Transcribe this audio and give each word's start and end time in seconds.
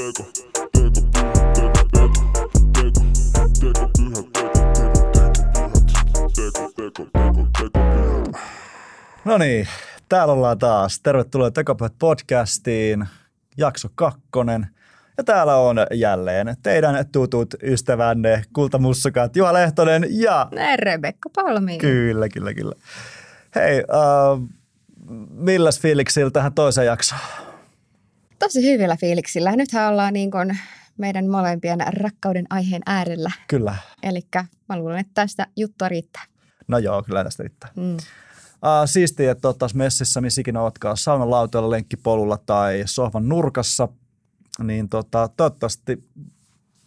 No 0.00 0.06
niin, 9.38 9.68
täällä 10.08 10.34
ollaan 10.34 10.58
taas. 10.58 11.00
Tervetuloa 11.00 11.50
Tekopyhät 11.50 11.92
podcastiin, 11.98 13.06
jakso 13.56 13.88
kakkonen. 13.94 14.66
Ja 15.18 15.24
täällä 15.24 15.56
on 15.56 15.76
jälleen 15.94 16.56
teidän 16.62 17.06
tutut 17.12 17.54
ystävänne, 17.62 18.42
kultamussukat 18.52 19.36
Juha 19.36 19.52
Lehtonen 19.52 20.06
ja... 20.10 20.48
Rebekka 20.76 21.30
Palmi. 21.34 21.78
Kyllä, 21.78 22.28
kyllä, 22.28 22.54
kyllä. 22.54 22.74
Hei, 23.54 23.80
uh, 23.80 24.48
milläs 25.30 25.80
fiiliksillä 25.80 26.30
tähän 26.30 26.54
toiseen 26.54 26.86
jaksoon? 26.86 27.49
Tosi 28.40 28.72
hyvillä 28.72 28.96
fiiliksillä. 28.96 29.56
Nythän 29.56 29.92
ollaan 29.92 30.12
niin 30.12 30.30
kuin 30.30 30.58
meidän 30.98 31.28
molempien 31.28 31.78
rakkauden 31.86 32.46
aiheen 32.50 32.82
äärellä. 32.86 33.30
Kyllä. 33.48 33.74
Eli 34.02 34.20
mä 34.68 34.78
luulen, 34.78 34.98
että 34.98 35.10
tästä 35.14 35.46
juttua 35.56 35.88
riittää. 35.88 36.22
No 36.68 36.78
joo, 36.78 37.02
kyllä 37.02 37.24
tästä 37.24 37.42
riittää. 37.42 37.70
Mm. 37.76 37.94
Uh, 37.96 38.00
siistiä, 38.84 39.30
että 39.30 39.48
oot 39.48 39.58
taas 39.58 39.74
messissä, 39.74 40.20
missä 40.20 40.40
ikinä 40.40 40.62
ootkaan, 40.62 40.96
saunan 40.96 41.30
lauteella, 41.30 41.70
lenkkipolulla 41.70 42.38
tai 42.46 42.82
sohvan 42.86 43.28
nurkassa, 43.28 43.88
niin 44.62 44.88
tota, 44.88 45.28
toivottavasti 45.36 46.04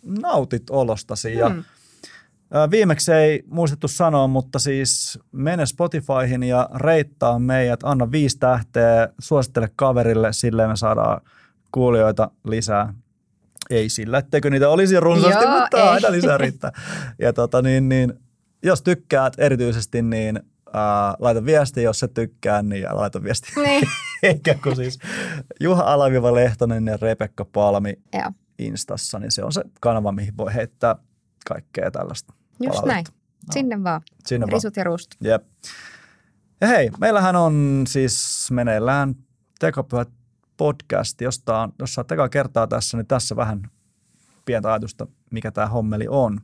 nautit 0.04 0.70
olostasi. 0.70 1.34
Ja, 1.36 1.50
Mm. 1.50 1.60
uh, 1.60 2.72
viimeksi 2.72 3.12
ei 3.12 3.44
muistettu 3.48 3.88
sanoa, 3.88 4.28
mutta 4.28 4.60
siis 4.60 5.20
mene 5.32 5.66
Spotifyhin 5.66 6.44
ja 6.44 6.70
reittaa 6.76 7.40
meidät, 7.40 7.80
anna 7.84 8.12
viisi 8.12 8.40
tähteä, 8.40 9.10
suosittele 9.20 9.70
kaverille, 9.76 10.34
silleen 10.34 10.70
me 10.70 10.78
saadaan 10.78 11.22
kuulijoita 11.74 12.32
lisää. 12.44 12.94
Ei 13.70 13.90
sillä, 13.90 14.18
etteikö 14.18 14.50
niitä 14.50 14.70
olisi 14.70 15.00
runsaasti, 15.00 15.44
Joo, 15.44 15.60
mutta 15.60 15.78
ei. 15.78 15.88
aina 15.88 16.12
lisää 16.12 16.38
riittää. 16.38 16.72
Ja 17.20 17.34
tota, 17.34 17.62
niin, 17.62 17.90
niin, 17.90 18.14
jos 18.64 18.82
tykkäät 18.82 19.34
erityisesti, 19.38 20.02
niin 20.02 20.40
ää, 20.74 21.16
laita 21.20 21.46
viesti, 21.46 21.84
jos 21.84 22.04
et 22.04 22.14
tykkää, 22.14 22.62
niin 22.62 22.86
laita 22.92 23.24
viesti. 23.24 23.52
Niin. 23.56 23.88
Eikä 24.24 24.56
kun 24.64 24.76
siis 24.76 25.00
Juha 25.60 25.84
Alaviva 25.84 26.34
Lehtonen 26.36 26.88
ja 26.88 26.98
Rebekka 27.02 27.46
Palmi 27.46 27.94
Joo, 28.14 28.32
Instassa, 28.60 29.20
niin 29.20 29.32
se 29.32 29.44
on 29.44 29.52
se 29.54 29.62
kanava, 29.82 30.12
mihin 30.12 30.38
voi 30.38 30.54
heittää 30.54 30.96
kaikkea 31.48 31.92
tällaista 31.92 32.34
just 32.60 32.76
palautetta. 32.76 32.88
näin. 32.88 33.06
Sinne 33.52 33.84
vaan. 33.84 34.02
Sinne 34.26 34.46
vaan. 34.46 34.54
Risut 34.54 34.76
ja 34.76 34.84
ruust. 34.84 35.12
Jep. 35.24 35.44
Ja 36.62 36.68
hei, 36.68 36.92
meillähän 37.00 37.36
on 37.36 37.84
siis 37.88 38.48
meneillään 38.52 39.16
Tekopyhät 39.60 40.10
podcast, 40.64 41.22
josta 41.22 41.60
on, 41.60 41.74
jos 41.80 41.98
olet 41.98 42.12
ekaa 42.12 42.30
kertaa 42.30 42.68
tässä, 42.68 42.98
niin 42.98 43.08
tässä 43.08 43.36
vähän 43.36 43.72
pientä 44.46 44.74
ajatusta, 44.74 45.08
mikä 45.32 45.52
tämä 45.52 45.68
hommeli 45.68 46.08
on. 46.10 46.42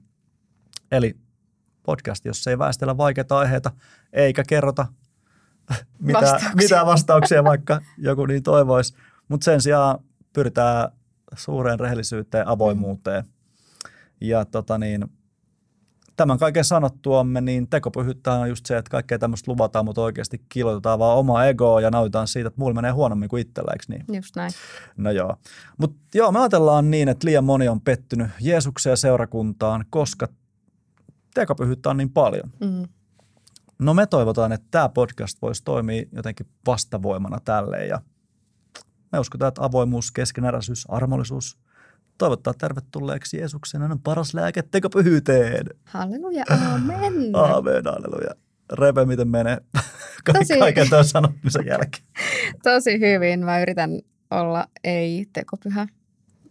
Eli 0.91 1.17
podcast, 1.83 2.25
jossa 2.25 2.49
ei 2.49 2.57
väistellä 2.57 2.97
vaikeita 2.97 3.37
aiheita, 3.37 3.71
eikä 4.13 4.43
kerrota 4.47 4.87
mitä, 5.99 6.21
Vastauksia. 6.21 6.55
mitä 6.55 6.85
vastauksia, 6.85 7.43
vaikka 7.43 7.81
joku 7.97 8.25
niin 8.25 8.43
toivoisi. 8.43 8.93
Mutta 9.27 9.45
sen 9.45 9.61
sijaan 9.61 9.99
pyritään 10.33 10.91
suureen 11.35 11.79
rehellisyyteen, 11.79 12.47
avoimuuteen. 12.47 13.23
Ja 14.21 14.45
tota 14.45 14.77
niin, 14.77 15.05
tämän 16.19 16.37
kaiken 16.37 16.63
sanottuamme, 16.63 17.41
niin 17.41 17.67
tekopyhyyttä 17.67 18.33
on 18.33 18.49
just 18.49 18.65
se, 18.65 18.77
että 18.77 18.89
kaikkea 18.89 19.19
tämmöistä 19.19 19.51
luvataan, 19.51 19.85
mutta 19.85 20.01
oikeasti 20.01 20.41
kilotetaan 20.49 20.99
vaan 20.99 21.17
omaa 21.17 21.45
egoa 21.45 21.81
ja 21.81 21.91
nautitaan 21.91 22.27
siitä, 22.27 22.47
että 22.47 22.59
muilla 22.59 22.75
menee 22.75 22.91
huonommin 22.91 23.29
kuin 23.29 23.41
itsellä, 23.41 23.71
eikö 23.71 23.83
niin? 23.87 24.17
Just 24.17 24.35
näin. 24.35 24.51
No 24.97 25.11
joo. 25.11 25.35
Mutta 25.77 25.97
joo, 26.13 26.31
me 26.31 26.39
ajatellaan 26.39 26.91
niin, 26.91 27.09
että 27.09 27.27
liian 27.27 27.43
moni 27.43 27.67
on 27.67 27.81
pettynyt 27.81 28.27
Jeesukseen 28.41 28.91
ja 28.91 28.97
seurakuntaan, 28.97 29.85
koska 29.89 30.27
tekopyhyyttä 31.33 31.89
on 31.89 31.97
niin 31.97 32.09
paljon. 32.09 32.51
Mm. 32.59 32.87
No 33.79 33.93
me 33.93 34.05
toivotaan, 34.05 34.51
että 34.51 34.67
tämä 34.71 34.89
podcast 34.89 35.41
voisi 35.41 35.63
toimia 35.63 36.03
jotenkin 36.11 36.47
vastavoimana 36.67 37.39
tälle 37.45 37.85
ja 37.85 38.01
me 39.11 39.19
uskotaan, 39.19 39.47
että 39.47 39.63
avoimuus, 39.63 40.11
keskeneräisyys, 40.11 40.85
armollisuus 40.89 41.59
toivottaa 42.19 42.53
tervetulleeksi 42.53 43.37
Jeesuksen 43.37 43.81
on 43.81 43.99
paras 43.99 44.33
lääke 44.33 44.61
tekopyhyyteen. 44.61 45.65
Halleluja, 45.85 46.43
amen. 46.49 47.13
Aamen, 47.35 47.83
halleluja. 47.85 48.35
Repe, 48.73 49.05
miten 49.05 49.27
menee 49.27 49.57
Ka- 50.25 50.33
Tosi- 50.33 50.59
kaiken 50.59 50.89
tuon 50.89 51.05
sanottamisen 51.05 51.65
jälkeen? 51.65 52.03
Tosi 52.63 52.99
hyvin. 52.99 53.45
Mä 53.45 53.61
yritän 53.61 53.89
olla 54.31 54.67
ei-tekopyhä. 54.83 55.87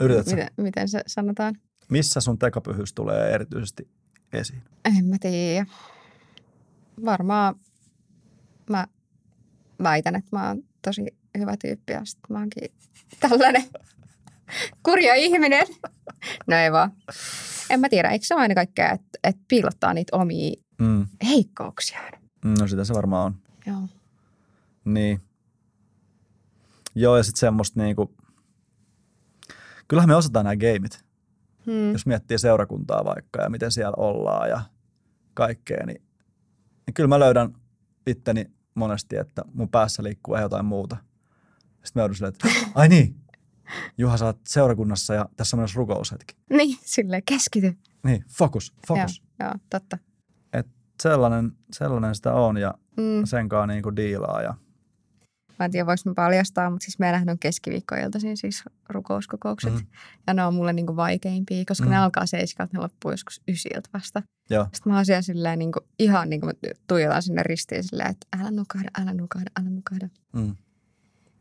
Yritätkö? 0.01 0.31
Miten, 0.31 0.49
miten 0.57 0.89
se 0.89 1.03
sanotaan? 1.07 1.55
Missä 1.89 2.21
sun 2.21 2.39
tekopyhyys 2.39 2.93
tulee 2.93 3.31
erityisesti 3.35 3.89
esiin? 4.33 4.63
En 4.85 5.05
mä 5.05 5.17
tiedä. 5.21 5.67
Varmaan 7.05 7.55
mä 8.71 8.87
väitän, 9.83 10.17
että 10.17 10.37
mä 10.37 10.49
oon 10.49 10.63
tosi 10.83 11.07
hyvä 11.39 11.55
tyyppi 11.57 11.93
ja 11.93 12.01
sit 12.05 12.19
mä 12.29 12.39
oonkin 12.39 12.69
tällainen 13.21 13.65
kurja 14.83 15.15
ihminen. 15.15 15.67
No 16.47 16.57
ei 16.57 16.73
vaan. 16.73 16.93
En 17.71 17.81
mä 17.81 17.89
tiedä, 17.89 18.09
eikö 18.11 18.27
se 18.27 18.35
ole 18.35 18.43
aina 18.43 18.55
kaikkea, 18.55 18.91
että, 18.93 19.19
että 19.25 19.43
piilottaa 19.49 19.95
niitä 19.95 20.17
omia 20.17 20.53
Mm. 20.81 21.07
heikkouksiaan. 21.29 22.13
No 22.61 22.69
sitä 22.69 22.85
se 22.85 22.95
varmaan 22.95 23.27
on. 23.27 23.35
Joo. 23.67 23.89
Niin. 24.85 25.21
Joo, 26.95 27.17
ja 27.17 27.23
sitten 27.23 27.41
semmoista 27.41 27.81
niinku, 27.81 28.15
kyllähän 29.89 30.09
me 30.09 30.17
osataan 30.17 30.45
nämä 30.45 30.57
gameit. 30.57 31.05
Hmm. 31.67 31.93
Jos 31.93 32.07
miettii 32.07 32.39
seurakuntaa 32.39 33.05
vaikka 33.05 33.43
ja 33.43 33.51
miten 33.51 33.73
siellä 33.73 33.95
ollaan 33.97 34.49
ja 34.49 34.61
kaikkea, 35.35 35.87
niin, 35.87 36.03
niin 36.87 36.95
kyllä 36.95 37.09
mä 37.09 37.19
löydän 37.21 37.55
itteni 38.07 38.45
monesti, 38.75 39.17
että 39.17 39.43
mun 39.55 39.69
päässä 39.69 40.03
liikkuu 40.03 40.37
jotain 40.37 40.65
muuta. 40.67 40.97
Sitten 41.85 41.91
mä 41.95 42.03
joudun 42.03 42.17
silleen, 42.17 42.35
että 42.35 42.49
ai 42.75 42.89
niin, 42.89 43.17
Juha, 43.99 44.17
sä 44.17 44.25
oot 44.25 44.41
seurakunnassa 44.49 45.15
ja 45.15 45.29
tässä 45.37 45.57
on 45.57 45.59
myös 45.61 45.77
rukoushetki. 45.77 46.35
Niin, 46.51 46.79
silleen 46.83 47.23
keskity. 47.27 47.79
Niin, 48.05 48.25
fokus, 48.39 48.75
fokus. 48.89 49.23
Joo, 49.41 49.49
joo, 49.49 49.55
totta. 49.71 49.99
Et 50.53 50.67
sellainen, 51.03 51.53
sellainen 51.73 52.15
sitä 52.15 52.33
on 52.35 52.57
ja 52.57 52.75
Mm. 52.97 53.25
senkaan 53.25 53.69
niinku 53.69 53.97
diilaa. 53.97 54.43
Ja, 54.43 54.55
Mä 55.59 55.65
en 55.65 55.71
tiedä, 55.71 55.87
voiko 55.87 56.03
mä 56.05 56.15
paljastaa, 56.15 56.71
mutta 56.71 56.85
siis 56.85 56.99
meillähän 56.99 57.29
on 57.31 57.39
keskiviikkoiltaisin 57.39 58.37
siis 58.37 58.63
rukouskokoukset. 58.89 59.73
Mhm. 59.73 59.81
Mm. 59.83 59.87
Ja 60.27 60.35
ne 60.35 60.45
on 60.45 60.55
mulle 60.55 60.73
niinku 60.73 60.97
vaikeimpia, 60.97 61.65
koska 61.69 61.85
Mhm. 61.85 61.91
mm. 61.91 61.95
ne 61.95 61.99
alkaa 61.99 62.27
seiskalta, 62.27 62.71
ne 62.77 62.83
loppuu 62.83 63.11
joskus 63.11 63.41
ysiltä 63.49 63.89
vasta. 63.95 64.23
joo, 64.51 64.65
Sitten 64.75 64.93
mä 64.93 64.97
oon 64.97 65.07
siellä 65.07 65.23
silleen 65.23 65.59
niinku, 65.59 65.81
ihan 65.99 66.31
niin 66.31 66.41
kuin 66.41 66.53
tuijotan 66.87 67.23
sinne 67.23 67.43
ristiin 67.43 67.85
silleen, 67.85 68.11
että 68.11 68.27
älä 68.41 68.51
nukahda, 68.51 68.89
älä 69.01 69.15
nukahda, 69.15 69.51
älä 69.61 69.71
nukahda. 69.71 70.09
mm. 70.33 70.57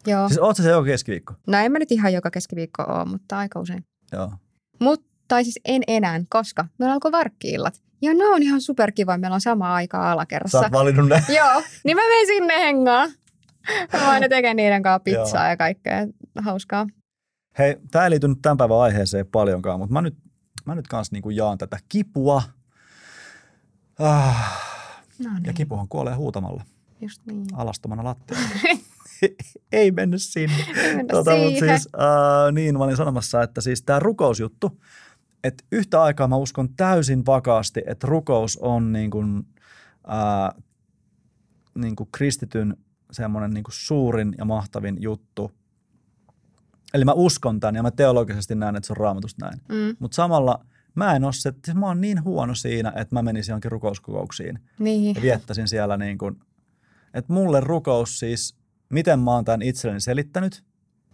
Joo. 0.08 0.28
Siis 0.30 0.40
oot 0.40 0.58
sä 0.58 0.64
se 0.64 0.70
joka 0.70 0.86
keskiviikko? 0.86 1.34
No 1.48 1.58
en 1.58 1.72
mä 1.72 1.80
nyt 1.80 1.92
ihan 1.92 2.14
joka 2.14 2.32
keskiviikko 2.32 2.84
oo, 2.84 3.06
mutta 3.06 3.38
aika 3.38 3.60
usein. 3.60 3.86
Joo. 4.12 4.32
Mutta, 4.80 5.06
tai 5.28 5.44
siis 5.44 5.60
en 5.66 5.82
enää, 5.88 6.22
koska 6.30 6.66
meillä 6.80 6.94
alkoi 6.94 7.12
varkkiillat. 7.12 7.82
Ja 8.02 8.14
ne 8.14 8.26
on 8.26 8.44
ihan 8.44 8.62
superkiva, 8.62 9.18
meillä 9.18 9.36
on 9.36 9.42
sama 9.42 9.74
aikaa 9.74 10.04
Sä 10.04 10.12
alakerrassa. 10.12 10.60
oot 10.60 10.72
valinnut 10.72 11.10
ne. 11.10 11.24
Joo, 11.38 11.62
niin 11.84 11.98
mä 11.98 12.02
menen 12.04 12.28
sinne 12.28 12.54
hengaan. 12.60 13.10
Mä 13.94 14.10
aina 14.10 14.30
tekee 14.30 14.54
niiden 14.54 14.84
kanssa 14.84 15.00
pizzaa 15.00 15.44
Joo. 15.44 15.50
ja 15.50 15.58
kaikkea 15.58 16.08
hauskaa. 16.42 16.88
Hei, 17.58 17.78
tämä 17.92 18.06
ei 18.06 18.10
liity 18.12 18.28
nyt 18.28 18.42
tämän 18.42 18.58
päivän 18.58 18.78
aiheeseen 18.78 19.28
paljonkaan, 19.28 19.80
mutta 19.80 19.94
mä 19.94 20.02
nyt, 20.02 20.18
mä 20.66 20.76
nyt 20.76 20.88
kanssa 20.88 21.14
niinku 21.16 21.30
jaan 21.30 21.58
tätä 21.58 21.78
kipua. 21.90 22.42
Ah, 24.00 24.68
No 25.20 25.30
ja 25.34 25.40
niin, 25.40 25.56
kipuhan 25.56 25.88
kuolee 25.88 26.14
huutamalla 26.16 26.64
just 27.02 27.22
niin. 27.26 27.46
alastomana 27.54 28.04
lattialla. 28.04 28.48
ei 29.72 29.92
mennyt 29.92 30.22
sinne. 30.22 30.56
Ei 30.78 30.96
mennä 30.96 31.12
Tota, 31.12 31.36
mut 31.36 31.50
siihen. 31.50 31.80
siis, 31.80 31.90
äh, 31.96 32.54
niin, 32.54 32.78
mä 32.78 32.84
olin 32.84 32.98
sanomassa, 32.98 33.44
että 33.44 33.62
siis 33.62 33.82
tämä 33.82 34.00
rukousjuttu, 34.00 34.82
että 35.44 35.64
yhtä 35.72 36.02
aikaa 36.04 36.28
mä 36.28 36.36
uskon 36.36 36.70
täysin 36.78 37.26
vakaasti, 37.26 37.84
että 37.88 38.08
rukous 38.08 38.58
on 38.58 38.94
niin 38.94 39.12
kuin, 39.12 39.44
äh, 40.10 40.64
niin 41.76 41.96
kuin 41.96 42.10
kristityn 42.12 42.78
semmoinen 43.12 43.52
niin 43.52 43.64
kuin 43.64 43.76
suurin 43.76 44.36
ja 44.38 44.46
mahtavin 44.46 44.98
juttu. 45.00 45.52
Eli 46.94 47.06
mä 47.06 47.14
uskon 47.14 47.60
tämän 47.60 47.76
ja 47.76 47.84
mä 47.84 47.92
teologisesti 47.92 48.56
näen, 48.56 48.76
että 48.76 48.88
se 48.88 48.94
on 48.94 48.98
raamatusta 48.98 49.46
näin. 49.46 49.62
Mm, 49.70 49.96
Mutta 50.00 50.16
samalla 50.16 50.66
mä 50.96 51.16
en 51.16 51.24
ole 51.24 51.34
se, 51.34 51.50
että 51.50 51.62
siis 51.66 51.78
mä 51.78 51.86
oon 51.86 52.02
niin 52.02 52.24
huono 52.24 52.56
siinä, 52.56 52.94
että 52.96 53.16
mä 53.16 53.22
menisin 53.22 53.52
johonkin 53.52 53.72
rukouskokouksiin 53.72 54.60
niin. 54.80 55.16
ja 55.16 55.22
viettäisin 55.22 55.68
siellä 55.68 55.98
niin 55.98 56.18
kuin, 56.18 56.36
että 57.14 57.34
mulle 57.34 57.60
rukous 57.60 58.20
siis, 58.20 58.57
miten 58.90 59.20
mä 59.20 59.32
oon 59.32 59.46
tämän 59.46 59.62
itselleni 59.62 60.02
selittänyt, 60.02 60.64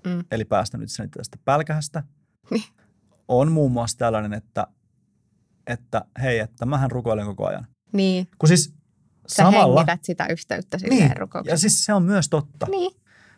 Mm. 0.08 0.24
eli 0.32 0.46
päästänyt 0.46 0.90
itseni 0.90 1.10
tästä 1.10 1.38
pälkähästä, 1.46 2.04
Niin. 2.52 2.64
on 3.28 3.52
muun 3.52 3.72
muassa 3.72 3.98
tällainen, 3.98 4.34
että, 4.34 4.68
että 5.68 6.06
hei, 6.22 6.40
että 6.40 6.66
mähän 6.66 6.92
rukoilen 6.92 7.26
koko 7.26 7.48
ajan. 7.48 7.68
Niin, 7.94 8.28
Kun 8.38 8.48
siis 8.48 8.74
sä 9.28 9.36
samalla, 9.36 9.80
hengität 9.80 10.04
sitä 10.04 10.26
yhteyttä 10.28 10.78
silleen 10.78 11.00
niin, 11.00 11.08
niin. 11.10 11.18
rukoukseen. 11.18 11.54
ja 11.54 11.58
siis 11.58 11.86
se 11.86 11.94
on 11.94 12.04
myös 12.04 12.30
totta. 12.30 12.66
Niin, 12.70 12.92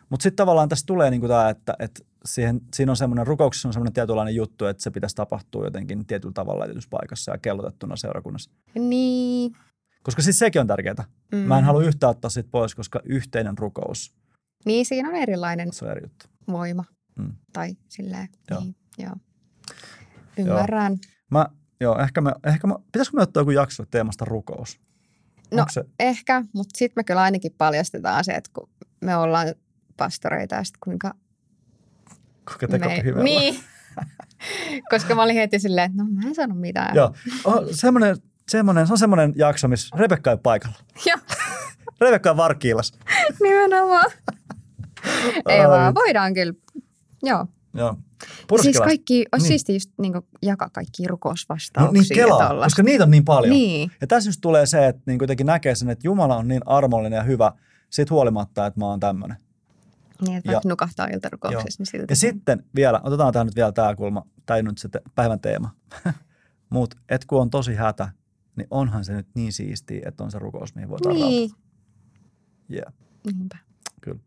Mutta 0.08 0.22
sitten 0.22 0.36
tavallaan 0.36 0.68
tässä 0.68 0.86
tulee 0.86 1.10
niinku 1.10 1.28
tämä, 1.28 1.50
että, 1.50 1.74
että 1.78 2.00
siihen, 2.24 2.60
siinä 2.74 2.92
on 2.92 2.96
semmoinen, 2.96 3.26
rukouksessa 3.26 3.68
on 3.68 3.72
semmoinen 3.72 3.92
tietynlainen 3.92 4.34
juttu, 4.34 4.66
että 4.66 4.82
se 4.82 4.90
pitäisi 4.90 5.16
tapahtua 5.16 5.64
jotenkin 5.64 6.06
tietyllä 6.06 6.32
tavalla 6.32 6.64
tietyssä 6.64 6.90
paikassa 6.90 7.32
ja 7.32 7.38
kellotettuna 7.38 7.96
seurakunnassa. 7.96 8.50
Niin. 8.74 9.56
Koska 10.02 10.22
siis 10.22 10.38
sekin 10.38 10.60
on 10.60 10.66
tärkeää. 10.66 11.04
Mm. 11.32 11.38
Mä 11.38 11.58
en 11.58 11.64
halua 11.64 11.82
yhtään 11.82 12.10
ottaa 12.10 12.30
siitä 12.30 12.48
pois, 12.52 12.74
koska 12.74 13.00
yhteinen 13.04 13.58
rukous, 13.58 14.14
Niin, 14.66 14.86
siinä 14.86 15.08
on 15.08 15.14
erilainen 15.14 15.72
se 15.72 15.84
on 15.84 15.90
eri 15.90 16.02
juttu. 16.02 16.26
voima. 16.50 16.84
Mm. 17.18 17.32
Tai 17.52 17.76
silleen, 17.88 18.28
Joo. 18.50 18.60
niin, 18.60 18.76
joo. 18.98 19.14
Ymmärrän. 20.38 20.98
Mä, 21.30 21.46
joo, 21.80 21.98
ehkä 21.98 22.20
me, 22.20 22.32
ehkä 22.44 22.66
me, 22.66 22.74
pitäisikö 22.92 23.16
me 23.16 23.22
ottaa 23.22 23.40
joku 23.40 23.50
jakso 23.50 23.84
teemasta 23.90 24.24
rukous? 24.24 24.80
No, 25.50 25.60
Onko 25.60 25.72
se, 25.72 25.84
Ehkä, 26.00 26.44
mutta 26.52 26.78
sitten 26.78 26.92
me 26.96 27.04
kyllä 27.04 27.22
ainakin 27.22 27.52
paljastetaan 27.58 28.24
se, 28.24 28.32
että 28.32 28.50
kun 28.54 28.68
me 29.00 29.16
ollaan 29.16 29.54
pastoreita 29.96 30.54
ja 30.54 30.64
sitten 30.64 30.80
kuinka 30.84 31.14
kuinka 32.48 32.68
teko 32.68 32.88
me... 32.88 33.02
hivellä? 33.04 33.24
Niin. 33.24 33.60
Koska 34.90 35.14
mä 35.14 35.22
olin 35.22 35.36
heti 35.36 35.58
silleen, 35.58 35.90
että 35.90 36.02
no 36.02 36.08
mä 36.10 36.28
en 36.28 36.34
sano 36.34 36.54
mitään. 36.54 36.96
Joo, 36.96 37.14
oh, 37.44 37.64
semmoinen, 37.70 38.16
semmoinen, 38.48 38.86
se 38.86 38.92
on 38.92 38.98
semmoinen 38.98 39.32
jakso, 39.36 39.68
missä 39.68 39.96
Rebekka 39.98 40.30
ei 40.30 40.36
paikalla. 40.36 40.76
Joo, 41.06 41.18
Rebekka 42.00 42.30
on 42.30 42.36
varkkiilas. 42.36 42.92
nimenomaan. 43.42 44.10
Ei 45.48 45.68
vaan, 45.68 45.94
vitsi. 45.94 45.94
voidaan 46.04 46.34
kyllä. 46.34 46.52
Joo. 47.22 47.46
Joo. 47.74 47.96
Siis 48.62 48.78
kaikki, 48.78 49.14
olisi 49.14 49.26
Niin. 49.32 49.40
niin. 49.42 49.46
siistiä 49.48 49.74
just 49.76 49.90
niin 49.98 50.12
jakaa 50.42 50.70
kaikki 50.72 51.02
niin, 51.02 51.10
rukousvastauksia. 51.10 51.92
niin 52.02 52.08
kelaa, 52.14 52.42
ja 52.42 52.48
tollaista. 52.48 52.64
koska 52.66 52.82
niitä 52.82 53.04
on 53.04 53.10
niin 53.10 53.24
paljon. 53.24 53.50
Niin, 53.52 53.90
Ja 54.00 54.06
tässä 54.06 54.28
just 54.28 54.40
tulee 54.40 54.66
se, 54.66 54.86
että 54.86 55.02
niin 55.06 55.18
kuitenkin 55.18 55.46
näkee 55.46 55.74
sen, 55.74 55.90
että 55.90 56.06
Jumala 56.06 56.36
on 56.36 56.48
niin 56.48 56.62
armollinen 56.66 57.16
ja 57.16 57.22
hyvä 57.22 57.52
siitä 57.90 58.14
huolimatta, 58.14 58.66
että 58.66 58.80
mä 58.80 58.86
oon 58.86 59.00
tämmöinen. 59.00 59.36
niin 60.26 60.36
että 60.36 60.50
Ja- 60.50 60.52
vaikka 60.54 60.68
nukahtaa 60.68 61.06
iltarukouksessa, 61.06 61.80
niin 61.80 61.86
silti. 61.86 62.06
Ja 62.12 62.16
sitten 62.16 62.64
vielä, 62.74 63.00
otetaan 63.04 63.32
tähän 63.32 63.46
nyt 63.46 63.56
vielä 63.56 63.72
tämä 63.72 63.94
kulma, 63.94 64.22
tai 64.46 64.62
nyt 64.62 64.78
se 64.78 64.88
te- 64.88 65.02
päivän 65.14 65.40
teema. 65.40 65.70
Mutta 66.70 66.96
et 67.08 67.24
kun 67.24 67.40
on 67.40 67.50
tosi 67.50 67.74
hätä, 67.74 68.08
niin 68.56 68.66
onhan 68.70 69.04
se 69.04 69.12
nyt 69.12 69.26
niin 69.34 69.52
siistiä, 69.52 70.02
että 70.08 70.24
on 70.24 70.30
se 70.30 70.38
rukous, 70.38 70.74
mihin 70.74 70.88
voi 70.88 70.98
tarrautua. 70.98 71.28
Niin, 71.28 71.50
Yeah. 72.72 72.92
niinpä. 73.32 73.58
Kyllä. 74.06 74.20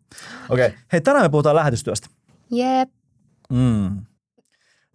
Okei. 0.50 0.68
Okay. 0.68 0.80
Hei, 0.92 1.02
tänään 1.02 1.26
me 1.26 1.30
puhutaan 1.30 1.56
lähetystyöstä. 1.56 2.08
Jep. 2.52 2.90
Mm. 3.50 4.06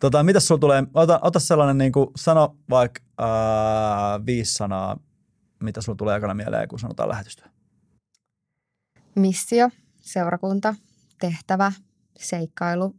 Tota, 0.01 0.23
mitäs 0.23 0.47
sulla 0.47 0.59
tulee? 0.59 0.83
Ota, 0.95 1.21
ota 1.23 1.41
sellainen, 1.41 1.79
niin 1.79 1.93
kuin, 1.93 2.07
sano 2.17 2.57
vaikka 2.71 3.01
äh, 3.21 4.27
viisi 4.27 4.55
sanaa, 4.55 4.99
mitä 5.63 5.81
sulla 5.81 5.97
tulee 5.97 6.17
ekana 6.17 6.35
mieleen, 6.35 6.69
kun 6.69 6.79
sanotaan 6.79 7.09
lähetystyö. 7.09 7.47
Missio, 9.15 9.71
seurakunta, 10.01 10.75
tehtävä, 11.21 11.73
seikkailu, 12.19 12.97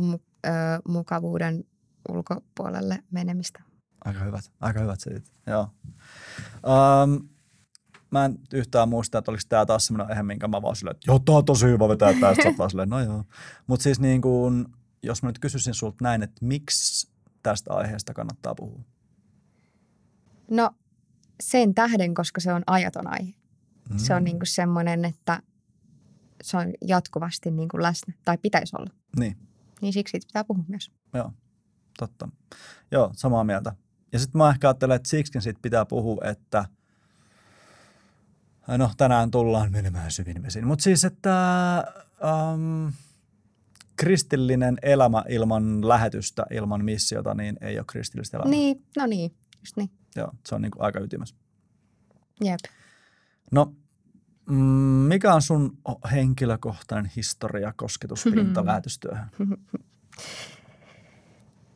mu- 0.00 0.20
ö, 0.46 0.50
mukavuuden 0.88 1.64
ulkopuolelle 2.08 3.02
menemistä. 3.10 3.62
Aika 4.04 4.20
hyvät, 4.20 4.44
aika 4.60 4.80
hyvät 4.80 5.00
setit. 5.00 5.32
Joo. 5.46 5.68
Um, 7.02 7.28
mä 8.10 8.24
en 8.24 8.38
yhtään 8.52 8.88
muista, 8.88 9.18
että 9.18 9.30
oliko 9.30 9.42
tämä 9.48 9.66
taas 9.66 9.86
semmoinen 9.86 10.10
aihe, 10.10 10.22
minkä 10.22 10.48
mä 10.48 10.62
vaan 10.62 10.76
silleen, 10.76 10.96
että 10.96 11.10
joo, 11.10 11.18
tää 11.18 11.34
on 11.34 11.44
tosi 11.44 11.66
hyvä 11.66 11.88
vetää 11.88 12.12
tästä. 12.20 12.54
Vaan 12.58 12.70
silleen, 12.70 12.88
no 12.88 13.00
joo. 13.00 13.24
Mutta 13.66 13.82
siis 13.82 14.00
niin 14.00 14.22
kuin, 14.22 14.66
jos 15.02 15.22
mä 15.22 15.28
nyt 15.28 15.38
kysyisin 15.38 15.74
sulta 15.74 15.96
näin, 16.02 16.22
että 16.22 16.44
miksi 16.46 17.10
tästä 17.42 17.74
aiheesta 17.74 18.14
kannattaa 18.14 18.54
puhua? 18.54 18.80
No 20.50 20.70
sen 21.42 21.74
tähden, 21.74 22.14
koska 22.14 22.40
se 22.40 22.52
on 22.52 22.62
ajaton 22.66 23.06
aihe. 23.06 23.34
Mm. 23.90 23.98
Se 23.98 24.14
on 24.14 24.24
niinku 24.24 24.46
semmoinen, 24.46 25.04
että 25.04 25.42
se 26.42 26.56
on 26.56 26.72
jatkuvasti 26.86 27.50
niinku 27.50 27.82
läsnä, 27.82 28.14
tai 28.24 28.38
pitäisi 28.38 28.76
olla. 28.78 28.90
Niin, 29.18 29.36
Niin 29.80 29.92
siksi 29.92 30.10
siitä 30.10 30.26
pitää 30.26 30.44
puhua 30.44 30.64
myös. 30.68 30.92
joo, 31.14 31.32
totta. 31.98 32.28
Joo, 32.90 33.10
samaa 33.16 33.44
mieltä. 33.44 33.72
Ja 34.12 34.18
sitten 34.18 34.38
mä 34.38 34.50
ehkä 34.50 34.68
ajattelen, 34.68 34.96
että 34.96 35.08
siksikin 35.08 35.42
siitä 35.42 35.58
pitää 35.62 35.84
puhua, 35.84 36.24
että 36.24 36.64
no 38.78 38.90
tänään 38.96 39.30
tullaan 39.30 39.72
menemään 39.72 40.10
syvin 40.10 40.42
vesiin. 40.42 40.66
Mutta 40.66 40.82
siis, 40.82 41.04
että 41.04 41.34
um, 42.54 42.92
kristillinen 43.96 44.78
elämä 44.82 45.24
ilman 45.28 45.88
lähetystä, 45.88 46.46
ilman 46.50 46.84
missiota, 46.84 47.34
niin 47.34 47.56
ei 47.60 47.78
ole 47.78 47.84
kristillistä 47.88 48.36
elämää. 48.36 48.50
Niin, 48.50 48.84
no 48.96 49.06
niin, 49.06 49.34
just 49.60 49.76
niin. 49.76 49.90
Joo, 50.16 50.32
se 50.46 50.54
on 50.54 50.62
niin 50.62 50.70
kuin 50.70 50.82
aika 50.82 51.00
ytimessä. 51.00 51.34
Jep. 52.44 52.60
No, 53.52 53.74
mm, 54.50 54.56
mikä 55.08 55.34
on 55.34 55.42
sun 55.42 55.78
henkilökohtainen 56.12 57.12
historia, 57.16 57.72
kosketuspinta 57.76 58.64
lähetystyöhön? 58.66 59.30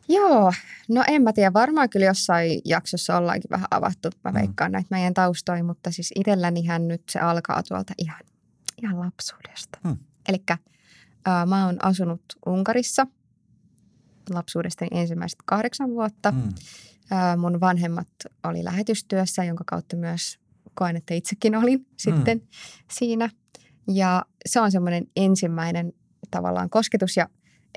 Joo, 0.08 0.52
no 0.88 1.04
en 1.08 1.22
mä 1.22 1.32
tiedä, 1.32 1.52
varmaan 1.52 1.90
kyllä 1.90 2.06
jossain 2.06 2.60
jaksossa 2.64 3.16
ollaankin 3.16 3.50
vähän 3.50 3.66
avattu, 3.70 4.10
mä 4.24 4.30
Mm. 4.30 4.34
veikkaan 4.38 4.72
näitä 4.72 4.88
meidän 4.90 5.14
taustoja, 5.14 5.64
mutta 5.64 5.90
siis 5.90 6.12
itsellänihän 6.16 6.88
nyt 6.88 7.02
se 7.10 7.18
alkaa 7.20 7.62
tuolta 7.62 7.92
ihan, 7.98 8.20
ihan 8.82 9.00
lapsuudesta. 9.00 9.78
Hmm. 9.84 9.96
Eli 10.28 10.42
mä 11.46 11.66
oon 11.66 11.84
asunut 11.84 12.22
Unkarissa 12.46 13.06
lapsuudestani 14.30 14.88
ensimmäiset 15.00 15.38
kahdeksan 15.44 15.90
vuotta. 15.90 16.30
Mm. 16.32 16.42
Ää, 17.10 17.36
mun 17.36 17.60
vanhemmat 17.60 18.08
oli 18.44 18.64
lähetystyössä, 18.64 19.44
jonka 19.44 19.64
kautta 19.66 19.96
myös 19.96 20.38
koen, 20.74 20.96
että 20.96 21.14
itsekin 21.14 21.56
olin 21.56 21.86
sitten 21.96 22.42
siinä. 22.90 23.30
Ja 23.88 24.24
se 24.46 24.60
on 24.60 24.72
semmoinen 24.72 25.06
ensimmäinen 25.16 25.92
tavallaan 26.30 26.70
kosketus 26.70 27.16
ja 27.16 27.28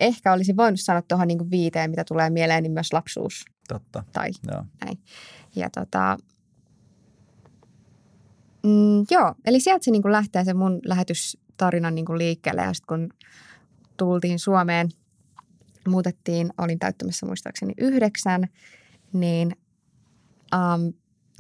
ehkä 0.02 0.34
olisin 0.34 0.58
voinut 0.58 0.80
sanoa 0.80 1.02
tuohon 1.02 1.28
niin 1.28 1.52
viiteen, 1.52 1.90
mitä 1.90 2.04
tulee 2.04 2.30
mieleen, 2.30 2.64
niin 2.64 2.74
myös 2.74 2.94
lapsuus 2.94 3.46
Totta, 3.68 4.04
tai 4.14 4.30
joo. 4.52 4.66
ja 5.56 5.70
tota, 5.70 6.18
mm, 8.64 9.06
joo, 9.12 9.36
eli 9.46 9.60
sieltä 9.60 9.86
se 9.86 9.92
niin 9.92 10.12
lähtee 10.12 10.44
se 10.44 10.54
mun 10.54 10.80
lähetystarinan 10.86 11.96
niin 11.96 12.18
liikkeelle 12.18 12.62
ja 12.62 12.74
sitten 12.74 12.88
kun 12.88 13.10
tultiin 13.98 14.40
Suomeen, 14.40 14.90
muutettiin, 15.88 16.54
olin 16.58 16.80
täyttämässä 16.80 17.26
muistaakseni 17.26 17.74
yhdeksän, 17.78 18.48
niin 19.14 19.56
um, 20.56 20.94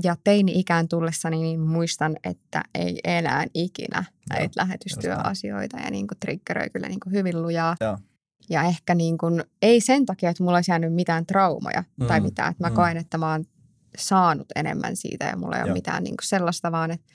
ja 0.03 0.15
teini-ikään 0.23 0.87
tullessani 0.87 1.37
niin 1.37 1.59
muistan, 1.59 2.15
että 2.23 2.63
ei 2.75 2.99
enää 3.03 3.45
ikinä 3.53 4.03
näitä 4.29 4.61
lähetystyöasioita 4.61 5.77
ja 5.77 5.91
niin 5.91 6.07
kuin 6.07 6.19
triggeröi 6.19 6.69
kyllä 6.69 6.87
niin 6.87 6.99
kuin 6.99 7.13
hyvin 7.13 7.41
lujaa. 7.41 7.75
Joo. 7.81 7.97
Ja 8.49 8.63
ehkä 8.63 8.95
niin 8.95 9.17
kuin, 9.17 9.43
ei 9.61 9.81
sen 9.81 10.05
takia, 10.05 10.29
että 10.29 10.43
mulla 10.43 10.57
olisi 10.57 10.71
jäänyt 10.71 10.93
mitään 10.93 11.25
traumoja 11.25 11.83
mm. 11.97 12.07
tai 12.07 12.19
mitään. 12.19 12.51
Että 12.51 12.63
mä 12.63 12.69
mm. 12.69 12.75
koen, 12.75 12.97
että 12.97 13.17
mä 13.17 13.31
oon 13.31 13.45
saanut 13.97 14.47
enemmän 14.55 14.95
siitä 14.95 15.25
ja 15.25 15.37
mulla 15.37 15.55
ei 15.55 15.61
ole 15.61 15.69
Joo. 15.69 15.73
mitään 15.73 16.03
niin 16.03 16.17
kuin 16.17 16.27
sellaista, 16.27 16.71
vaan 16.71 16.91
että 16.91 17.05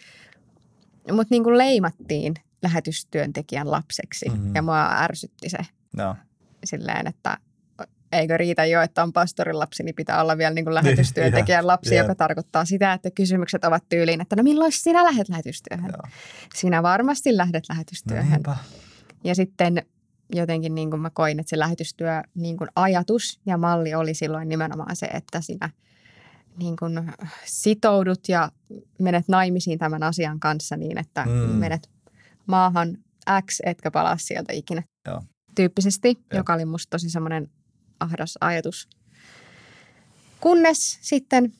mut 1.12 1.30
niin 1.30 1.44
kuin 1.44 1.58
leimattiin 1.58 2.34
lähetystyöntekijän 2.62 3.70
lapseksi 3.70 4.28
Mhm. 4.28 4.54
ja 4.56 4.62
mua 4.62 4.88
ärsytti 4.92 5.48
se 5.48 5.58
Joo. 5.96 6.16
silleen, 6.64 7.06
että 7.06 7.38
eikö 8.12 8.36
riitä 8.36 8.64
jo, 8.64 8.82
että 8.82 9.02
on 9.02 9.12
pastorin 9.12 9.58
lapsi, 9.58 9.82
niin 9.82 9.94
pitää 9.94 10.20
olla 10.22 10.38
vielä 10.38 10.54
niin 10.54 10.64
kuin 10.64 10.74
lähetystyöntekijän 10.74 11.66
lapsi, 11.66 11.94
jep. 11.94 12.04
joka 12.04 12.14
tarkoittaa 12.14 12.64
sitä, 12.64 12.92
että 12.92 13.10
kysymykset 13.10 13.64
ovat 13.64 13.84
tyyliin, 13.88 14.20
että 14.20 14.36
no 14.36 14.42
milloin 14.42 14.72
sinä 14.72 15.04
lähdet 15.04 15.28
lähetystyöhön? 15.28 15.90
Joo. 15.92 16.10
Sinä 16.54 16.82
varmasti 16.82 17.36
lähdet 17.36 17.64
No 17.68 17.72
lähetystyöhön. 17.74 18.30
niinpä. 18.30 18.56
Ja 19.24 19.34
sitten 19.34 19.82
jotenkin 20.32 20.74
niin 20.74 20.90
kuin 20.90 21.02
mä 21.02 21.10
koin, 21.10 21.40
että 21.40 21.50
se 21.50 21.58
lähetystyö 21.58 22.22
niin 22.34 22.56
kuin 22.56 22.68
ajatus 22.76 23.40
ja 23.46 23.58
malli 23.58 23.94
oli 23.94 24.14
silloin 24.14 24.48
nimenomaan 24.48 24.96
se, 24.96 25.06
että 25.06 25.40
sinä 25.40 25.70
niin 26.58 26.76
kuin 26.76 27.12
sitoudut 27.44 28.28
ja 28.28 28.52
menet 28.98 29.28
naimisiin 29.28 29.78
tämän 29.78 30.02
asian 30.02 30.40
kanssa 30.40 30.76
niin, 30.76 30.98
että 30.98 31.24
Mm. 31.24 31.32
menet 31.32 31.90
maahan 32.46 32.98
X, 33.50 33.58
etkä 33.64 33.90
palaa 33.90 34.16
sieltä 34.16 34.52
ikinä. 34.52 34.82
Joo. 35.06 35.22
Tyyppisesti, 35.54 36.08
Joo. 36.08 36.38
joka 36.38 36.54
oli 36.54 36.64
musta 36.64 36.90
tosi 36.90 37.10
semmoinen 37.10 37.50
ahdas 38.00 38.38
ajatus. 38.40 38.88
Kunnes 40.40 40.98
sitten, 41.00 41.52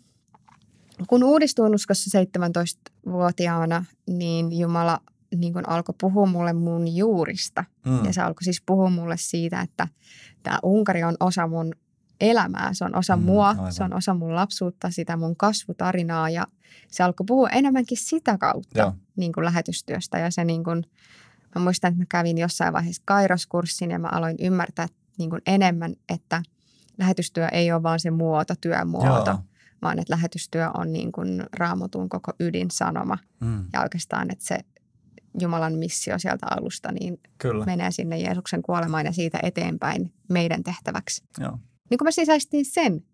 kun 1.06 1.24
uudistuin 1.24 1.74
uskossa 1.74 2.18
17-vuotiaana, 2.20 3.84
niin 4.06 4.58
Jumala 4.58 5.00
niin 5.36 5.52
kuin 5.52 5.68
alkoi 5.68 5.94
puhua 6.00 6.26
mulle 6.26 6.52
mun 6.52 6.96
juurista. 6.96 7.64
Mm. 7.86 8.04
Ja 8.04 8.12
se 8.12 8.22
alkoi 8.22 8.44
siis 8.44 8.62
puhua 8.66 8.90
mulle 8.90 9.16
siitä, 9.16 9.60
että 9.60 9.88
tämä 10.42 10.58
Unkari 10.62 11.04
on 11.04 11.16
osa 11.20 11.46
mun 11.46 11.72
elämää, 12.20 12.70
se 12.74 12.84
on 12.84 12.96
osa 12.96 13.16
Mm, 13.16 13.22
mua, 13.22 13.48
aivan. 13.48 13.72
se 13.72 13.84
on 13.84 13.94
osa 13.94 14.14
mun 14.14 14.34
lapsuutta, 14.34 14.90
sitä 14.90 15.16
mun 15.16 15.36
kasvutarinaa 15.36 16.30
ja 16.30 16.46
se 16.88 17.02
alkoi 17.02 17.24
puhua 17.26 17.48
enemmänkin 17.48 17.98
sitä 17.98 18.38
kautta 18.38 18.78
Joo. 18.78 18.92
niin 19.16 19.32
kuin 19.32 19.44
lähetystyöstä 19.44 20.18
ja 20.18 20.30
se 20.30 20.44
niin 20.44 20.64
kuin, 20.64 20.84
mä 21.54 21.62
muistan, 21.62 21.88
että 21.88 22.02
mä 22.02 22.06
kävin 22.08 22.38
jossain 22.38 22.72
vaiheessa 22.72 23.02
kairoskurssin 23.04 23.90
ja 23.90 23.98
mä 23.98 24.08
aloin 24.08 24.36
ymmärtää 24.40 24.86
niin 25.18 25.30
kuin 25.30 25.42
enemmän, 25.46 25.94
että 26.08 26.42
lähetystyö 26.98 27.48
ei 27.48 27.72
ole 27.72 27.82
vaan 27.82 28.00
se 28.00 28.10
muoto, 28.10 28.54
työmuoto, 28.60 29.30
Joo. 29.30 29.38
vaan 29.82 29.98
että 29.98 30.12
lähetystyö 30.12 30.70
on 30.74 30.92
niin 30.92 31.12
kuin 31.12 31.42
raamatun 31.56 32.08
koko 32.08 32.32
ydinsanoma 32.40 33.18
Mm. 33.40 33.64
ja 33.72 33.82
oikeastaan, 33.82 34.30
että 34.30 34.44
se 34.44 34.58
Jumalan 35.40 35.78
missio 35.78 36.18
sieltä 36.18 36.46
alusta, 36.50 36.92
niin 36.92 37.20
Kyllä. 37.38 37.64
menee 37.64 37.90
sinne 37.90 38.18
Jeesuksen 38.18 38.62
kuolemaan 38.62 39.06
ja 39.06 39.12
siitä 39.12 39.38
eteenpäin 39.42 40.12
meidän 40.28 40.62
tehtäväksi. 40.62 41.24
Joo. 41.40 41.58
Niin 41.90 41.98
kun 41.98 42.06
mä 42.06 42.10
sisäistin 42.10 42.64
sen, 42.64 43.04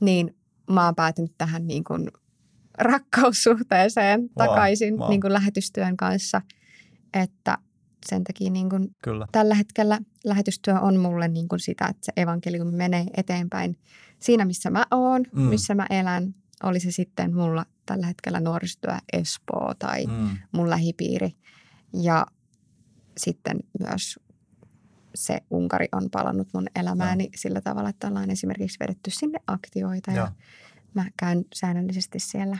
niin 0.00 0.36
mä 0.70 0.84
oon 0.84 0.94
päätynyt 0.94 1.32
tähän 1.38 1.66
niin 1.66 1.84
kuin 1.84 2.08
rakkaussuhteeseen 2.78 4.20
Wow, 4.20 4.30
takaisin 4.38 4.98
wow. 4.98 5.10
niin 5.10 5.20
kuin 5.20 5.32
lähetystyön 5.32 5.96
kanssa, 5.96 6.42
että 7.14 7.58
sen 8.06 8.24
takia 8.24 8.50
niin 8.50 8.70
kuin 8.70 8.88
Kyllä. 9.02 9.26
tällä 9.32 9.54
hetkellä 9.54 9.98
lähetystyö 10.24 10.80
on 10.80 10.96
mulle 10.96 11.28
niin 11.28 11.48
kuin 11.48 11.60
sitä, 11.60 11.86
että 11.86 12.00
se 12.04 12.12
evankeliumi 12.16 12.72
menee 12.72 13.06
eteenpäin 13.16 13.76
siinä, 14.18 14.44
missä 14.44 14.70
mä 14.70 14.86
oon, 14.90 15.24
Mm. 15.32 15.42
missä 15.42 15.74
mä 15.74 15.86
elän. 15.90 16.34
Oli 16.62 16.80
se 16.80 16.90
sitten 16.90 17.34
mulla 17.34 17.66
tällä 17.86 18.06
hetkellä 18.06 18.40
nuorisotyö 18.40 18.96
Espoo 19.12 19.74
tai 19.78 20.06
mm. 20.06 20.28
Mun 20.52 20.70
lähipiiri. 20.70 21.36
Ja 21.92 22.26
sitten 23.18 23.60
myös 23.78 24.18
se 25.14 25.40
Unkari 25.50 25.88
on 25.92 26.10
palannut 26.10 26.48
mun 26.54 26.66
elämääni 26.74 27.24
ja. 27.24 27.30
sillä 27.34 27.60
tavalla, 27.60 27.88
että 27.88 28.08
ollaan 28.08 28.30
esimerkiksi 28.30 28.78
vedetty 28.80 29.10
sinne 29.10 29.38
aktioita 29.46 30.10
ja, 30.10 30.16
ja 30.16 30.32
mä 30.94 31.04
käyn 31.16 31.44
säännöllisesti 31.54 32.18
siellä 32.18 32.58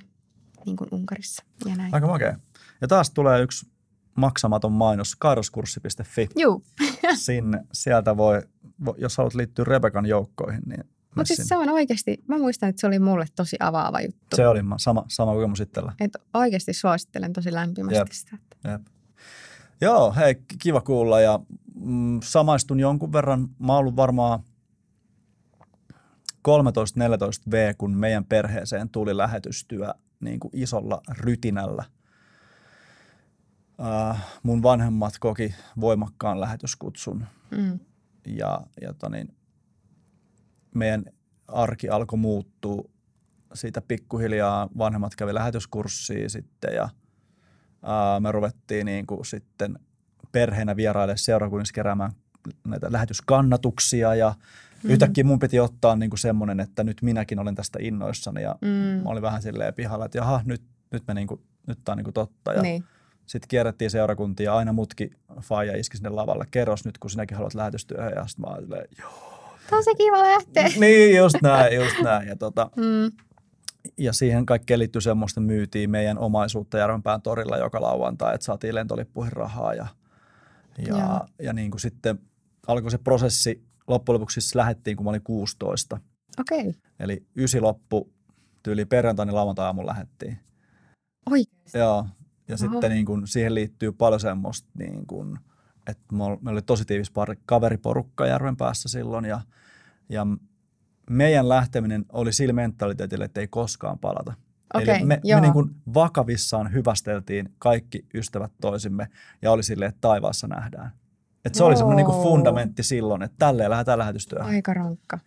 niin 0.66 0.76
kuin 0.76 0.88
Unkarissa 0.92 1.44
ja 1.64 1.76
näin. 1.76 1.94
Aika 1.94 2.06
makea. 2.06 2.38
Ja 2.80 2.88
taas 2.88 3.10
tulee 3.10 3.42
yksi 3.42 3.66
maksamaton 4.14 4.72
mainos, 4.72 5.16
kairoskurssi.fi. 5.16 6.28
Juu, 6.36 6.64
Sinne, 7.14 7.64
sieltä 7.72 8.16
voi, 8.16 8.42
vo- 8.84 8.94
jos 8.98 9.16
haluat 9.16 9.34
liittyä 9.34 9.64
Rebekan 9.64 10.06
joukkoihin, 10.06 10.62
niin 10.66 10.84
mutta 11.16 11.34
siis 11.34 11.48
se 11.48 11.56
on 11.56 11.68
oikeasti, 11.68 12.24
mä 12.28 12.38
muistan, 12.38 12.68
että 12.68 12.80
se 12.80 12.86
oli 12.86 12.98
mulle 12.98 13.26
tosi 13.36 13.56
avaava 13.60 14.00
juttu. 14.00 14.36
se 14.36 14.48
oli 14.48 14.62
ma- 14.62 14.78
sama, 14.78 15.04
sama 15.08 15.32
kokemus 15.34 15.60
itsellä. 15.60 15.92
Että 16.00 16.18
oikeasti 16.34 16.72
suosittelen 16.72 17.32
tosi 17.32 17.52
lämpimästi 17.52 17.98
Jep. 17.98 18.08
sitä. 18.10 18.36
että- 18.42 18.70
Jep. 18.70 18.82
Joo, 19.80 20.12
hei, 20.16 20.34
ki- 20.34 20.56
kiva 20.58 20.80
kuulla 20.80 21.20
ja 21.20 21.40
mm, 21.74 22.20
samaistun 22.24 22.80
jonkun 22.80 23.12
verran. 23.12 23.48
Mä 23.58 23.72
oon 23.72 23.78
ollut 23.78 23.96
varmaan 23.96 24.40
13-14 26.48 27.50
V, 27.50 27.74
kun 27.78 27.96
meidän 27.96 28.24
perheeseen 28.24 28.88
tuli 28.88 29.16
lähetystyö 29.16 29.94
niin 30.20 30.40
kuin 30.40 30.50
isolla 30.54 31.00
rytinällä. 31.18 31.84
Äh, 34.10 34.26
mun 34.42 34.62
vanhemmat 34.62 35.14
koki 35.20 35.54
voimakkaan 35.80 36.40
lähetyskutsun 36.40 37.26
Mm. 37.50 37.78
ja, 38.26 38.60
ja 38.80 38.88
tota 38.88 39.08
niin, 39.08 39.34
meidän 40.74 41.04
arki 41.48 41.88
alkoi 41.88 42.18
muuttua 42.18 42.84
siitä 43.54 43.80
pikkuhiljaa. 43.80 44.68
Vanhemmat 44.78 45.16
kävi 45.16 45.34
lähetyskurssia 45.34 46.28
sitten 46.28 46.74
ja 46.74 46.88
ää, 47.82 48.20
me 48.20 48.32
ruvettiin 48.32 48.86
niin 48.86 49.06
kuin 49.06 49.24
sitten 49.26 49.78
perheenä 50.32 50.76
vieraille 50.76 51.16
seurakunnissa 51.16 51.74
keräämään 51.74 52.12
näitä 52.66 52.92
lähetyskannatuksia 52.92 54.14
ja 54.14 54.34
mm. 54.84 54.90
yhtäkkiä 54.90 55.24
mun 55.24 55.38
piti 55.38 55.60
ottaa 55.60 55.96
niin 55.96 56.10
kuin 56.10 56.18
semmoinen, 56.18 56.60
että 56.60 56.84
nyt 56.84 57.02
minäkin 57.02 57.38
olen 57.38 57.54
tästä 57.54 57.78
innoissani 57.82 58.42
ja 58.42 58.56
Mm. 58.60 58.68
mä 59.02 59.10
olin 59.10 59.22
vähän 59.22 59.42
silleen 59.42 59.74
pihalla, 59.74 60.04
että 60.04 60.18
jaha, 60.18 60.40
nyt, 60.44 60.62
nyt, 60.90 61.02
me 61.08 61.14
niin 61.14 61.26
kuin, 61.26 61.40
nyt 61.66 61.78
tää 61.84 61.92
on 61.92 61.96
niin 61.96 62.04
kuin 62.04 62.14
totta. 62.14 62.52
Ja 62.52 62.62
Niin. 62.62 62.84
sitten 63.26 63.48
kierrettiin 63.48 63.90
seurakuntia 63.90 64.44
ja 64.50 64.56
aina 64.56 64.72
mutki 64.72 65.10
faija 65.40 65.76
iski 65.76 65.96
sinne 65.96 66.08
lavalle. 66.10 66.46
Kerros 66.50 66.84
nyt, 66.84 66.98
kun 66.98 67.10
sinäkin 67.10 67.36
haluat 67.36 67.54
lähetystyöhön. 67.54 68.12
Ja 68.16 68.26
sitten 68.26 68.40
mä 68.50 68.54
olin 68.54 68.62
silleen, 68.64 68.88
joo. 68.98 69.29
Se 69.84 69.94
kiva 69.94 70.22
lähteä. 70.22 70.68
niin, 70.80 71.16
just 71.16 71.36
näin, 71.42 71.76
just 71.76 71.96
näin. 72.02 72.28
Ja, 72.28 72.36
tota, 72.36 72.70
Mm. 72.76 73.12
ja 73.98 74.12
siihen 74.12 74.46
kaikkeen 74.46 74.78
liittyy 74.78 75.00
semmoista, 75.00 75.40
myytiin 75.40 75.90
meidän 75.90 76.18
omaisuutta 76.18 76.78
Järvenpään 76.78 77.22
torilla 77.22 77.56
joka 77.56 77.80
lauantai, 77.80 78.34
että 78.34 78.44
saatiin 78.44 78.74
lentolippuihin 78.74 79.32
rahaa. 79.32 79.74
Ja, 79.74 79.86
ja, 80.86 80.98
Joo. 80.98 81.26
ja 81.42 81.52
niin 81.52 81.70
kuin 81.70 81.80
sitten 81.80 82.18
alkoi 82.66 82.90
se 82.90 82.98
prosessi, 82.98 83.62
loppujen 83.86 84.14
lopuksi 84.14 84.40
siis 84.40 84.54
lähdettiin, 84.54 84.96
kun 84.96 85.04
mä 85.04 85.10
olin 85.10 85.22
16. 85.22 86.00
Okei. 86.40 86.60
Okay. 86.60 86.72
Eli 87.00 87.26
ysi 87.36 87.60
loppu, 87.60 88.12
tyyli 88.62 88.84
perjantaina 88.84 89.34
lauantai-aamulla 89.34 89.90
lähdettiin. 89.90 90.38
Oikeasti. 91.30 91.78
Joo, 91.78 92.06
ja 92.48 92.54
Oho. 92.54 92.72
sitten 92.72 92.90
niin 92.90 93.06
kun, 93.06 93.26
siihen 93.26 93.54
liittyy 93.54 93.92
paljon 93.92 94.20
semmoista, 94.20 94.68
niin 94.78 95.06
kun, 95.06 95.38
että 95.86 96.14
me 96.42 96.50
oli 96.50 96.62
tosi 96.62 96.84
tiivis 96.84 97.10
pari, 97.10 97.34
kaveriporukka 97.46 98.26
järven 98.26 98.56
päässä 98.56 98.88
silloin 98.88 99.24
ja, 99.24 99.40
ja 100.08 100.26
meidän 101.10 101.48
lähteminen 101.48 102.04
oli 102.12 102.32
sillä 102.32 102.52
mentaliteetillä, 102.52 103.24
että 103.24 103.40
ei 103.40 103.48
koskaan 103.48 103.98
palata. 103.98 104.34
Okei, 104.74 104.96
Eli 104.96 105.04
me, 105.04 105.20
joo. 105.24 105.40
me 105.40 105.46
niin 105.46 105.52
kun 105.52 105.74
vakavissaan 105.94 106.72
hyvästeltiin 106.72 107.54
kaikki 107.58 108.06
ystävät 108.14 108.52
toisimme 108.60 109.08
ja 109.42 109.52
oli 109.52 109.62
silleen, 109.62 109.88
että 109.88 110.00
taivaassa 110.00 110.46
nähdään. 110.46 110.90
Et 111.44 111.54
se 111.54 111.64
oli 111.64 111.76
semmoinen 111.76 112.06
niin 112.06 112.14
Wow. 112.14 112.22
fundamentti 112.22 112.82
silloin, 112.82 113.22
että 113.22 113.36
tälleen 113.38 113.70
lähdetään 113.70 113.98
lähetystyöhön. 113.98 114.54
Aika 114.54 114.74
rankka. 114.74 115.18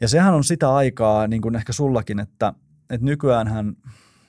Ja 0.00 0.08
sehän 0.08 0.34
on 0.34 0.44
sitä 0.44 0.74
aikaa, 0.74 1.26
niin 1.26 1.42
kuin 1.42 1.54
ehkä 1.56 1.72
sullakin, 1.72 2.20
että, 2.20 2.52
että 2.90 3.06
nykyäänhän, 3.06 3.76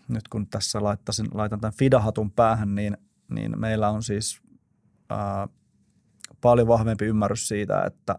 nyt 0.08 0.28
kun 0.28 0.48
tässä 0.48 0.84
laittaisin, 0.84 1.28
laitan 1.34 1.60
tämän 1.62 1.74
Fidahatun 1.74 2.32
päähän, 2.32 2.76
niin, 2.76 2.98
niin 3.30 3.60
meillä 3.60 3.90
on 3.90 4.04
siis 4.04 4.42
ää, 5.10 5.48
paljon 6.42 6.68
vahvempi 6.68 7.06
ymmärrys 7.06 7.48
siitä, 7.48 7.84
että, 7.84 8.16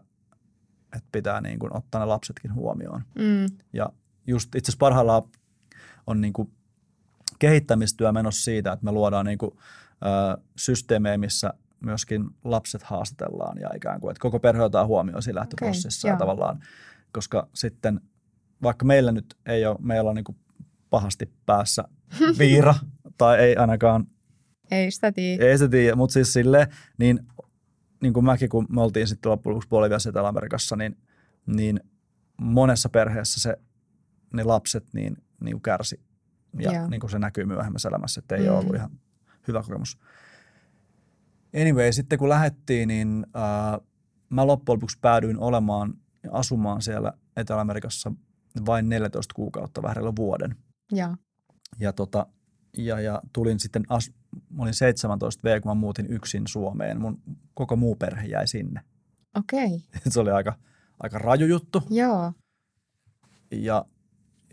että 0.95 1.09
pitää 1.11 1.41
niin 1.41 1.59
kuin 1.59 1.77
ottaa 1.77 2.01
ne 2.01 2.05
lapsetkin 2.05 2.53
huomioon. 2.53 3.01
Mm. 3.15 3.57
Ja 3.73 3.89
just 4.27 4.55
itse 4.55 4.71
asiassa 4.71 4.79
parhaillaan 4.79 5.23
on 6.07 6.21
niin 6.21 6.33
kuin 6.33 6.51
kehittämistyö 7.39 8.11
menossa 8.11 8.43
siitä, 8.43 8.71
että 8.71 8.85
me 8.85 8.91
luodaan 8.91 9.25
niin 9.25 9.37
kuin, 9.37 9.51
ää, 10.01 10.37
systeemejä, 10.55 11.17
missä 11.17 11.53
myöskin 11.79 12.29
lapset 12.43 12.83
haastatellaan 12.83 13.57
ja 13.59 13.69
ikään 13.75 14.01
kuin, 14.01 14.11
että 14.11 14.21
koko 14.21 14.39
perhe 14.39 14.63
otetaan 14.63 14.87
huomioon 14.87 15.23
siinä 15.23 15.39
lähtöprosessissa 15.39 16.07
ja 16.07 16.11
joo. 16.11 16.19
tavallaan, 16.19 16.63
koska 17.11 17.47
sitten 17.53 18.01
vaikka 18.63 18.85
meillä 18.85 19.11
nyt 19.11 19.37
ei 19.45 19.65
ole, 19.65 19.77
meillä 19.81 20.09
on 20.09 20.15
niin 20.15 20.23
kuin 20.23 20.37
pahasti 20.89 21.33
päässä 21.45 21.83
viira 22.37 22.75
tai 23.17 23.39
ei 23.39 23.55
ainakaan, 23.55 24.07
Ei 24.71 24.91
sitä 24.91 25.11
tiedä. 25.11 25.45
ei 25.45 25.57
se 25.57 25.69
tiedä, 25.69 25.95
mutta 25.95 26.13
siis 26.13 26.33
silleen, 26.33 26.67
niin, 26.97 27.19
niin 28.01 28.13
kuin 28.13 28.25
mäkin, 28.25 28.49
kun 28.49 28.67
me 28.69 28.81
oltiin 28.81 29.07
sitten 29.07 29.31
loppujen 29.31 29.53
lopuksi 29.53 29.69
Boliviassa 29.69 30.09
Etelä-Amerikassa, 30.09 30.75
niin, 30.75 30.97
niin 31.45 31.79
monessa 32.41 32.89
perheessä 32.89 33.39
se, 33.41 33.57
ne 34.33 34.43
lapset 34.43 34.85
niin, 34.93 35.17
niin 35.41 35.53
kuin 35.53 35.61
kärsi. 35.61 35.99
Ja 36.59 36.71
Joo. 36.71 36.87
niin 36.87 36.99
kuin 36.99 37.11
se 37.11 37.19
näkyy 37.19 37.45
myöhemmässä 37.45 37.89
elämässä, 37.89 38.19
että 38.19 38.35
ei 38.35 38.41
mm. 38.41 38.49
ole 38.49 38.57
ollut 38.57 38.75
ihan 38.75 38.91
hyvä 39.47 39.63
kokemus. 39.63 39.97
Anyway, 41.61 41.91
sitten 41.91 42.19
kun 42.19 42.29
lähdettiin, 42.29 42.87
niin 42.87 43.25
äh, 43.35 43.79
mä 44.29 44.47
loppujen 44.47 44.75
lopuksi 44.75 44.97
päädyin 45.01 45.39
olemaan 45.39 45.93
ja 46.23 46.29
asumaan 46.33 46.81
siellä 46.81 47.13
Etelä-Amerikassa 47.37 48.11
vain 48.65 48.89
14 48.89 49.33
kuukautta, 49.33 49.81
vähän 49.81 50.15
vuoden. 50.15 50.55
Joo. 50.91 51.15
Ja, 51.79 51.93
tota, 51.93 52.25
ja, 52.77 52.99
ja 52.99 53.21
tulin 53.33 53.59
sitten, 53.59 53.83
as, 53.89 54.11
mä 54.49 54.63
olin 54.63 54.73
17 54.73 55.43
V, 55.43 55.61
kun 55.61 55.69
mä 55.69 55.75
muutin 55.75 56.07
yksin 56.07 56.43
Suomeen. 56.47 57.01
Mun 57.01 57.21
koko 57.53 57.75
muu 57.75 57.95
perhe 57.95 58.27
jäi 58.27 58.47
sinne. 58.47 58.81
Okei. 59.37 59.65
Okay. 59.65 59.79
Se 60.13 60.19
oli 60.19 60.31
aika, 60.31 60.53
aika 60.99 61.19
raju 61.19 61.45
juttu. 61.45 61.83
Joo. 61.89 62.33
Ja, 63.51 63.85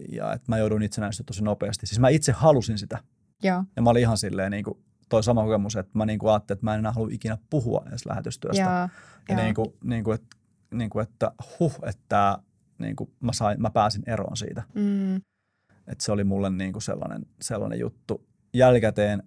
ja 0.08 0.32
että 0.32 0.52
mä 0.52 0.58
joudun 0.58 0.82
itsenäistyä 0.82 1.24
tosi 1.26 1.44
nopeasti. 1.44 1.86
Siis 1.86 2.00
mä 2.00 2.08
itse 2.08 2.32
halusin 2.32 2.78
sitä. 2.78 2.98
Joo. 3.42 3.64
Ja 3.76 3.82
mä 3.82 3.90
olin 3.90 4.02
ihan 4.02 4.18
silleen 4.18 4.50
niin 4.50 4.64
kuin, 4.64 4.78
toi 5.08 5.22
sama 5.22 5.44
kokemus, 5.44 5.76
että 5.76 5.98
mä 5.98 6.06
niin 6.06 6.18
kuin 6.18 6.32
ajattelin, 6.32 6.56
että 6.56 6.66
mä 6.66 6.74
en 6.74 6.78
enää 6.78 6.92
halua 6.92 7.08
ikinä 7.12 7.38
puhua 7.50 7.84
edes 7.88 8.06
lähetystyöstä. 8.06 8.62
Joo. 8.62 8.88
ja 9.28 9.44
niin 9.44 9.54
kuin, 9.54 9.66
niin 9.84 10.04
kuin, 10.04 10.14
että, 10.14 10.36
niin 10.74 10.90
kuin, 10.90 11.02
että 11.02 11.32
huh, 11.60 11.78
että 11.82 12.38
niin 12.78 12.96
kuin 12.96 13.10
mä, 13.20 13.32
sain, 13.32 13.62
mä 13.62 13.70
pääsin 13.70 14.02
eroon 14.06 14.36
siitä. 14.36 14.62
Mm. 14.74 15.16
Että 15.86 16.04
se 16.04 16.12
oli 16.12 16.24
mulle 16.24 16.50
niin 16.50 16.72
kuin 16.72 16.82
sellainen, 16.82 17.26
sellainen 17.40 17.78
juttu. 17.78 18.26
Jälkikäteen 18.54 19.22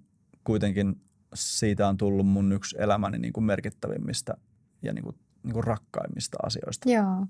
kuitenkin 0.49 1.01
siitä 1.35 1.87
on 1.87 1.97
tullut 1.97 2.27
mun 2.27 2.51
yksi 2.51 2.75
elämäni 2.79 3.19
niin 3.19 3.33
kuin 3.33 3.43
merkittävimmistä 3.43 4.33
ja 4.81 4.93
niin 4.93 5.03
kuin, 5.03 5.15
niin 5.43 5.53
kuin 5.53 5.63
rakkaimmista 5.63 6.37
asioista. 6.43 6.89
Joo. 6.89 7.25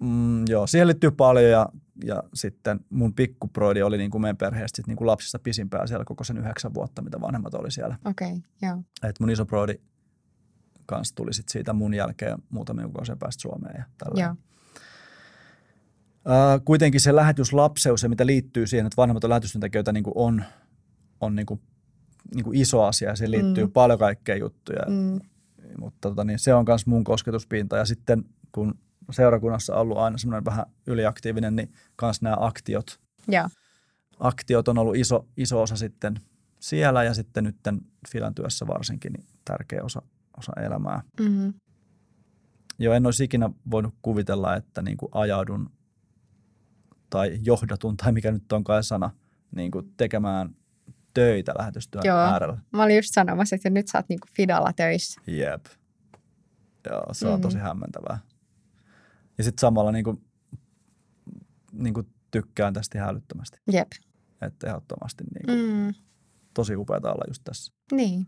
Mm, 0.00 0.44
joo, 0.48 0.66
siihen 0.66 0.86
liittyy 0.86 1.10
paljon 1.10 1.50
ja, 1.50 1.68
ja 2.04 2.22
sitten 2.34 2.80
mun 2.90 3.14
pikkuproidi 3.14 3.82
oli 3.82 3.98
niin 3.98 4.10
kuin 4.10 4.22
meidän 4.22 4.36
perheestä 4.36 4.76
sit 4.76 4.86
niin 4.86 4.96
kuin 4.96 5.06
lapsista 5.06 5.38
pisimpää 5.38 5.86
siellä 5.86 6.04
koko 6.04 6.24
sen 6.24 6.38
yhdeksän 6.38 6.74
vuotta, 6.74 7.02
mitä 7.02 7.20
vanhemmat 7.20 7.54
oli 7.54 7.70
siellä. 7.70 7.98
Okei. 8.04 8.28
Okay. 8.28 8.40
Joo. 8.62 8.82
Et 9.02 9.20
mun 9.20 9.30
iso 9.30 9.46
broidi 9.46 9.74
kanssa 10.86 11.14
tuli 11.14 11.34
sit 11.34 11.48
siitä 11.48 11.72
mun 11.72 11.94
jälkeen 11.94 12.38
muutamia 12.48 12.84
kuukausia 12.84 13.16
päästä 13.16 13.42
Suomeen 13.42 13.74
ja 13.78 13.84
tällä. 13.98 14.22
Joo. 14.22 14.34
Ää, 16.24 16.58
kuitenkin 16.64 17.00
se 17.00 17.16
lähetyslapseus 17.16 18.02
ja 18.02 18.08
mitä 18.08 18.26
liittyy 18.26 18.66
siihen, 18.66 18.86
että 18.86 18.96
vanhemmat 18.96 19.24
on 19.24 19.30
lähetystyöntekijöitä, 19.30 19.92
niin 19.92 20.04
kuin 20.04 20.14
on, 20.16 20.44
on 21.20 21.36
niin 21.36 21.46
kuin, 21.46 21.60
niin 22.34 22.44
kuin 22.44 22.56
iso 22.60 22.82
asia 22.82 23.08
ja 23.08 23.16
siihen 23.16 23.30
liittyy 23.30 23.64
Mm. 23.64 23.72
paljon 23.72 23.98
kaikkea 23.98 24.36
juttuja. 24.36 24.82
Mm. 24.88 25.20
Mutta 25.78 26.08
tota, 26.08 26.24
niin 26.24 26.38
se 26.38 26.54
on 26.54 26.64
myös 26.68 26.86
mun 26.86 27.04
kosketuspinta. 27.04 27.76
Ja 27.76 27.84
sitten 27.84 28.24
kun 28.52 28.74
seurakunnassa 29.10 29.74
on 29.74 29.80
ollut 29.80 29.98
aina 29.98 30.18
semmoinen 30.18 30.44
vähän 30.44 30.66
yliaktiivinen, 30.86 31.56
niin 31.56 31.72
myös 32.02 32.22
nämä 32.22 32.36
aktiot. 32.40 33.00
Joo. 33.28 33.48
Aktiot 34.20 34.68
on 34.68 34.78
ollut 34.78 34.96
iso, 34.96 35.26
iso 35.36 35.62
osa 35.62 35.76
sitten 35.76 36.20
siellä 36.60 37.04
ja 37.04 37.14
sitten 37.14 37.44
nyt 37.44 37.56
filan 38.08 38.34
työssä 38.34 38.66
varsinkin 38.66 39.12
niin 39.12 39.26
tärkeä 39.44 39.84
osa, 39.84 40.02
osa 40.38 40.52
elämää. 40.60 41.02
Mm. 41.20 41.54
Joo, 42.78 42.94
en 42.94 43.06
olisi 43.06 43.24
ikinä 43.24 43.50
voinut 43.70 43.94
kuvitella, 44.02 44.56
että 44.56 44.82
niin 44.82 44.96
kuin 44.96 45.08
ajaudun 45.12 45.70
tai 47.10 47.38
johdatun 47.42 47.96
tai 47.96 48.12
mikä 48.12 48.32
nyt 48.32 48.52
onkaan 48.52 48.84
sana, 48.84 49.10
niin 49.56 49.70
kuin 49.70 49.92
tekemään 49.96 50.56
töitä 51.14 51.52
lähetystyön 51.58 52.04
Joo. 52.06 52.18
äärellä. 52.18 52.58
Mä 52.72 52.82
olin 52.82 52.96
just 52.96 53.08
sanomassa, 53.12 53.56
että 53.56 53.70
nyt 53.70 53.88
sä 53.88 53.98
oot 53.98 54.08
niinku 54.08 54.26
Fidalla 54.36 54.72
töissä. 54.72 55.20
Jep. 55.26 55.66
Joo, 56.90 57.06
se 57.12 57.28
on 57.28 57.38
Mm. 57.38 57.42
tosi 57.42 57.58
hämmentävää. 57.58 58.18
Ja 59.38 59.44
sitten 59.44 59.60
samalla 59.60 59.92
niin 59.92 60.04
kuin, 60.04 60.24
niin 61.72 61.94
kuin 61.94 62.06
tykkään 62.30 62.74
tästä 62.74 62.98
ihan 62.98 63.10
älyttömästi. 63.10 63.58
Jep. 63.72 63.88
Että 64.42 64.66
ehdottomasti 64.66 65.24
niin 65.24 65.46
kuin, 65.46 65.86
Mm. 65.86 65.94
tosi 66.54 66.76
upeata 66.76 67.12
olla 67.12 67.24
just 67.28 67.42
tässä. 67.44 67.72
Niin. 67.92 68.26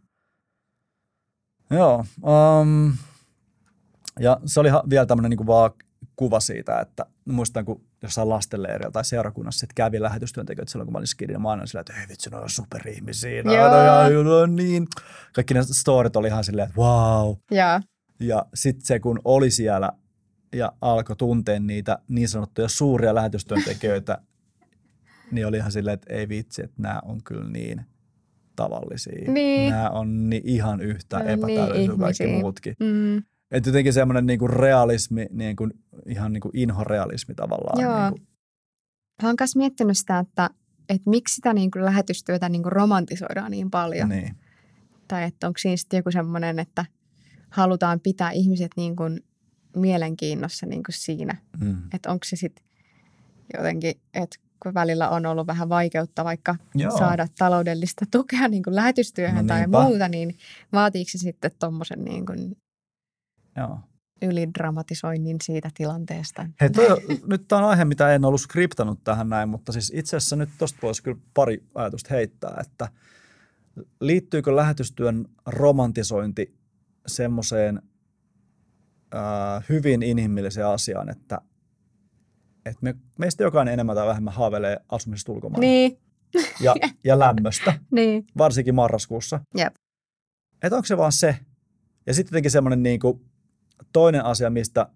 Joo. 1.71 2.05
Um, 2.61 2.97
ja 4.21 4.41
se 4.47 4.61
oli 4.61 4.69
vielä 4.91 5.07
tämmöinen 5.07 5.31
niin 5.31 5.47
vaan 5.47 5.71
kuva 6.17 6.41
siitä, 6.41 6.81
että 6.81 7.07
muistan, 7.25 7.65
kun 7.65 7.86
jossain 8.03 8.29
lastenleirillä 8.29 8.91
tai 8.91 9.05
seurakunnassa 9.05 9.59
sit 9.61 9.73
kävi 9.73 10.01
lähetystyöntekijöitä 10.01 10.73
silloin, 10.73 10.87
kun 10.87 10.93
mä 10.93 10.99
olin 10.99 11.07
skidin, 11.07 11.33
ja 11.35 11.39
mä 11.39 11.51
aina 11.51 11.67
sillä, 11.67 11.81
että 11.81 11.93
hei 11.93 12.09
vitsi, 12.09 12.31
ne 12.31 12.37
on 12.37 12.51
superihmisiä, 12.51 13.43
ihan- 13.53 14.25
ne 14.25 14.33
on 14.33 14.57
niin. 14.57 14.87
Kaikki 15.33 15.55
ne 15.55 15.63
storit 15.63 16.17
oli 16.17 16.29
ihan 16.29 16.45
silleen, 16.45 16.69
että 16.69 16.81
wow. 16.81 17.35
Joo. 17.51 17.81
Ja 18.21 18.47
sitten 18.55 18.87
se, 18.87 19.01
kun 19.01 19.21
oli 19.25 19.51
siellä 19.51 19.93
ja 20.53 20.73
alkoi 20.81 21.17
tuntea 21.17 21.61
niitä 21.61 21.99
niin 22.09 22.29
sanottuja 22.29 22.69
suuria 22.69 23.15
lähetystyöntekijöitä, 23.15 24.19
niin 25.33 25.47
oli 25.47 25.57
ihan 25.57 25.73
silleen, 25.73 25.95
että 25.95 26.15
ei 26.15 26.29
vitsi, 26.29 26.63
että 26.65 26.83
nämä 26.83 27.01
on 27.05 27.23
kyllä 27.25 27.51
niin 27.51 27.81
tavallisia. 28.57 29.33
Niin. 29.33 29.71
Nämä 29.71 29.91
on 29.91 30.31
niin 30.31 30.43
ihan 30.45 30.81
yhtä 30.81 31.17
on 31.17 31.27
niin 31.27 31.39
epätäydellisiä 31.39 31.89
kuin 31.89 32.01
kaikki 32.01 32.27
muutkin. 32.27 32.77
Mm. 32.81 33.23
Että 33.51 33.69
jotenkin 33.69 33.93
semmoinen 33.93 34.27
niinku 34.27 34.49
realismi, 34.49 35.27
niinku, 35.31 35.69
ihan 36.07 36.33
niinku 36.33 36.51
inhorealismi 36.55 37.35
tavallaan. 37.35 37.81
Joo. 37.83 38.11
Niinku, 38.11 38.27
Mä 39.23 39.29
oon 39.29 39.37
myös 39.41 39.57
miettinyt 39.57 39.99
sitä, 39.99 40.19
että, 40.19 40.51
että 40.89 41.11
miksi 41.11 41.35
sitä 41.35 41.53
niin 41.53 41.71
kuin 41.71 41.85
lähetystyötä 41.85 42.49
niin 42.49 42.63
kuin 42.63 42.73
romantisoidaan 42.73 43.51
niin 43.51 43.71
paljon. 43.71 44.09
niin. 44.09 44.37
Tai 45.09 45.23
että 45.25 45.47
onko 45.47 45.59
siinä 45.59 45.77
sitten 45.77 45.97
joku 45.99 46.11
semmoinen, 46.11 46.59
että 46.59 46.85
halutaan 47.51 48.01
pitää 48.01 48.31
ihmiset 48.31 48.71
niin 48.77 48.97
kuin 48.97 49.21
mielenkiinnossa 49.77 50.67
niin 50.67 50.83
kuin 50.83 50.95
siinä. 50.95 51.37
Mm. 51.61 51.77
Että 51.95 52.11
onko 52.11 52.25
se 52.25 52.37
sitten 52.37 52.65
jotenkin, 53.57 53.95
että 54.15 54.37
kun 54.63 54.75
välillä 54.75 55.09
on 55.09 55.27
ollut 55.27 55.47
vähän 55.47 55.69
vaikeutta 55.69 56.25
vaikka 56.25 56.57
Joo. 56.75 56.99
saada 56.99 57.27
taloudellista 57.39 58.05
tukea 58.11 58.49
niin 58.49 58.63
kuin 58.63 58.75
lähetystyöhön 58.77 59.47
No 59.47 59.49
tai 59.49 59.61
niinpä. 59.61 59.83
muuta, 59.83 60.09
niin 60.09 60.37
vaatiiko 60.73 61.09
se 61.11 61.19
sitten 61.19 61.51
tuommoisen 61.61 62.05
niin 62.05 62.27
kuin 62.27 62.57
Joo. 63.57 63.79
ylidramatisoinnin 64.23 65.37
siitä 65.43 65.71
tilanteesta? 65.75 66.47
Hei, 66.61 66.71
toi, 66.71 66.87
nyt 67.27 67.49
tämä 67.49 67.63
on 67.63 67.69
aihe, 67.69 67.85
mitä 67.85 68.15
en 68.15 68.25
ollut 68.25 68.41
skriptanut 68.41 69.05
tähän 69.05 69.29
näin, 69.29 69.49
mutta 69.49 69.73
siis 69.73 69.93
itse 69.95 70.17
asiassa 70.17 70.37
nyt 70.37 70.49
tuosta 70.59 70.79
voisi 70.83 71.03
kyllä 71.03 71.19
pari 71.35 71.65
ajatusta 71.75 72.15
heittää, 72.15 72.57
että 72.61 72.89
liittyykö 74.01 74.57
lähetystyön 74.57 75.25
romantisointi 75.47 76.57
semmoiseen 77.07 77.83
äh, 79.15 79.65
hyvin 79.69 80.03
inhimilliseen 80.03 80.67
asiaan, 80.67 81.09
että, 81.09 81.41
että 82.67 82.79
me, 82.81 82.95
meistä 83.19 83.43
jokainen 83.43 83.75
enemmän 83.75 83.97
tai 83.97 84.07
vähemmän 84.07 84.35
haaveilee 84.35 84.77
asumisesta 84.89 85.33
ulkomailla 85.33 85.61
Niin, 85.61 85.99
ja, 86.61 86.75
ja 87.05 87.19
lämmöstä, 87.19 87.79
niin. 87.91 88.27
varsinkin 88.39 88.75
marraskuussa. 88.75 89.41
Jep. 89.57 89.75
Että 90.63 90.77
onko 90.77 90.87
se 90.87 90.97
vaan 90.97 91.13
se? 91.13 91.37
Ja 92.07 92.15
sitten 92.15 92.31
jotenkin 92.31 92.51
semmoinen 92.51 92.83
niin 92.83 93.01
kuin 93.01 93.21
toinen 93.93 94.25
asia, 94.25 94.51
mistä 94.51 94.87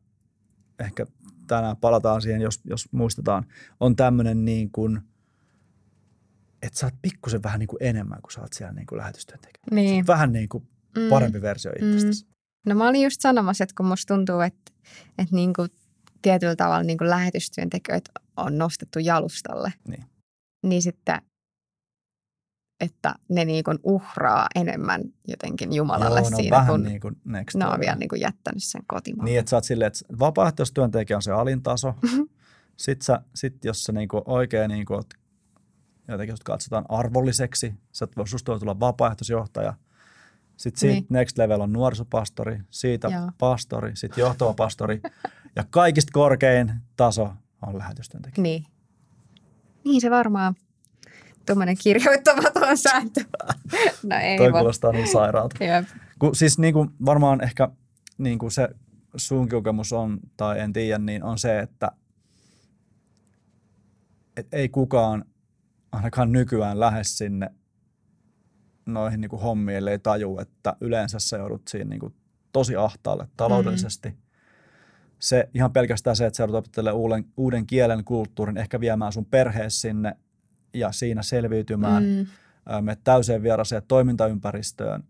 ehkä 0.78 1.06
tänään 1.46 1.76
palataan 1.76 2.22
siihen, 2.22 2.40
jos, 2.40 2.60
jos 2.64 2.88
muistetaan, 2.92 3.46
on 3.80 3.96
tämmöinen 3.96 4.44
niin 4.44 4.70
kuin, 4.70 5.00
että 6.62 6.78
sä 6.78 6.86
oot 6.86 6.94
pikkusen 7.02 7.42
vähän 7.42 7.58
niin 7.58 7.68
kuin 7.68 7.82
enemmän, 7.82 8.22
kuin 8.22 8.32
sä 8.32 8.40
oot 8.40 8.52
siellä 8.52 8.72
niin 8.74 8.86
kuin 8.86 8.98
lähetystyöntekijä. 8.98 9.64
niin. 9.70 10.06
Vähän 10.06 10.32
niin 10.32 10.48
kuin 10.48 10.68
parempi 11.10 11.42
versio 11.42 11.72
itsestäsi. 11.82 12.26
No 12.66 12.74
mä 12.74 12.88
olin 12.88 13.02
just 13.02 13.20
sanomassa, 13.20 13.64
että 13.64 13.74
kun 13.76 13.86
musta 13.86 14.14
tuntuu, 14.14 14.40
että, 14.40 14.72
että 15.18 15.34
niin 15.34 15.52
kuin 15.52 15.68
tietyllä 16.22 16.56
tavalla 16.56 16.82
niin 16.82 16.98
kuin 16.98 17.10
lähetystyöntekijöitä 17.10 18.10
on 18.36 18.58
nostettu 18.58 18.98
jalustalle, 18.98 19.72
Niin. 19.88 20.04
niin 20.62 20.82
sitten, 20.82 21.22
että 22.80 23.14
ne 23.28 23.44
niin 23.44 23.64
kuin 23.64 23.78
uhraa 23.82 24.46
enemmän 24.54 25.02
jotenkin 25.28 25.72
Jumalalle 25.72 26.20
Joo, 26.20 26.30
ne 26.30 26.36
on 26.36 26.42
siinä, 26.42 26.56
vähän 26.56 26.72
kun 26.72 26.82
niin 26.82 27.00
kuin 27.00 27.16
next 27.24 27.56
ne 27.56 27.66
on 27.66 27.80
vielä 27.80 27.96
niin 27.96 28.08
kuin 28.08 28.20
jättänyt 28.20 28.62
sen 28.64 28.82
kotimaan. 28.86 29.24
Niin, 29.24 29.38
että 29.38 29.50
sä 29.50 29.56
oot 29.56 29.64
silleen, 29.64 29.86
että 29.86 30.18
vapaaehtoistyöntekijä 30.18 31.16
on 31.16 31.22
se 31.22 31.32
alintaso. 31.32 31.94
Mhm. 32.02 32.20
Sitten 32.76 33.04
sä, 33.04 33.20
sit 33.34 33.64
jos 33.64 33.84
sä 33.84 33.92
niinku 33.92 34.22
oikein 34.26 34.68
niinku 34.68 34.94
oot, 34.94 35.06
jotenkin 36.08 36.36
sut 36.36 36.44
katsotaan 36.44 36.84
arvolliseksi, 36.88 37.74
sä 37.92 38.06
oot, 38.16 38.28
susta 38.28 38.52
voi 38.52 38.58
tulla 38.60 38.80
vapaaehtoisjohtaja. 38.80 39.74
Sitten 40.56 40.80
siitä 40.80 40.94
Niin. 40.94 41.06
next 41.08 41.38
level 41.38 41.60
on 41.60 41.72
nuorisopastori, 41.72 42.60
siitä 42.70 43.08
Joo. 43.08 43.30
pastori, 43.38 43.96
sitten 43.96 44.22
johtava 44.22 44.54
pastori. 44.54 45.00
ja 45.56 45.64
kaikista 45.70 46.10
korkein 46.12 46.72
taso 46.96 47.32
on 47.66 47.78
lähetystyöntekijä. 47.78 48.42
Niin. 48.42 48.64
Niin 49.84 50.00
se 50.00 50.10
varmaan, 50.10 50.54
tuommoinen 51.46 51.76
kirjoittamaton 51.82 52.78
sääntö. 52.78 53.20
No 54.02 54.16
ei 54.22 54.38
Toi 54.38 54.52
kuulostaa 54.52 54.92
niin 54.92 55.12
sairaalta. 55.12 55.64
Jep. 55.64 55.88
Kun, 56.18 56.36
siis 56.36 56.58
niin 56.58 56.74
kuin 56.74 56.90
varmaan 57.04 57.44
ehkä 57.44 57.68
niin 58.18 58.38
kuin 58.38 58.52
se 58.52 58.68
sun 59.16 59.48
kokemus 59.48 59.92
on, 59.92 60.20
tai 60.36 60.60
en 60.60 60.72
tiedä, 60.72 60.98
niin 60.98 61.24
on 61.24 61.38
se, 61.38 61.58
että 61.58 61.92
et 64.36 64.54
ei 64.54 64.68
kukaan 64.68 65.24
ainakaan 65.92 66.32
nykyään 66.32 66.80
lähde 66.80 67.04
sinne 67.04 67.50
noihin 68.86 69.20
niin 69.20 69.30
kuin 69.30 69.42
hommiin, 69.42 69.78
ellei 69.78 69.98
taju, 69.98 70.38
että 70.38 70.76
yleensä 70.80 71.18
sä 71.18 71.36
joudut 71.36 71.68
siinä 71.68 71.90
niin 71.90 72.00
kuin 72.00 72.14
tosi 72.52 72.76
ahtaalle 72.76 73.28
taloudellisesti. 73.36 74.08
Mm. 74.08 74.16
Se 75.18 75.48
ihan 75.54 75.72
pelkästään 75.72 76.16
se, 76.16 76.26
että 76.26 76.36
sä 76.36 76.42
joudut 76.42 76.56
opettelemaan 76.56 76.96
uuden, 76.96 77.24
uuden 77.36 77.66
kielen, 77.66 78.04
kulttuurin, 78.04 78.56
ehkä 78.56 78.80
viemään 78.80 79.12
sun 79.12 79.26
perhees 79.26 79.80
sinne 79.80 80.16
ja 80.74 80.92
siinä 80.92 81.22
selviytymään. 81.22 82.02
Mm 82.04 82.26
menet 82.80 83.04
täyseen 83.04 83.42
vieraseen 83.42 83.82
toimintaympäristöön. 83.88 85.04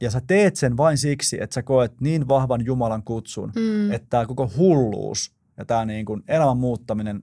Ja 0.00 0.10
sä 0.10 0.20
teet 0.26 0.56
sen 0.56 0.76
vain 0.76 0.98
siksi, 0.98 1.42
että 1.42 1.54
sä 1.54 1.62
koet 1.62 2.00
niin 2.00 2.28
vahvan 2.28 2.64
Jumalan 2.64 3.02
kutsun, 3.02 3.52
Mm. 3.56 3.92
että 3.92 4.06
tämä 4.10 4.26
koko 4.26 4.50
hulluus 4.56 5.34
ja 5.56 5.64
tämä 5.64 5.84
niin 5.84 6.06
kuin 6.06 6.22
elämän 6.28 6.56
muuttaminen 6.56 7.22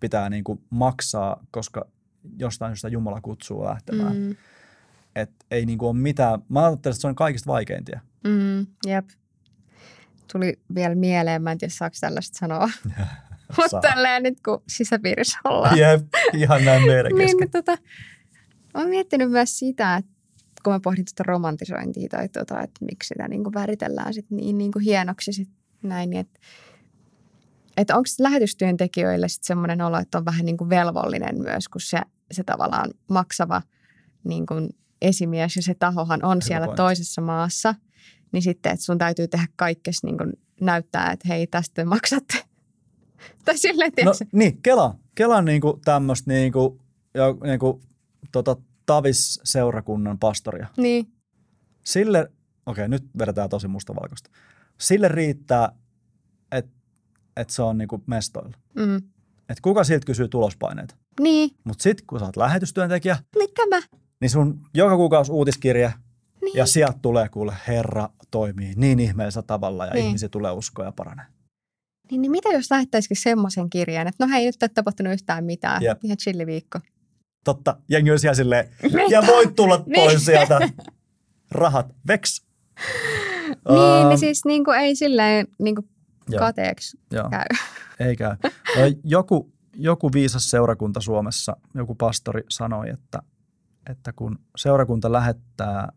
pitää 0.00 0.30
niin 0.30 0.44
kuin 0.44 0.60
maksaa, 0.70 1.46
koska 1.50 1.86
jostain 2.38 2.70
syystä 2.70 2.88
Jumala 2.88 3.20
kutsuu 3.20 3.64
lähtemään. 3.64 4.16
Mm. 4.16 4.36
Että 5.14 5.46
ei 5.50 5.66
niin 5.66 5.78
kuin 5.78 5.88
ole 5.88 5.96
mitään, 5.98 6.42
mä 6.48 6.64
ajattelen, 6.66 6.94
että 6.94 7.00
se 7.00 7.08
on 7.08 7.14
kaikista 7.14 7.52
vaikeintia. 7.52 8.00
Mm. 8.24 8.66
Jep. 8.86 9.08
Tuli 10.32 10.60
vielä 10.74 10.94
mieleen, 10.94 11.42
mä 11.42 11.52
en 11.52 11.58
tiedä 11.58 11.72
saako 11.74 11.96
tällaista 12.00 12.38
sanoa. 12.38 12.70
Mutta 13.56 13.80
tälleen 13.80 14.22
nyt 14.22 14.40
kun 14.44 14.62
sisäpiirissä 14.68 15.38
ollaan. 15.44 15.78
Jep, 15.78 16.06
ihan 16.34 16.64
näin 16.64 16.86
meidän 16.86 17.04
niin, 17.12 17.18
kesken. 17.18 17.38
niin, 17.40 17.50
tota, 17.50 17.78
olen 18.74 18.88
miettinyt 18.88 19.30
myös 19.30 19.58
sitä, 19.58 19.96
että 19.96 20.10
kun 20.64 20.72
mä 20.72 20.80
pohdin 20.80 21.04
tuota 21.04 21.22
romantisointia 21.32 22.08
tai 22.08 22.28
tota, 22.28 22.60
että 22.60 22.84
miksi 22.84 23.08
sitä 23.08 23.28
niin 23.28 23.44
kuin 23.44 23.54
väritellään 23.54 24.14
sit 24.14 24.30
niin, 24.30 24.58
niin 24.58 24.72
kuin 24.72 24.84
hienoksi 24.84 25.32
sit 25.32 25.48
näin, 25.82 26.10
niin 26.10 26.20
että, 26.20 26.40
että 27.76 27.96
onko 27.96 28.08
lähetystyöntekijöille 28.18 29.28
sitten 29.28 29.46
semmoinen 29.46 29.80
olo, 29.80 29.98
että 29.98 30.18
on 30.18 30.24
vähän 30.24 30.46
niin 30.46 30.56
kuin 30.56 30.70
velvollinen 30.70 31.42
myös, 31.42 31.68
kun 31.68 31.80
se, 31.80 32.00
se 32.30 32.44
tavallaan 32.44 32.90
maksava 33.08 33.62
niin 34.24 34.46
kuin 34.46 34.68
esimies 35.02 35.56
ja 35.56 35.62
se 35.62 35.74
tahohan 35.74 36.24
on 36.24 36.36
Hyvä 36.36 36.46
siellä 36.46 36.66
pointti. 36.66 36.82
toisessa 36.82 37.20
maassa, 37.20 37.74
niin 38.32 38.42
sitten, 38.42 38.72
että 38.72 38.84
sun 38.84 38.98
täytyy 38.98 39.28
tehdä 39.28 39.46
kaikkes 39.56 40.02
niin 40.02 40.18
kuin 40.18 40.32
näyttää, 40.60 41.12
että 41.12 41.28
hei, 41.28 41.46
tästä 41.46 41.74
te 41.74 41.84
maksatte. 41.84 42.47
tai 43.44 43.58
silleen, 43.58 43.92
No 44.04 44.12
niin, 44.32 44.62
Kela. 44.62 44.94
Kela 45.14 45.42
niinku 45.42 45.80
tämmöistä 45.84 46.30
niinku, 46.32 46.80
jo, 47.14 47.38
niinku, 47.42 47.80
tota, 48.32 48.56
Tavis-seurakunnan 48.86 50.18
pastoria. 50.18 50.66
Niin, 50.76 51.12
Sille, 51.84 52.32
okei 52.66 52.88
nyt 52.88 53.04
vedetään 53.18 53.48
tosi 53.48 53.68
mustavalkoista. 53.68 54.30
Sille 54.78 55.08
riittää, 55.08 55.72
että 56.52 56.70
et 57.36 57.50
se 57.50 57.62
on 57.62 57.78
niinku 57.78 58.02
mestoilla. 58.06 58.56
mm. 58.74 58.96
Et 59.48 59.60
kuka 59.60 59.84
siltä 59.84 60.06
kysyy 60.06 60.28
tulospaineita. 60.28 60.94
niin, 61.20 61.50
Mutta 61.64 61.82
sitten 61.82 62.06
kun 62.06 62.18
sä 62.18 62.24
oot 62.24 62.36
lähetystyöntekijä, 62.36 63.16
niin 63.38 63.48
tämä. 63.54 63.82
niin 64.20 64.30
sun 64.30 64.60
joka 64.74 64.96
kuukausi 64.96 65.32
uutiskirje 65.32 65.92
Niin. 66.42 66.56
ja 66.56 66.66
sieltä 66.66 66.98
tulee 67.02 67.28
kuule 67.28 67.56
Herra 67.68 68.08
toimii 68.30 68.74
niin 68.76 69.00
ihmeellisellä 69.00 69.46
tavalla 69.46 69.86
ja 69.86 69.92
Niin. 69.94 70.06
ihmisiä 70.06 70.28
tulee 70.28 70.50
uskoa 70.52 70.84
ja 70.84 70.92
paranee. 70.92 71.26
Niin, 72.10 72.22
niin 72.22 72.30
mitä 72.30 72.48
jos 72.48 72.70
lähettäisikin 72.70 73.16
semmoisen 73.16 73.70
kirjeen, 73.70 74.06
että 74.06 74.26
no 74.26 74.32
hei, 74.32 74.46
nyt 74.46 74.62
ei 74.62 74.68
tapahtunut 74.68 75.12
yhtään 75.12 75.44
mitään. 75.44 75.82
Jep. 75.82 76.04
Ihan 76.04 76.16
chilliviikko. 76.16 76.80
totta, 77.44 77.76
jengi 77.88 78.10
olisi 78.10 78.26
ihan 78.26 78.36
silleen, 78.36 78.68
Mitä? 78.82 78.98
ja 79.10 79.22
voit 79.26 79.54
tulla 79.54 79.84
pois 79.94 80.24
sieltä. 80.24 80.58
Rahat, 81.50 81.94
veks. 82.08 82.42
Niin, 83.68 84.08
niin 84.08 84.18
siis 84.18 84.44
niin 84.44 84.64
kuin 84.64 84.78
ei 84.78 84.96
silleen 84.96 85.46
niin 85.58 85.74
kuin 85.74 85.88
kateeksi 86.38 86.98
Joo. 87.10 87.28
käy. 87.30 87.44
Ei 88.00 88.16
käy. 88.16 88.36
Joku, 89.04 89.52
joku 89.74 90.12
viisas 90.12 90.50
seurakunta 90.50 91.00
Suomessa, 91.00 91.56
joku 91.74 91.94
pastori 91.94 92.42
sanoi, 92.50 92.90
että, 92.90 93.22
että 93.90 94.12
kun 94.12 94.38
seurakunta 94.56 95.12
lähettää 95.12 95.92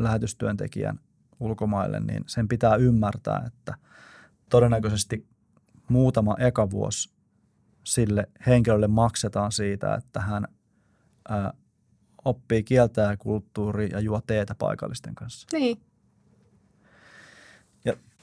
lähetystyöntekijän 0.00 0.98
ulkomaille, 1.40 2.00
niin 2.00 2.24
sen 2.26 2.48
pitää 2.48 2.76
ymmärtää, 2.76 3.44
että 3.46 3.74
todennäköisesti 4.50 5.26
muutama 5.88 6.36
eka 6.38 6.70
vuosi 6.70 7.14
sille 7.84 8.28
henkilölle 8.46 8.88
maksetaan 8.88 9.52
siitä, 9.52 9.94
että 9.94 10.20
hän 10.20 10.48
ää, 11.28 11.52
oppii 12.24 12.62
kieltä 12.62 13.00
ja 13.00 13.16
kulttuuria 13.16 13.88
ja 13.88 14.00
juo 14.00 14.20
teetä 14.26 14.54
paikallisten 14.54 15.14
kanssa. 15.14 15.46
Niin. 15.52 15.78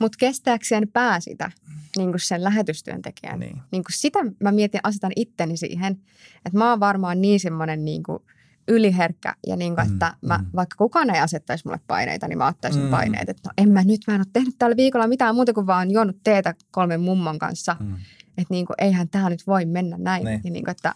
Mutta 0.01 0.17
kestääkö 0.17 0.65
sen 0.67 0.87
pää 0.93 1.19
sitä, 1.19 1.51
niin 1.97 2.09
kuin 2.09 2.19
sen 2.19 2.43
lähetystyöntekijän? 2.43 3.39
Niin. 3.39 3.61
Niin 3.71 3.83
kuin 3.83 3.93
sitä 3.93 4.19
mä 4.39 4.51
mietin, 4.51 4.79
asetan 4.83 5.11
itteni 5.15 5.57
siihen, 5.57 6.01
että 6.45 6.57
mä 6.57 6.69
oon 6.69 6.79
varmaan 6.79 7.21
niin 7.21 7.39
semmoinen 7.39 7.85
niin 7.85 8.03
kuin 8.03 8.23
yliherkkä 8.67 9.35
ja 9.47 9.55
niin 9.55 9.75
kuin, 9.75 9.87
Mm, 9.87 9.93
että 9.93 10.15
mä, 10.21 10.37
mm. 10.37 10.45
vaikka 10.55 10.75
kukaan 10.77 11.09
ei 11.09 11.19
asettaisi 11.21 11.65
mulle 11.67 11.79
paineita, 11.87 12.27
niin 12.27 12.37
mä 12.37 12.47
ottaisin 12.47 12.81
Mm. 12.81 12.85
mm. 12.87 12.91
paineet. 12.91 13.29
Että 13.29 13.49
no 13.49 13.53
en 13.57 13.69
mä 13.71 13.83
nyt, 13.83 14.01
mä 14.07 14.15
en 14.15 14.21
ole 14.21 14.27
tehnyt 14.33 14.55
tällä 14.57 14.75
viikolla 14.77 15.07
mitään 15.07 15.35
muuta 15.35 15.53
kuin 15.53 15.67
vaan 15.67 15.91
juonut 15.91 16.17
teetä 16.23 16.55
kolmen 16.71 17.01
mummon 17.01 17.39
kanssa. 17.39 17.75
Mm. 17.79 17.95
Että 18.27 18.45
niin 18.53 18.65
kuin, 18.65 18.75
eihän 18.77 19.09
tämä 19.09 19.29
nyt 19.29 19.47
voi 19.47 19.65
mennä 19.65 19.97
näin. 19.97 20.25
Niin. 20.25 20.41
Ja 20.43 20.51
niin 20.51 20.63
kuin, 20.63 20.71
että 20.71 20.93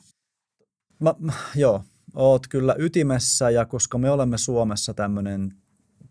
Mä, 0.99 1.13
mä, 1.19 1.33
joo, 1.55 1.83
oot 2.15 2.47
kyllä 2.47 2.75
ytimessä 2.77 3.49
ja 3.49 3.65
koska 3.65 3.97
me 3.97 4.09
olemme 4.11 4.37
Suomessa 4.37 4.93
tämmöinen 4.93 5.53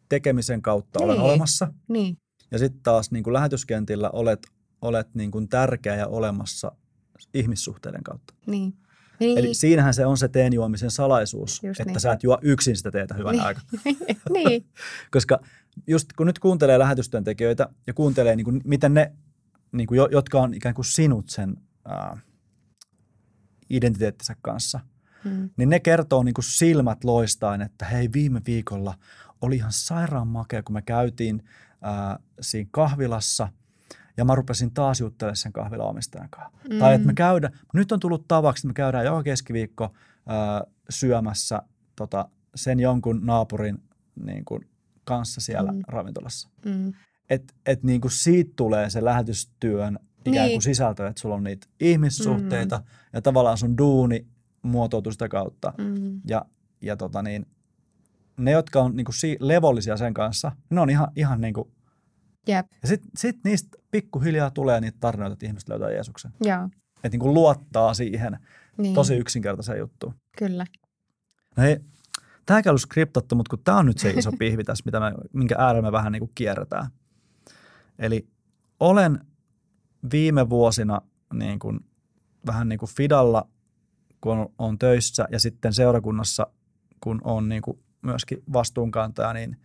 tekemisen 0.08 0.62
kautta 0.62 0.98
olen 1.00 1.16
Niin. 1.16 1.24
olemassa. 1.26 1.72
niin, 1.88 2.16
Ja 2.50 2.58
sitten 2.58 2.82
taas 2.82 3.10
niin 3.10 3.24
kuin 3.24 3.34
lähetyskentillä 3.34 4.10
olet, 4.10 4.46
olet 4.82 5.14
niin 5.14 5.30
kuin 5.30 5.48
tärkeä 5.48 5.96
ja 5.96 6.06
olemassa 6.06 6.72
ihmissuhteiden 7.34 8.02
kautta. 8.02 8.34
niin. 8.46 8.74
Niin, 9.20 9.38
Eli 9.38 9.54
siinähän 9.54 9.94
se 9.94 10.06
on 10.06 10.18
se 10.18 10.28
teen 10.28 10.52
juomisen 10.52 10.90
salaisuus, 10.90 11.62
Just 11.62 11.80
että 11.80 11.92
niin. 11.92 12.00
sä 12.00 12.12
et 12.12 12.22
juo 12.22 12.38
yksin 12.42 12.76
sitä 12.76 12.90
teetä 12.90 13.14
hyvän 13.14 13.32
Niin. 13.32 13.44
aika. 13.44 13.60
niin, 14.32 14.66
Koska 15.10 15.40
just 15.86 16.12
kun 16.12 16.26
nyt 16.26 16.38
kuuntelee 16.38 16.78
lähetystyöntekijöitä 16.78 17.68
ja 17.86 17.94
kuuntelee, 17.94 18.36
niin 18.36 18.44
kuin, 18.44 18.60
miten 18.64 18.94
ne, 18.94 19.12
niin 19.72 19.86
kuin, 19.86 19.98
jo- 19.98 20.08
jotka 20.12 20.40
on 20.40 20.54
ikään 20.54 20.74
kuin 20.74 20.84
sinut 20.84 21.28
sen 21.28 21.56
ää, 21.84 22.18
identiteettinsä 23.70 24.36
kanssa, 24.42 24.80
mm, 25.24 25.50
niin 25.56 25.68
ne 25.68 25.80
kertoo 25.80 26.22
niin 26.22 26.34
kuin 26.34 26.44
silmät 26.44 27.04
loistaen, 27.04 27.62
että 27.62 27.84
hei 27.84 28.08
viime 28.12 28.40
viikolla 28.46 28.94
oli 29.40 29.56
ihan 29.56 29.72
sairaan 29.72 30.28
makea, 30.28 30.62
kun 30.62 30.74
me 30.74 30.82
käytiin 30.82 31.42
ää, 31.82 32.18
siinä 32.40 32.68
kahvilassa 32.72 33.48
ja 34.16 34.24
mä 34.24 34.34
rupesin 34.34 34.70
taas 34.74 35.00
juttelemaan 35.00 35.36
sen 35.36 35.52
kahvilan 35.52 35.88
omistajan 35.88 36.28
kanssa. 36.30 36.58
Mm. 36.70 36.78
Tai 36.78 36.94
että 36.94 37.06
me 37.06 37.14
käydään, 37.14 37.58
nyt 37.74 37.92
on 37.92 38.00
tullut 38.00 38.28
tavaksi, 38.28 38.60
että 38.60 38.68
me 38.68 38.74
käydään 38.74 39.04
joka 39.04 39.22
keskiviikko 39.22 39.92
ää, 40.26 40.64
syömässä 40.90 41.62
tota, 41.96 42.28
sen 42.54 42.80
jonkun 42.80 43.20
naapurin 43.26 43.78
niin 44.24 44.44
kuin, 44.44 44.68
kanssa 45.04 45.40
siellä 45.40 45.72
mm. 45.72 45.80
Ravintolassa. 45.88 46.48
mm, 46.64 46.92
Että 47.30 47.54
et, 47.66 47.82
niin 47.82 48.00
kuin 48.00 48.10
siitä 48.10 48.52
tulee 48.56 48.90
se 48.90 49.04
lähetystyön 49.04 49.98
ikään 50.24 50.46
kuin 50.46 50.48
Niin. 50.50 50.62
sisältö, 50.62 51.06
että 51.08 51.20
sulla 51.20 51.34
on 51.34 51.44
niitä 51.44 51.66
ihmissuhteita 51.80 52.76
mm. 52.78 52.84
ja 53.12 53.22
tavallaan 53.22 53.58
sun 53.58 53.78
duuni 53.78 54.26
muotoutuu 54.62 55.12
sitä 55.12 55.28
kautta. 55.28 55.72
mm, 55.78 56.20
Ja, 56.28 56.44
ja 56.80 56.96
tota 56.96 57.22
niin, 57.22 57.46
ne, 58.36 58.50
jotka 58.50 58.80
on 58.82 58.96
niin 58.96 59.04
kuin 59.04 59.14
si- 59.14 59.36
levollisia 59.40 59.96
sen 59.96 60.14
kanssa, 60.14 60.52
ne 60.70 60.80
on 60.80 60.90
ihan, 60.90 61.08
ihan 61.16 61.40
niin 61.40 61.54
kuin, 61.54 61.68
jep, 62.48 62.66
ja 62.82 62.88
sitten 62.88 63.10
sit 63.16 63.36
niistä 63.44 63.78
pikkuhiljaa 63.90 64.50
tulee 64.50 64.80
niitä 64.80 64.98
tarinoita, 65.00 65.32
että 65.32 65.46
ihmiset 65.46 65.68
löytää 65.68 65.90
Jeesuksen. 65.90 66.32
joo, 66.40 66.64
Että 66.96 67.08
niin 67.10 67.20
kuin 67.20 67.34
luottaa 67.34 67.94
siihen 67.94 68.38
niin, 68.78 68.94
tosi 68.94 69.16
yksinkertaiseen 69.16 69.78
juttuun. 69.78 70.14
kyllä. 70.38 70.66
No 71.56 71.62
hei, 71.62 71.76
tämäkin 72.46 72.70
ollut 72.70 72.82
skriptattu, 72.82 73.34
mutta 73.34 73.50
kun 73.50 73.64
tämä 73.64 73.78
on 73.78 73.86
nyt 73.86 73.98
se 73.98 74.10
iso 74.10 74.32
pihvi 74.38 74.64
tässä, 74.64 74.82
mitä 74.84 75.00
me, 75.00 75.12
minkä 75.32 75.54
äärellä 75.58 75.82
me 75.82 75.92
vähän 75.92 76.12
niin 76.12 76.20
kuin 76.20 76.32
kierretään. 76.34 76.86
Eli 77.98 78.28
olen 78.80 79.20
viime 80.12 80.50
vuosina 80.50 81.00
niin 81.32 81.58
kuin, 81.58 81.80
vähän 82.46 82.68
niin 82.68 82.78
kuin 82.78 82.90
Fidalla, 82.96 83.48
kun 84.20 84.38
on, 84.38 84.48
on 84.58 84.78
töissä 84.78 85.26
ja 85.30 85.40
sitten 85.40 85.72
seurakunnassa, 85.72 86.46
kun 87.00 87.20
on 87.24 87.48
niin 87.48 87.62
kuin 87.62 87.78
myöskin 88.02 88.42
vastuunkantaja, 88.52 89.32
niin 89.32 89.56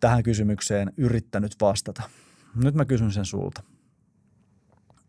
tähän 0.00 0.22
kysymykseen 0.22 0.92
yrittänyt 0.96 1.56
vastata. 1.60 2.02
Nyt 2.54 2.74
mä 2.74 2.84
kysyn 2.84 3.12
sen 3.12 3.24
sulta. 3.24 3.62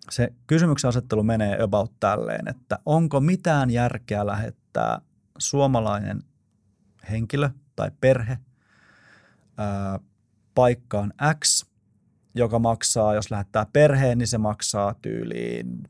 Se 0.10 0.34
kysymyksen 0.48 0.90
asettelu 0.90 1.24
menee 1.24 1.62
about 1.62 1.92
tälleen, 2.00 2.48
että 2.48 2.80
onko 2.86 3.20
mitään 3.20 3.70
järkeä 3.70 4.26
lähettää 4.26 5.02
suomalainen 5.38 6.24
henkilö 7.12 7.50
tai 7.76 7.92
perhe 8.02 8.38
ää, 9.58 10.00
paikkaan 10.56 11.14
X, 11.44 11.66
joka 12.36 12.60
maksaa, 12.60 13.16
jos 13.16 13.32
lähettää 13.32 13.66
perheen, 13.74 14.18
niin 14.18 14.28
se 14.28 14.38
maksaa 14.38 14.96
tyyliin 15.02 15.84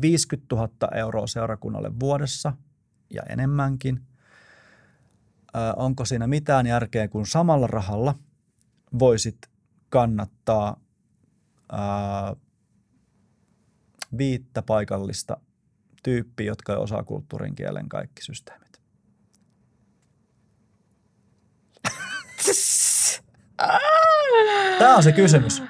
50 0.00 0.56
000 0.56 0.68
euroa 0.94 1.26
seurakunnalle 1.26 2.00
vuodessa 2.00 2.52
ja 3.10 3.22
enemmänkin. 3.28 4.00
Ää, 5.54 5.74
onko 5.74 6.04
siinä 6.04 6.26
mitään 6.26 6.66
järkeä, 6.66 7.08
kun 7.08 7.26
samalla 7.26 7.66
rahalla 7.66 8.14
voisit 8.98 9.38
kannattaa 9.88 10.80
ää, 11.72 12.36
viittä 14.18 14.62
paikallista 14.62 15.36
tyyppiä, 16.02 16.46
jotka 16.46 16.76
osaa 16.76 17.04
kulttuurin 17.04 17.54
kielen 17.54 17.88
kaikki 17.88 18.22
systeemit. 18.22 18.82
Tämä 24.78 24.96
on 24.96 25.02
se 25.02 25.12
kysymys, 25.12 25.62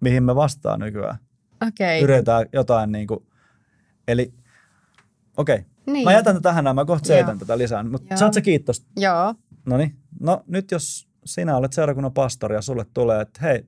mihin 0.00 0.22
me 0.22 0.34
vastaan 0.34 0.80
nykyään. 0.80 1.18
Okei, 1.68 2.02
Yritetään 2.02 2.46
jotain 2.52 2.92
niin 2.92 3.06
kuin, 3.06 3.26
eli 4.08 4.34
okei, 5.36 5.56
okay. 5.56 5.68
niin. 5.86 6.04
mä 6.04 6.12
jätän 6.12 6.34
tätä 6.34 6.42
tähän 6.42 6.64
näin, 6.64 6.76
mä 6.76 6.84
kohta 6.84 7.06
selitän 7.06 7.34
Joo. 7.34 7.38
tätä 7.38 7.58
lisää, 7.58 7.82
mutta 7.82 8.16
saat 8.16 8.34
sä 8.34 8.40
kiitos. 8.40 8.86
Joo, 8.96 9.34
No 9.68 9.76
niin, 9.76 9.96
no 10.20 10.44
nyt 10.46 10.70
jos 10.70 11.07
sinä 11.28 11.56
olet 11.56 11.72
seurakunnan 11.72 12.12
pastori 12.12 12.54
ja 12.54 12.62
sulle 12.62 12.86
tulee, 12.94 13.20
että 13.20 13.40
hei, 13.42 13.66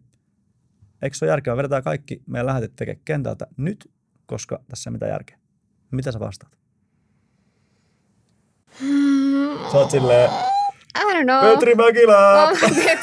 eikö 1.02 1.16
se 1.16 1.24
ole 1.24 1.30
järkevää, 1.30 1.56
vedetään 1.56 1.82
kaikki 1.82 2.22
meidän 2.26 2.46
lähetet 2.46 2.76
tekemään 2.76 3.02
kentältä 3.04 3.46
nyt, 3.56 3.90
koska 4.26 4.60
tässä 4.68 4.90
ei 4.90 4.92
mitään 4.92 5.10
järkeä. 5.10 5.38
Mitä 5.90 6.12
sä 6.12 6.20
vastaat? 6.20 6.58
Sä 9.72 9.78
oot 9.78 9.90
silleen, 9.90 10.30
I 10.98 11.14
don't 11.14 11.24
know. 11.24 11.52
Petri 11.52 11.74
Mäkilä! 11.74 12.50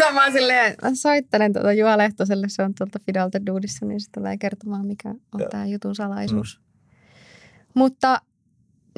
Mä, 0.09 0.21
mä, 0.21 0.31
silleen, 0.31 0.75
mä 0.81 0.89
soittelen 0.93 1.53
tuota 1.53 1.73
Juha 1.73 1.97
Lehtoselle, 1.97 2.49
se 2.49 2.63
on 2.63 2.73
tuolta 2.77 2.99
Fidalta 3.05 3.45
Duudissa, 3.45 3.85
niin 3.85 4.01
se 4.01 4.07
tulee 4.11 4.37
kertomaan, 4.37 4.85
mikä 4.85 5.09
on 5.09 5.41
tämä 5.51 5.65
jutun 5.65 5.95
salaisuus. 5.95 6.59
Mm. 6.59 6.63
Mutta 7.73 8.21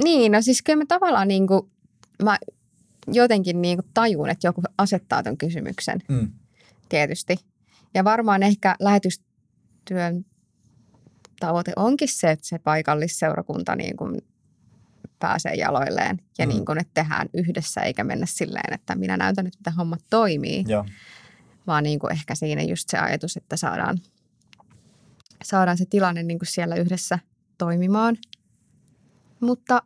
niin, 0.03 0.31
no 0.31 0.41
siis 0.41 0.61
kyllä 0.61 0.77
mä 0.77 0.85
tavallaan 0.87 1.27
niin 1.27 1.47
kuin, 1.47 1.71
mä 2.23 2.37
jotenkin 3.07 3.61
niin 3.61 3.77
kuin 3.77 3.87
tajun, 3.93 4.29
että 4.29 4.47
joku 4.47 4.61
asettaa 4.77 5.23
ton 5.23 5.37
kysymyksen 5.37 5.99
Mm. 6.09 6.31
tietysti. 6.89 7.35
Ja 7.93 8.03
varmaan 8.03 8.43
ehkä 8.43 8.75
lähetystyön 8.79 10.25
tavoite 11.39 11.73
onkin 11.75 12.07
se, 12.11 12.31
että 12.31 12.47
se 12.47 12.59
paikallisseurakunta 12.59 13.75
niin 13.75 13.97
kuin 13.97 14.21
pääsee 15.19 15.53
jaloilleen 15.53 16.19
ja 16.37 16.45
Mm. 16.45 16.49
niin 16.49 16.65
kuin, 16.65 16.79
että 16.81 16.91
tehdään 16.93 17.29
yhdessä 17.33 17.81
eikä 17.81 18.03
mennä 18.03 18.25
silleen, 18.25 18.73
että 18.73 18.95
minä 18.95 19.17
näytän 19.17 19.45
nyt, 19.45 19.55
miten 19.59 19.73
hommat 19.73 20.01
toimii 20.09 20.63
Joo. 20.67 20.85
vaan 21.67 21.83
niin 21.83 21.99
kuin 21.99 22.11
ehkä 22.13 22.35
siinä 22.35 22.61
just 22.63 22.89
se 22.89 22.97
ajatus, 22.97 23.37
että 23.37 23.57
saadaan, 23.57 23.97
saadaan 25.43 25.77
se 25.77 25.85
tilanne 25.85 26.23
niin 26.23 26.39
kuin 26.39 26.47
siellä 26.47 26.75
yhdessä 26.75 27.19
toimimaan. 27.57 28.17
Mutta 29.39 29.81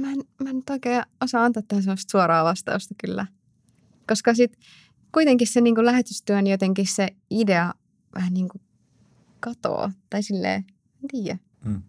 mä 0.00 0.10
en, 0.12 0.18
mä 0.44 0.50
en 0.50 0.62
oikein 0.70 1.02
osaa 1.20 1.44
antaa 1.44 1.62
tähän 1.68 1.82
sellaista 1.82 2.10
suoraa 2.10 2.44
vastausta 2.44 2.94
kyllä. 2.98 3.26
Koska 4.08 4.34
sitten 4.34 4.60
kuitenkin 5.12 5.46
se 5.46 5.60
niin 5.60 5.74
kuin 5.74 5.84
lähetystyön 5.86 6.46
jotenkin 6.46 6.86
se 6.86 7.08
idea 7.30 7.74
vähän 8.14 8.34
niin 8.34 8.48
kuin 8.48 8.62
katoo. 9.40 9.90
Tai 10.10 10.22
silleen, 10.22 10.64
en 11.02 11.08
tiedä, 11.10 11.38
Mm. 11.64 11.82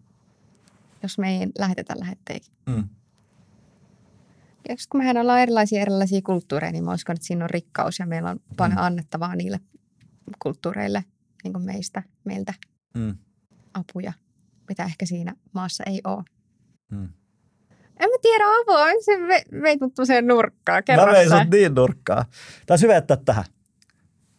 jos 1.04 1.18
me 1.18 1.40
ei 1.40 1.48
lähetetä 1.60 1.94
lähetteihin. 2.00 2.52
Mm. 2.66 2.90
Ja 4.70 4.76
kun 4.90 5.00
mehän 5.02 5.18
ollaan 5.18 5.40
erilaisia 5.40 5.82
erilaisia 5.82 6.22
kulttuureja, 6.22 6.72
niin 6.72 6.84
mä 6.84 6.94
uskon, 6.94 7.16
että 7.16 7.28
siinä 7.28 7.44
on 7.46 7.50
rikkaus 7.50 8.00
ja 8.00 8.06
meillä 8.06 8.30
on 8.30 8.40
paljon 8.58 8.78
Mm. 8.78 8.84
annettavaa 8.84 9.36
niille 9.36 9.60
kulttuureille, 10.40 11.06
niin 11.44 11.54
kuin 11.54 11.66
meistä, 11.66 12.04
meiltä 12.24 12.54
Mm. 12.94 13.18
apuja, 13.74 14.14
mitä 14.70 14.84
ehkä 14.84 15.06
siinä 15.06 15.36
maassa 15.54 15.84
ei 15.88 16.02
ole. 16.04 16.24
Hmm. 16.96 17.10
En 18.00 18.10
mä 18.10 18.16
tiedä 18.22 18.46
miksi 18.94 19.06
se 19.06 19.28
ve, 19.28 19.62
veit 19.62 19.82
mut 19.82 19.94
toiseen 19.94 20.28
nurkkaan. 20.28 20.84
Kerro 20.84 21.06
Mä 21.06 21.12
vein 21.12 21.30
sut 21.30 21.50
niin 21.52 21.76
nurkkaan. 21.76 22.26
Taisi 22.66 22.84
hyvä 22.84 22.94
jättää 22.94 23.18
tähän. 23.18 23.46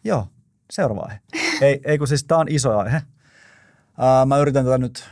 Joo, 0.05 0.29
seuraava 0.71 1.03
aihe. 1.03 1.21
ei, 1.66 1.81
ei 1.85 1.99
kun 1.99 2.09
siis 2.09 2.25
tää 2.25 2.38
on 2.38 2.47
iso 2.51 2.79
aihe. 2.79 2.97
Uh, 2.97 4.27
mä 4.27 4.38
yritän 4.38 4.64
tätä 4.64 4.79
nyt, 4.79 5.09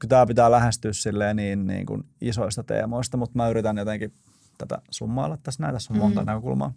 kun 0.00 0.08
tää 0.08 0.26
pitää 0.26 0.50
lähestyä 0.50 0.92
silleen 0.92 1.36
niin, 1.36 1.66
niin 1.66 1.86
kuin 1.86 2.04
isoista 2.20 2.62
teemoista, 2.62 3.16
mutta 3.16 3.36
mä 3.36 3.48
yritän 3.48 3.76
jotenkin 3.78 4.12
tätä 4.58 4.78
summailla 4.90 5.38
tässä 5.42 5.62
näin. 5.62 5.74
Tässä 5.74 5.94
on 5.94 5.98
monta 6.00 6.20
Mm. 6.20 6.26
näkökulmaa. 6.26 6.72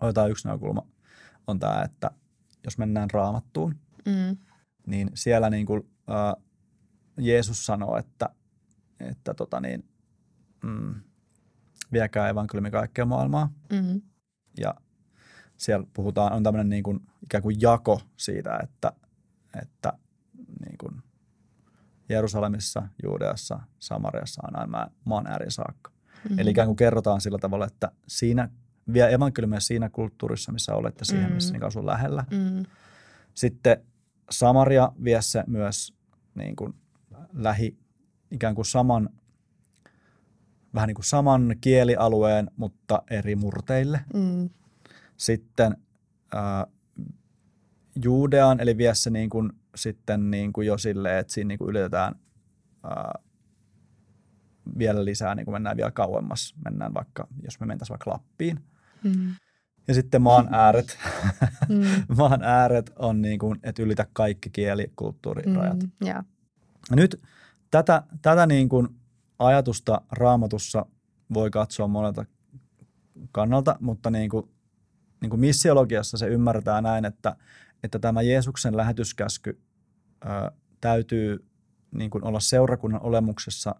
Otetaan 0.00 0.30
yksi 0.30 0.48
näkökulma. 0.48 0.86
On 1.46 1.58
tämä, 1.58 1.82
että 1.82 2.10
jos 2.64 2.78
mennään 2.78 3.10
raamattuun, 3.10 3.74
Mm. 4.06 4.36
niin 4.86 5.10
siellä 5.14 5.50
niin 5.50 5.66
kuin, 5.66 5.80
uh, 5.80 6.42
Jeesus 7.18 7.66
sanoo, 7.66 7.96
että, 7.96 8.28
että 9.10 9.34
tota 9.34 9.60
niin, 9.60 9.88
mm, 10.62 10.94
viekää 11.92 12.28
evankeliumi 12.28 12.70
kaikkea 12.70 13.04
maailmaa. 13.04 13.52
Mm. 13.72 14.02
Ja 14.58 14.74
siellä 15.56 15.86
puhutaan, 15.92 16.32
on 16.32 16.42
tämmöinen 16.42 16.68
niin 16.68 16.82
kuin, 16.82 17.00
ikään 17.22 17.42
kuin 17.42 17.56
jako 17.60 18.00
siitä, 18.16 18.58
että, 18.62 18.92
että 19.62 19.92
niin 20.66 20.78
kuin 20.78 21.02
Jerusalemissa, 22.08 22.88
Juudeassa, 23.02 23.60
Samariassa 23.78 24.42
on 24.48 24.60
aina 24.60 24.90
maan 25.04 25.26
ääriin 25.26 25.50
saakka. 25.50 25.90
Mm. 26.30 26.38
Eli 26.38 26.50
ikään 26.50 26.68
kuin 26.68 26.76
kerrotaan 26.76 27.20
sillä 27.20 27.38
tavalla, 27.38 27.66
että 27.66 27.92
siinä 28.06 28.48
vie 28.92 29.14
evankeliumia 29.14 29.60
siinä 29.60 29.90
kulttuurissa, 29.90 30.52
missä 30.52 30.74
olette 30.74 31.04
siihen, 31.04 31.32
missä 31.32 31.52
Mm. 31.52 31.58
niin 31.58 31.66
asuu 31.66 31.86
lähellä. 31.86 32.24
Mm. 32.30 32.64
Sitten 33.34 33.84
Samaria 34.30 34.92
vie 35.04 35.22
se 35.22 35.44
myös 35.46 35.94
niin 36.34 36.56
kuin 36.56 36.74
lähi, 37.32 37.78
ikään 38.34 38.54
kuin 38.54 38.64
saman, 38.64 39.10
vähän 40.74 40.86
niin 40.86 40.94
kuin 40.94 41.04
saman 41.04 41.56
kielialueen, 41.60 42.50
mutta 42.56 43.02
eri 43.10 43.36
murteille. 43.36 44.00
Mm. 44.14 44.50
Sitten 45.16 45.76
ää, 46.34 46.66
Juudeaan, 48.02 48.60
eli 48.60 48.78
vie 48.78 48.94
se 48.94 49.10
niin 49.10 49.30
kuin, 49.30 49.52
sitten 49.74 50.30
niin 50.30 50.52
kuin 50.52 50.66
jo 50.66 50.78
silleen, 50.78 51.18
että 51.18 51.32
siinä 51.32 51.48
niin 51.48 51.58
kuin 51.58 51.70
ylitetään 51.70 52.14
ää, 52.82 53.14
vielä 54.78 55.04
lisää, 55.04 55.34
niin 55.34 55.44
kuin 55.44 55.52
mennään 55.52 55.76
vielä 55.76 55.90
kauemmas. 55.90 56.54
Mennään 56.64 56.94
vaikka, 56.94 57.28
jos 57.42 57.60
me 57.60 57.66
mentäisiin 57.66 57.92
vaikka 57.92 58.10
Lappiin. 58.10 58.60
Mm. 59.04 59.34
Ja 59.88 59.94
sitten 59.94 60.22
maan 60.22 60.48
ääret. 60.50 60.98
Mm. 61.68 61.84
maan 62.18 62.42
ääret 62.42 62.92
on 62.96 63.22
niin 63.22 63.38
kuin, 63.38 63.60
että 63.62 63.82
ylitä 63.82 64.06
kaikki 64.12 64.50
kieli, 64.50 64.92
kulttuurirajat. 64.96 65.82
Mm. 65.82 66.06
Ja 66.06 66.24
nyt 66.90 67.22
tätä, 67.74 68.02
tätä 68.22 68.46
niin 68.46 68.68
kuin 68.68 68.88
ajatusta 69.38 70.00
raamatussa 70.12 70.86
voi 71.34 71.50
katsoa 71.50 71.88
monelta 71.88 72.24
kannalta, 73.32 73.76
mutta 73.80 74.10
niin 74.10 74.30
kuin, 74.30 74.50
niin 75.20 75.30
kuin 75.30 75.40
missiologiassa 75.40 76.18
se 76.18 76.26
ymmärretään 76.26 76.84
näin, 76.84 77.04
että, 77.04 77.36
että 77.82 77.98
tämä 77.98 78.22
Jeesuksen 78.22 78.76
lähetyskäsky 78.76 79.60
ö, 80.24 80.50
täytyy 80.80 81.46
niin 81.90 82.10
kuin 82.10 82.24
olla 82.24 82.40
seurakunnan 82.40 83.02
olemuksessa 83.02 83.74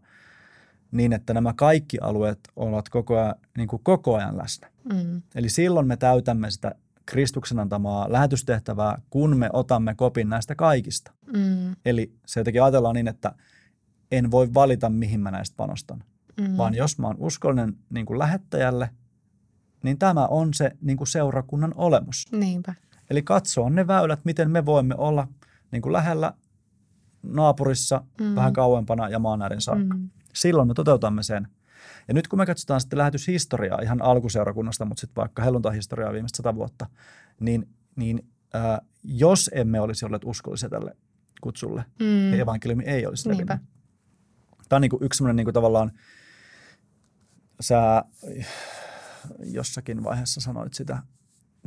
niin, 0.92 1.12
että 1.12 1.35
nämä 1.35 1.52
kaikki 1.57 1.98
alueet 2.00 2.38
ovat 2.57 2.88
koko 2.88 3.18
ajan, 3.18 3.35
niin 3.57 3.68
kuin 3.68 3.83
koko 3.83 4.16
ajan 4.16 4.38
läsnä. 4.38 4.70
Mm. 4.92 5.22
Eli 5.35 5.48
silloin 5.48 5.87
me 5.87 5.96
täytämme 5.96 6.50
sitä 6.50 6.74
Kristuksen 7.07 7.59
antamaa 7.59 8.12
lähetystehtävää, 8.12 9.02
kun 9.11 9.37
me 9.37 9.50
otamme 9.52 9.94
kopin 9.94 10.28
näistä 10.28 10.54
kaikista. 10.54 11.12
Mm. 11.33 11.76
Eli 11.85 12.12
se 12.26 12.40
jotenkin 12.40 12.62
ajatellaan 12.62 12.94
niin, 12.94 13.09
että 13.09 13.35
en 14.16 14.31
voi 14.31 14.55
valita, 14.55 14.90
mihin 14.90 15.20
mä 15.20 15.31
näistä 15.31 15.57
panostan. 15.57 16.05
Mm. 16.40 16.57
Vaan 16.57 16.74
jos 16.74 16.98
mä 16.98 17.07
oon 17.07 17.16
uskollinen 17.18 17.77
niin 17.90 18.07
kuin 18.07 18.18
lähettäjälle, 18.18 18.90
niin 19.83 19.98
tämä 19.98 20.27
on 20.27 20.55
se 20.55 20.70
niin 20.81 20.96
kuin 20.96 21.09
seurakunnan 21.09 21.72
olemus. 21.77 22.27
Niinpä. 22.33 22.74
Eli 23.11 23.22
katsoa 23.22 23.70
ne 23.70 23.87
väylät, 23.87 24.20
miten 24.24 24.50
me 24.50 24.66
voimme 24.66 24.94
olla 24.98 25.29
niin 25.70 25.83
kuin 25.83 25.92
lähellä 25.92 26.33
naapurissa, 27.22 28.03
Mm. 28.20 28.35
vähän 28.35 28.53
kauempana 28.53 29.09
ja 29.09 29.18
maan 29.18 29.42
äärin 29.42 29.61
saakka. 29.61 29.94
Mm. 29.96 30.11
Silloin 30.35 30.68
me 30.68 30.74
toteutamme 30.74 31.22
sen. 31.22 31.48
Ja 32.09 32.14
nyt 32.14 32.29
kun 32.29 32.38
me 32.38 32.46
katsotaan 32.46 32.81
sitten 32.81 32.98
lähetyshistoriaa 32.98 33.81
ihan 33.83 34.03
alkuseurakunnasta, 34.03 34.85
mutta 34.85 35.00
sitten 35.00 35.16
vaikka 35.16 35.42
helluntahistoriaa 35.42 36.12
viimeistä 36.12 36.37
sata 36.37 36.55
vuotta, 36.55 36.87
niin, 37.40 37.68
niin 37.96 38.27
äh, 38.55 38.81
jos 39.05 39.50
emme 39.55 39.81
olisi 39.81 40.05
olleet 40.07 40.24
uskollisia 40.24 40.68
tälle 40.68 40.96
kutsulle, 41.40 41.85
Mm. 42.00 42.05
niin 42.07 42.40
evankeliumi 42.40 42.85
ei 42.85 43.07
olisi 43.07 43.29
levinnyt. 43.29 43.59
Tämä 44.68 44.77
on 44.77 44.81
niin 44.83 44.90
kuin 44.90 45.05
yksi 45.05 45.18
semmoinen 45.18 45.37
niin 45.37 45.44
kuin 45.44 45.55
tavallaan, 45.55 45.92
sä 47.61 48.05
jossakin 49.38 50.05
vaiheessa 50.05 50.40
sanoit 50.40 50.74
sitä 50.74 50.98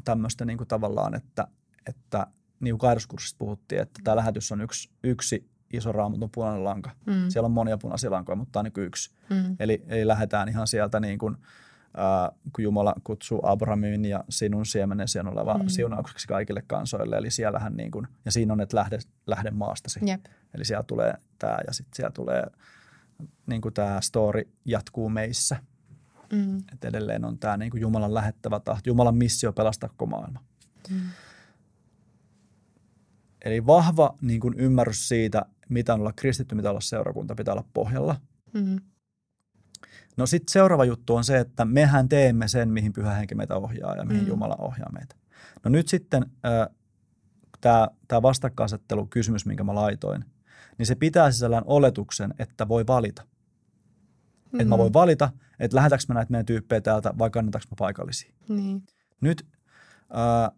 tämmöistä 0.03 0.45
niin 0.45 0.57
kuin 0.57 0.67
tavallaan, 0.67 1.15
että, 1.15 1.47
että 1.89 2.27
niin 2.59 2.77
kuin 2.77 2.97
puhuttiin, 3.37 3.81
että 3.81 4.01
tämä 4.03 4.15
lähetys 4.15 4.51
on 4.51 4.61
yksi, 4.61 4.89
yksi 5.03 5.49
iso 5.73 5.91
raamatun 5.91 6.29
punainen 6.31 6.63
lanka. 6.63 6.91
Mm. 7.05 7.29
Siellä 7.29 7.45
on 7.45 7.51
monia 7.51 7.77
punaisia 7.77 8.11
lankoja, 8.11 8.35
mutta 8.35 8.51
tämä 8.51 8.61
on 8.61 8.71
niin 8.75 8.85
yksi. 8.85 9.15
Mm. 9.29 9.55
Eli, 9.59 9.83
eli 9.87 10.07
lähdetään 10.07 10.49
ihan 10.49 10.67
sieltä, 10.67 10.99
niin 10.99 11.19
kuin, 11.19 11.37
ää, 11.97 12.31
kun 12.55 12.63
Jumala 12.63 12.95
kutsuu 13.03 13.39
Abrahamin 13.43 14.05
ja 14.05 14.23
sinun 14.29 14.65
siemenesi 14.65 15.19
on 15.19 15.27
oleva 15.27 15.53
Mm. 15.53 15.63
mm. 15.63 15.67
siunaukseksi 15.69 16.27
kaikille 16.27 16.63
kansoille. 16.67 17.17
Eli 17.17 17.31
siellähän, 17.31 17.77
niin 17.77 17.91
kuin, 17.91 18.07
ja 18.25 18.31
siinä 18.31 18.53
on, 18.53 18.61
että 18.61 18.77
lähde, 18.77 18.99
lähde 19.27 19.51
maastasi. 19.51 19.99
Jep. 20.05 20.25
Eli 20.53 20.65
siellä 20.65 20.83
tulee 20.83 21.13
tämä 21.39 21.57
ja 21.67 21.73
sitten 21.73 21.95
siellä 21.95 22.11
tulee, 22.11 22.43
niin 23.45 23.61
kuin 23.61 23.73
tämä 23.73 24.01
story 24.01 24.51
jatkuu 24.65 25.09
meissä. 25.09 25.63
Mm. 26.33 26.57
Että 26.73 26.87
edelleen 26.87 27.25
on 27.25 27.39
tämä 27.39 27.57
niin 27.57 27.71
kuin 27.71 27.81
Jumalan 27.81 28.13
lähettävä 28.13 28.59
tahto, 28.59 28.89
Jumalan 28.89 29.15
missio 29.15 29.53
pelastaa 29.53 29.89
koko 29.89 30.05
maailma. 30.05 30.43
Mm. 30.89 31.01
Eli 33.45 33.65
vahva 33.65 34.15
niin 34.21 34.39
kuin 34.39 34.53
ymmärrys 34.53 35.07
siitä, 35.07 35.45
mitä 35.69 35.93
on 35.93 35.99
olla 35.99 36.13
kristitty, 36.13 36.55
mitä 36.55 36.69
olla 36.69 36.81
seurakunta, 36.81 37.35
pitää 37.35 37.53
olla 37.53 37.67
pohjalla. 37.73 38.21
Mm. 38.53 38.79
No 40.17 40.25
sitten 40.25 40.51
seuraava 40.51 40.85
juttu 40.85 41.15
on 41.15 41.23
se, 41.23 41.37
että 41.37 41.65
mehän 41.65 42.09
teemme 42.09 42.47
sen, 42.47 42.69
mihin 42.69 42.93
pyhä 42.93 43.13
henki 43.13 43.35
meitä 43.35 43.55
ohjaa 43.55 43.95
ja 43.95 44.05
mihin 44.05 44.23
Mm. 44.23 44.27
Jumala 44.27 44.55
ohjaa 44.59 44.91
meitä. 44.91 45.15
No 45.63 45.69
nyt 45.69 45.87
sitten 45.87 46.25
tämä 48.07 48.21
vastakkainasettelu 48.21 49.05
kysymys, 49.05 49.45
minkä 49.45 49.63
mä 49.63 49.75
laitoin, 49.75 50.25
niin 50.77 50.85
se 50.85 50.95
pitää 50.95 51.31
sisällään 51.31 51.63
oletuksen, 51.65 52.33
että 52.39 52.67
voi 52.67 52.87
valita. 52.87 53.23
Mm. 54.51 54.59
Että 54.59 54.69
mä 54.69 54.77
voin 54.77 54.93
valita, 54.93 55.29
että 55.59 55.77
lähetäks 55.77 56.07
mä 56.07 56.15
näitä 56.15 56.31
meidän 56.31 56.45
tyyppejä 56.45 56.81
täältä 56.81 57.13
vai 57.17 57.29
kannataks 57.29 57.65
mä 57.71 57.75
paikallisia. 57.79 58.33
Niin. 58.49 58.83
Nyt 59.21 59.47
ää, 60.09 60.51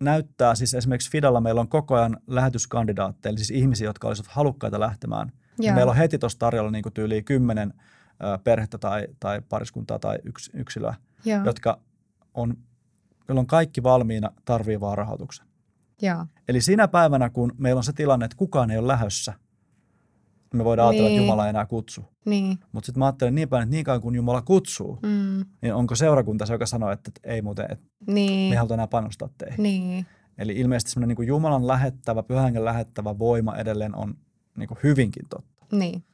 näyttää 0.00 0.54
siis 0.54 0.74
esimerkiksi 0.74 1.10
Fidalla 1.10 1.40
meillä 1.40 1.60
on 1.60 1.68
koko 1.68 1.94
ajan 1.94 2.16
lähetyskandidaatteja, 2.26 3.30
eli 3.30 3.38
siis 3.38 3.50
ihmisiä, 3.50 3.86
jotka 3.86 4.08
olisivat 4.08 4.30
halukkaita 4.30 4.80
lähtemään. 4.80 5.32
Ja 5.58 5.66
Joo. 5.66 5.74
meillä 5.74 5.90
on 5.90 5.96
heti 5.96 6.18
tuossa 6.18 6.38
tarjolla 6.38 6.70
niin 6.70 6.84
tyyliin 6.94 7.24
kymmenen 7.24 7.74
ää, 8.20 8.38
perhettä 8.38 8.78
tai, 8.78 9.06
tai 9.20 9.40
pariskuntaa 9.48 9.98
tai 9.98 10.18
yks, 10.24 10.50
yksilöä, 10.54 10.94
Joo. 11.24 11.44
jotka 11.44 11.80
on, 12.34 12.56
joilla 13.28 13.40
on 13.40 13.46
kaikki 13.46 13.82
valmiina, 13.82 14.30
tarvii 14.44 14.80
vaan 14.80 14.98
rahoituksen. 14.98 15.47
Joo. 16.02 16.26
Eli 16.48 16.60
siinä 16.60 16.88
päivänä, 16.88 17.30
kun 17.30 17.52
meillä 17.58 17.78
on 17.78 17.84
se 17.84 17.92
tilanne, 17.92 18.24
että 18.24 18.36
kukaan 18.36 18.70
ei 18.70 18.78
ole 18.78 18.86
lähössä, 18.88 19.34
me 20.54 20.64
voidaan 20.64 20.88
ajatella, 20.88 21.08
Niin. 21.08 21.18
että 21.18 21.24
Jumala 21.26 21.44
ei 21.46 21.50
enää 21.50 21.66
kutsu. 21.66 22.04
Niin. 22.24 22.58
Mutta 22.72 22.86
sitten 22.86 22.98
mä 22.98 23.04
ajattelen 23.06 23.34
niin 23.34 23.48
päin, 23.48 23.62
että 23.62 23.70
niin 23.70 23.84
kauan 23.84 24.00
kun 24.00 24.14
Jumala 24.14 24.42
kutsuu, 24.42 24.98
Mm. 25.02 25.44
niin 25.62 25.74
onko 25.74 25.94
seurakunta 25.94 26.46
se, 26.46 26.52
joka 26.52 26.66
sanoo, 26.66 26.90
että 26.90 27.10
ei 27.24 27.42
muuten, 27.42 27.66
että 27.70 27.86
me 28.06 28.12
Niin. 28.12 28.52
ei 28.52 28.56
haluta 28.56 28.74
enää 28.74 28.86
panostaa 28.86 29.28
teihin. 29.38 29.62
Niin. 29.62 30.06
Eli 30.38 30.52
ilmeisesti 30.52 30.90
semmoinen 30.90 31.08
niin 31.08 31.16
kuin 31.16 31.28
Jumalan 31.28 31.66
lähettävä, 31.66 32.22
pyhän 32.22 32.64
lähettävä 32.64 33.18
voima 33.18 33.56
edelleen 33.56 33.94
on 33.94 34.14
niin 34.56 34.68
kuin 34.68 34.78
hyvinkin 34.82 35.26
totta. 35.30 35.66
Niin. 35.76 36.04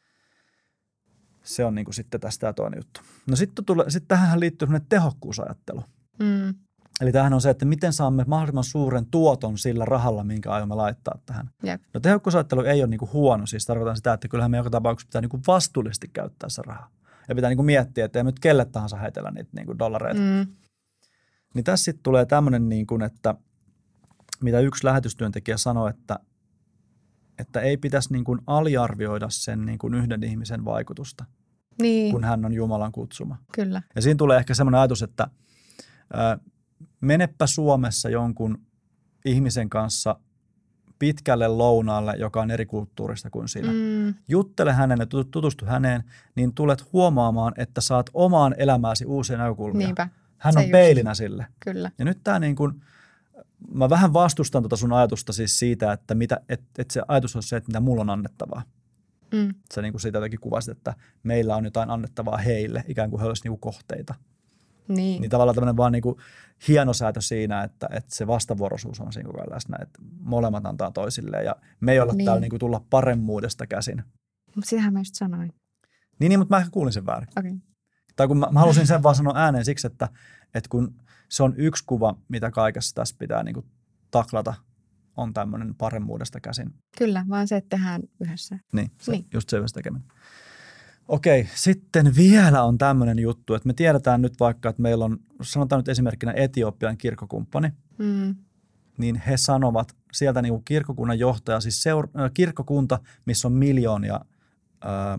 Se 1.43 1.65
on 1.65 1.75
niin 1.75 1.85
kuin 1.85 1.95
sitten 1.95 2.21
tästä 2.21 2.53
toinen 2.53 2.79
juttu. 2.79 3.01
No 3.27 3.37
sitten, 3.37 3.65
sitten 3.89 4.09
tähän 4.09 4.41
liittyy 4.41 4.67
semmoinen 4.67 4.89
tehokkuusajattelu. 4.89 5.83
Mm. 6.19 6.55
Eli 7.01 7.13
tämähän 7.13 7.33
on 7.33 7.41
se, 7.41 7.51
että 7.51 7.65
miten 7.65 7.93
saamme 7.93 8.25
mahdollisimman 8.27 8.65
suuren 8.65 9.07
tuoton 9.07 9.59
sillä 9.59 9.85
rahalla, 9.85 10.25
minkä 10.25 10.51
aiomme 10.51 10.75
laittaa 10.75 11.19
tähän. 11.27 11.51
Jep. 11.63 11.83
No 11.95 12.01
tehokkuusajattelu 12.01 12.61
ei 12.61 12.83
ole 12.83 12.91
niin 12.91 12.99
kuin 12.99 13.13
huono, 13.13 13.47
siis 13.47 13.67
tarkoitan 13.67 13.97
sitä, 13.97 14.13
että 14.13 14.29
kyllähän 14.29 14.51
me 14.51 14.57
joka 14.57 14.71
tapauksessa 14.71 15.09
pitää 15.09 15.21
niin 15.21 15.31
kuin 15.31 15.43
vastuullisesti 15.47 16.09
käyttää 16.09 16.49
se 16.49 16.63
raha. 16.67 16.91
Ja 17.29 17.35
pitää 17.35 17.51
niin 17.51 17.57
kuin 17.57 17.67
miettiä, 17.67 18.05
että 18.05 18.19
ei 18.19 18.25
nyt 18.25 18.41
kelle 18.41 18.65
tahansa 18.65 18.97
heitellä 18.97 19.31
niitä 19.31 19.51
niin 19.57 19.67
kuin 19.67 19.79
dollareita. 19.79 20.21
Mm. 20.21 20.47
Niin 21.55 21.65
tässä 21.65 21.85
sitten 21.85 22.03
tulee 22.03 22.27
tämmöinen, 22.27 22.69
niin 22.69 22.87
kuin, 22.87 23.03
että 23.03 23.35
mitä 24.43 24.61
yksi 24.61 24.85
lähetystyöntekijä 24.85 25.57
sanoi, 25.57 25.91
että, 25.91 26.19
että 27.39 27.61
ei 27.61 27.77
pitäisi 27.77 28.13
niin 28.13 28.25
kuin 28.25 28.41
aliarvioida 28.47 29.27
sen 29.31 29.67
niin 29.67 29.79
kuin 29.79 29.95
yhden 29.95 30.23
ihmisen 30.25 30.65
vaikutusta, 30.65 31.25
Niin. 31.83 32.13
kun 32.13 32.25
hän 32.25 32.45
on 32.45 32.53
Jumalan 32.53 32.93
kutsuma. 32.93 33.37
Kyllä. 33.53 33.83
Ja 33.95 34.03
siinä 34.03 34.19
tulee 34.19 34.39
ehkä 34.39 34.55
semmoinen 34.55 34.81
ajatus, 34.81 35.03
että 35.03 35.29
menepä 37.05 37.47
Suomessa 37.47 38.09
jonkun 38.09 38.59
ihmisen 39.25 39.71
kanssa 39.71 40.17
pitkälle 40.99 41.49
lounaalle, 41.49 42.15
joka 42.19 42.43
on 42.43 42.51
eri 42.51 42.67
kulttuurista 42.67 43.31
kuin 43.31 43.49
sinä. 43.49 43.73
Mm, 43.73 44.15
Juttele 44.29 44.73
hänen 44.73 44.99
ja 45.01 45.05
tut- 45.07 45.29
tutustu 45.31 45.67
häneen, 45.67 46.05
niin 46.37 46.55
tulet 46.55 46.93
huomaamaan, 46.93 47.53
että 47.57 47.81
saat 47.81 48.11
omaan 48.15 48.55
elämääsi 48.59 49.05
uusia 49.05 49.39
näkökulmia. 49.39 49.87
niinpä, 49.87 50.09
Hän 50.39 50.53
se 50.53 50.59
on 50.59 50.65
just. 50.65 50.73
peilinä 50.73 51.15
sille. 51.15 51.47
kyllä. 51.61 51.91
Ja 51.99 52.05
nyt 52.05 52.19
tämä 52.25 52.39
niin 52.39 52.57
kuin, 52.57 52.81
mä 53.75 53.91
vähän 53.91 54.13
vastustan 54.13 54.63
tota 54.63 54.77
sun 54.77 54.93
ajatusta 54.93 55.33
siis 55.33 55.59
siitä, 55.59 55.93
että 55.93 56.15
mitä, 56.15 56.41
et, 56.49 56.61
et 56.79 56.91
se 56.91 57.03
ajatus 57.09 57.37
on 57.37 57.43
se, 57.43 57.57
että 57.57 57.69
mitä 57.69 57.81
mulla 57.81 58.03
on 58.03 58.11
annettavaa. 58.11 58.63
Mm, 59.35 59.55
Sä 59.75 59.83
niin 59.83 59.93
kuin 59.93 60.01
siitä 60.01 60.19
jotenkin 60.19 60.41
kuvasit, 60.41 60.77
että 60.77 60.95
meillä 61.23 61.57
on 61.57 61.65
jotain 61.65 61.91
annettavaa 61.91 62.37
heille, 62.37 62.85
ikään 62.89 63.11
kuin 63.11 63.21
he 63.21 63.27
olisivat 63.27 63.51
niin 63.53 63.61
kohteita. 63.61 64.15
Niin, 64.89 65.21
Niin 65.21 65.31
tavallaan 65.31 65.55
tämmöinen 65.55 65.77
vaan 65.77 65.93
niin 65.93 66.03
kuin 66.03 66.17
hienosäätö 66.69 67.21
siinä, 67.21 67.63
että, 67.63 67.89
että 67.91 68.15
se 68.15 68.27
vastavuoroisuus 68.27 69.01
on 69.01 69.13
siinä 69.13 69.27
koko 69.27 69.41
ajan 69.41 69.53
läsnä, 69.53 69.77
että 69.83 69.99
molemmat 70.21 70.67
antaa 70.67 70.91
toisilleen 70.91 71.45
ja 71.45 71.57
me 71.81 71.93
ei 71.93 72.01
olla 72.01 72.13
niin. 72.13 72.25
Täällä 72.25 72.41
niin 72.41 72.51
kuin 72.51 72.61
tulla 72.61 72.85
paremmuudesta 72.91 73.67
käsin. 73.67 74.03
mutta 74.57 74.69
sitähän 74.71 74.93
mä 74.93 75.01
just 75.01 75.15
sanoin. 75.15 75.53
Niin, 76.19 76.29
niin, 76.29 76.39
mutta 76.39 76.55
mä 76.55 76.59
ehkä 76.59 76.71
kuulin 76.71 76.93
sen 76.93 77.07
väärin. 77.07 77.29
Okay. 77.39 77.53
Tai 78.17 78.29
kun 78.29 78.39
mä, 78.39 78.49
mä 78.53 78.61
halusin 78.61 78.87
sen 78.87 79.03
vaan 79.03 79.15
sanoa 79.15 79.33
ääneen 79.37 79.65
siksi, 79.65 79.87
että, 79.87 80.09
että 80.55 80.69
kun 80.69 80.95
se 81.29 81.43
on 81.43 81.55
yksi 81.57 81.85
kuva, 81.87 82.19
mitä 82.29 82.51
kaikessa 82.51 82.95
tässä 82.95 83.17
pitää 83.19 83.43
niin 83.43 83.55
kuin 83.55 83.67
taklata, 84.11 84.55
on 85.17 85.35
tämmöinen 85.35 85.75
paremmuudesta 85.75 86.41
käsin. 86.41 86.75
Kyllä, 86.99 87.25
vaan 87.29 87.49
se, 87.49 87.57
että 87.57 87.77
tehdään 87.77 88.03
yhdessä. 88.21 88.59
Niin, 88.73 88.91
se. 89.01 89.13
Niin. 89.13 89.27
just 89.35 89.49
se 89.49 89.57
yhdessä 89.57 89.75
tekeminen. 89.75 90.09
Okei, 91.09 91.49
sitten 91.55 92.17
vielä 92.17 92.63
on 92.63 92.79
tämmöinen 92.79 93.19
juttu, 93.19 93.55
että 93.55 93.67
me 93.67 93.73
tiedetään 93.73 94.23
nyt 94.23 94.41
vaikka, 94.41 94.69
että 94.69 94.83
meillä 94.83 95.05
on, 95.05 95.19
sanotaan 95.43 95.79
nyt 95.79 95.89
esimerkkinä 95.89 96.33
Etiopian 96.37 96.97
kirkkokumppani, 96.97 97.73
Mm, 97.99 98.35
niin 98.99 99.17
he 99.17 99.37
sanovat 99.37 99.97
sieltä 100.13 100.43
niin 100.43 100.53
kuin 100.53 100.65
kirkkokunnan 100.65 101.19
johtaja, 101.19 101.61
siis 101.61 101.85
seur- 101.85 102.21
äh, 102.21 102.31
kirkkokunta, 102.35 102.99
missä 103.27 103.49
on 103.49 103.53
miljoonia 103.53 104.21
ää, 104.85 105.19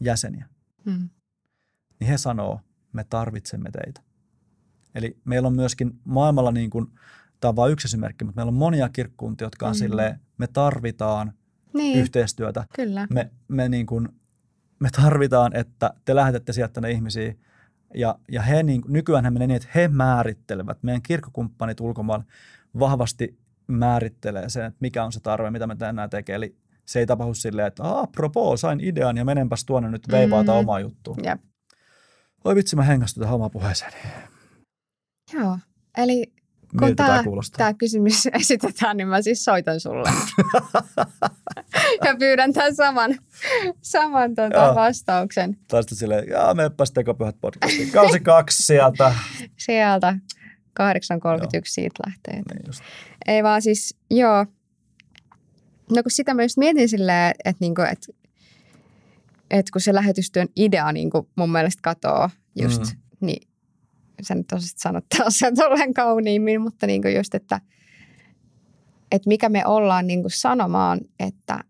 jäseniä, 0.00 0.48
mm, 0.84 1.08
niin 2.00 2.08
he 2.08 2.18
sanoo, 2.18 2.60
me 2.92 3.04
tarvitsemme 3.10 3.70
teitä. 3.70 4.00
Eli 4.94 5.16
meillä 5.24 5.46
on 5.48 5.54
myöskin 5.54 6.00
maailmalla, 6.04 6.52
niin 6.52 6.70
kuin, 6.70 6.86
tämä 7.40 7.48
on 7.50 7.56
vain 7.56 7.72
yksi 7.72 7.86
esimerkki, 7.88 8.24
mutta 8.24 8.38
meillä 8.38 8.50
on 8.50 8.54
monia 8.54 8.88
kirkkuntia, 8.88 9.46
jotka 9.46 9.66
on 9.66 9.72
Mm. 9.74 9.78
silleen, 9.78 10.20
me 10.38 10.46
tarvitaan 10.46 11.32
niin, 11.74 11.98
yhteistyötä. 11.98 12.64
kyllä. 12.74 13.06
Me, 13.10 13.30
me, 13.48 13.68
niin 13.68 13.86
kuin, 13.86 14.08
me 14.80 14.88
tarvitaan, 15.02 15.56
että 15.56 15.94
te 16.04 16.14
lähetätte 16.14 16.52
sieltä 16.52 16.72
tänne 16.72 16.90
ihmisiä. 16.90 17.34
Ja, 17.94 18.18
ja 18.32 18.42
he 18.42 18.62
niin, 18.62 18.82
nykyään 18.88 19.32
menee 19.32 19.46
niin, 19.48 19.56
että 19.56 19.68
he 19.74 19.88
määrittelevät, 19.88 20.82
meidän 20.82 21.02
kirkkokumppanit 21.02 21.80
ulkomailla 21.80 22.24
vahvasti 22.78 23.38
määrittelee 23.66 24.48
sen, 24.48 24.64
että 24.64 24.78
mikä 24.80 25.04
on 25.04 25.12
se 25.12 25.20
tarve, 25.20 25.50
mitä 25.50 25.66
me 25.66 25.76
tänään 25.76 26.10
tekee. 26.10 26.36
Eli 26.36 26.56
se 26.86 26.98
ei 26.98 27.06
tapahdu 27.06 27.34
silleen, 27.34 27.66
että 27.68 27.98
apropos, 28.00 28.60
sain 28.60 28.80
idean 28.80 29.16
ja 29.16 29.24
menenpäs 29.24 29.64
tuonne 29.64 29.90
nyt 29.90 30.08
veivaata 30.10 30.52
Mm. 30.52 30.58
omaa 30.58 30.80
juttua. 30.80 31.16
Jep. 31.24 31.40
Oi 32.44 32.54
vitsi, 32.54 32.76
mä 32.76 32.82
hengästyn 32.82 33.20
tähän 33.20 33.34
omaan 33.34 33.50
puheeseen. 33.50 33.92
Joo, 35.32 35.58
eli 35.96 36.32
kun 36.70 36.80
Miltä 36.80 36.94
tämä 36.94 37.08
tämä, 37.08 37.24
kuulostaa? 37.24 37.58
tämä 37.58 37.74
kysymys 37.74 38.26
esitetään, 38.40 38.96
niin 38.96 39.08
mä 39.08 39.22
siis 39.22 39.44
soitan 39.44 39.80
sulle. 39.80 40.10
ja 42.04 42.16
pyydän 42.18 42.52
tämän 42.52 42.74
saman, 42.74 43.18
saman 43.82 44.34
tuota 44.34 44.56
Joo. 44.56 44.74
vastauksen 44.74 45.56
sitten 45.90 45.98
silleen, 45.98 46.28
jaa, 46.28 46.54
meeppäs 46.54 46.90
tekopyhät 46.90 47.36
podcastiin. 47.40 47.90
Kausi 47.90 48.20
kaksi 48.20 48.62
sieltä. 48.62 49.14
sieltä. 49.66 50.18
8.31 50.80 50.84
siitä 51.64 52.02
lähtee. 52.06 52.34
Niin 52.34 52.66
just. 52.66 52.80
Ei 53.26 53.42
vaan 53.42 53.62
siis, 53.62 53.96
joo. 54.10 54.46
No 55.90 56.02
kun 56.02 56.10
sitä 56.10 56.34
mä 56.34 56.42
just 56.42 56.56
mietin 56.56 56.88
silleen, 56.88 57.34
että 57.44 57.60
niinku, 57.60 57.82
et, 57.82 58.06
et 59.50 59.70
kun 59.70 59.80
se 59.80 59.94
lähetystyön 59.94 60.48
idea 60.56 60.92
niinku 60.92 61.28
mun 61.36 61.52
mielestä 61.52 61.80
katoo 61.82 62.30
just, 62.60 62.82
mm. 62.82 63.00
niin 63.20 63.49
sä 64.24 64.34
nyt 64.34 64.52
osasit 64.52 64.78
sanottaa 64.78 65.26
sen 65.28 65.56
tolleen 65.56 65.94
kauniimmin, 65.94 66.60
mutta 66.60 66.86
niinku 66.86 67.08
just, 67.08 67.34
että 67.34 67.60
et 69.12 69.26
mikä 69.26 69.48
me 69.48 69.66
ollaan 69.66 70.06
niinku 70.06 70.28
sanomaan, 70.28 71.00
että 71.18 71.60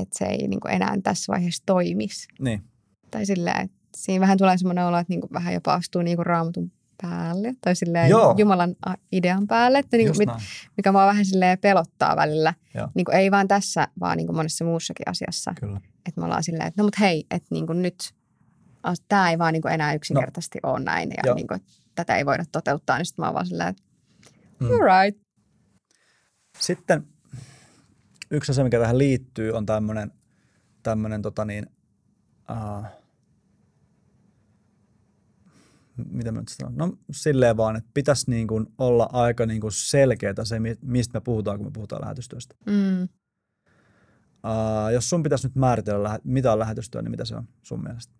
et 0.00 0.08
se 0.12 0.24
ei 0.24 0.48
niinku 0.48 0.68
enää 0.68 0.94
tässä 1.02 1.32
vaiheessa 1.32 1.62
toimisi. 1.66 2.28
Niin, 2.40 2.64
Tai 3.10 3.26
silleen, 3.26 3.60
että 3.60 3.76
siinä 3.96 4.20
vähän 4.20 4.38
tulee 4.38 4.58
semmoinen 4.58 4.84
olo, 4.86 4.98
että 4.98 5.12
niinku 5.12 5.28
vähän 5.32 5.54
jopa 5.54 5.74
astuu 5.74 6.02
niinku 6.02 6.24
raamatun 6.24 6.72
päälle. 7.02 7.54
Tai 7.60 7.76
silleen 7.76 8.10
Joo. 8.10 8.34
Jumalan 8.38 8.76
idean 9.12 9.46
päälle. 9.46 9.78
Että 9.78 9.96
niinku, 9.96 10.10
just 10.10 10.18
mit, 10.18 10.28
mikä 10.76 10.92
mua 10.92 11.06
vähän 11.06 11.24
silleen 11.24 11.58
pelottaa 11.58 12.16
välillä. 12.16 12.54
Joo. 12.74 12.88
Niinku, 12.94 13.12
ei 13.12 13.30
vaan 13.30 13.48
tässä, 13.48 13.88
vaan 14.00 14.16
niinku 14.16 14.32
monessa 14.32 14.64
muussakin 14.64 15.08
asiassa. 15.08 15.54
Kyllä. 15.60 15.80
Että 16.06 16.20
me 16.20 16.24
ollaan 16.24 16.42
silleen, 16.42 16.66
että 16.66 16.82
no 16.82 16.86
mut 16.86 17.00
hei, 17.00 17.26
että 17.30 17.48
niinku 17.50 17.72
nyt 17.72 18.14
tämä 19.08 19.30
ei 19.30 19.38
vaan 19.38 19.52
niinku 19.52 19.68
enää 19.68 19.94
yksinkertaisesti 19.94 20.58
no. 20.62 20.72
ole 20.72 20.84
näin. 20.84 21.10
Ja 21.10 21.22
Joo. 21.26 21.34
niinku, 21.34 21.56
tätä 21.94 22.16
ei 22.16 22.26
voida 22.26 22.44
toteuttaa. 22.52 22.98
Niin 22.98 23.06
sitten 23.06 23.22
mä 23.22 23.26
oon 23.26 23.34
vaan 23.34 23.46
silleen, 23.46 23.68
että 23.68 23.82
Mm. 24.60 24.66
all 24.66 24.80
right. 24.80 25.22
Sitten 26.58 27.06
yksi 28.30 28.52
asia, 28.52 28.64
mikä 28.64 28.78
tähän 28.78 28.98
liittyy, 28.98 29.52
on 29.52 29.66
tämmöinen, 29.66 30.10
tämmöinen 30.82 31.22
tota 31.22 31.44
niin, 31.44 31.66
uh, 32.50 32.84
mitä 36.10 36.32
mä 36.32 36.40
nyt 36.40 36.48
sanon? 36.48 36.74
No 36.76 36.92
silleen 37.10 37.56
vaan, 37.56 37.76
että 37.76 37.90
pitäisi 37.94 38.30
niin 38.30 38.46
kuin 38.46 38.66
olla 38.78 39.08
aika 39.12 39.46
niin 39.46 39.60
kuin 39.60 39.72
selkeää 39.72 40.44
se, 40.44 40.60
mi- 40.60 40.78
mistä 40.82 41.18
me 41.18 41.20
puhutaan, 41.20 41.58
kun 41.58 41.66
me 41.66 41.70
puhutaan 41.70 42.02
lähetystyöstä. 42.02 42.54
Mm. 42.66 43.02
Uh, 43.02 44.88
jos 44.92 45.10
sun 45.10 45.22
pitäisi 45.22 45.46
nyt 45.46 45.56
määritellä, 45.56 46.18
mitä 46.24 46.52
on 46.52 46.58
lähetystyö, 46.58 47.02
niin 47.02 47.10
mitä 47.10 47.24
se 47.24 47.36
on 47.36 47.48
sun 47.62 47.82
mielestä? 47.82 48.14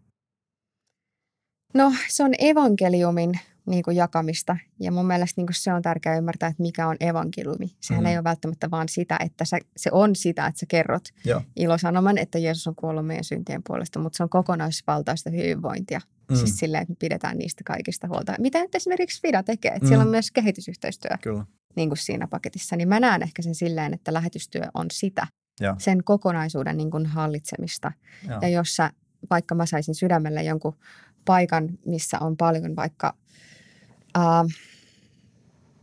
No 1.74 1.92
se 2.08 2.24
on 2.24 2.32
evankeliumin 2.38 3.32
niin 3.66 3.82
kuin 3.82 3.96
jakamista 3.96 4.56
ja 4.80 4.92
mun 4.92 5.06
mielestä 5.06 5.40
niin 5.40 5.46
kuin 5.46 5.54
se 5.54 5.72
on 5.72 5.82
tärkeää 5.82 6.16
ymmärtää, 6.16 6.48
että 6.48 6.62
mikä 6.62 6.88
on 6.88 6.96
evankeliumi. 7.00 7.76
Sehän 7.80 8.04
mm. 8.04 8.06
ei 8.06 8.16
ole 8.16 8.24
välttämättä 8.24 8.70
vaan 8.70 8.88
sitä, 8.88 9.16
että 9.24 9.44
sä, 9.44 9.58
se 9.76 9.90
on 9.92 10.16
sitä, 10.16 10.46
että 10.46 10.60
sä 10.60 10.66
kerrot 10.68 11.02
Joo. 11.24 11.42
ilosanoman, 11.56 12.18
että 12.18 12.38
Jeesus 12.38 12.66
on 12.66 12.74
kuollut 12.74 13.06
meidän 13.06 13.24
syntien 13.24 13.62
puolesta, 13.66 13.98
mutta 13.98 14.16
se 14.16 14.22
on 14.22 14.28
kokonaisvaltaista 14.28 15.30
hyvinvointia. 15.30 16.00
Mm. 16.30 16.36
Siis 16.36 16.56
silleen, 16.56 16.82
että 16.82 16.92
me 16.92 16.96
pidetään 16.98 17.38
niistä 17.38 17.64
kaikista 17.64 18.08
huolta. 18.08 18.34
Mitä 18.38 18.62
nyt 18.62 18.74
esimerkiksi 18.74 19.22
FIDA 19.22 19.42
tekee, 19.42 19.70
että 19.70 19.84
mm. 19.84 19.88
siellä 19.88 20.04
on 20.04 20.10
myös 20.10 20.30
kehitysyhteistyö 20.30 21.10
Kyllä. 21.22 21.46
niin 21.76 21.88
kuin 21.88 21.98
siinä 21.98 22.26
paketissa, 22.26 22.76
niin 22.76 22.88
mä 22.88 23.00
näen 23.00 23.22
ehkä 23.22 23.42
sen 23.42 23.54
silleen, 23.54 23.94
että 23.94 24.12
lähetystyö 24.12 24.62
on 24.74 24.86
sitä, 24.92 25.26
Joo. 25.60 25.74
sen 25.78 26.04
kokonaisuuden 26.04 26.76
niin 26.76 26.90
kuin 26.90 27.06
hallitsemista. 27.06 27.92
Joo. 28.28 28.38
Ja 28.42 28.48
jos 28.48 28.76
sä, 28.76 28.90
vaikka 29.30 29.54
mä 29.54 29.66
saisin 29.66 29.94
sydämelle 29.94 30.42
jonkun 30.42 30.76
paikan, 31.24 31.68
missä 31.86 32.18
on 32.20 32.36
paljon 32.36 32.76
vaikka, 32.76 33.14
ää, 34.14 34.44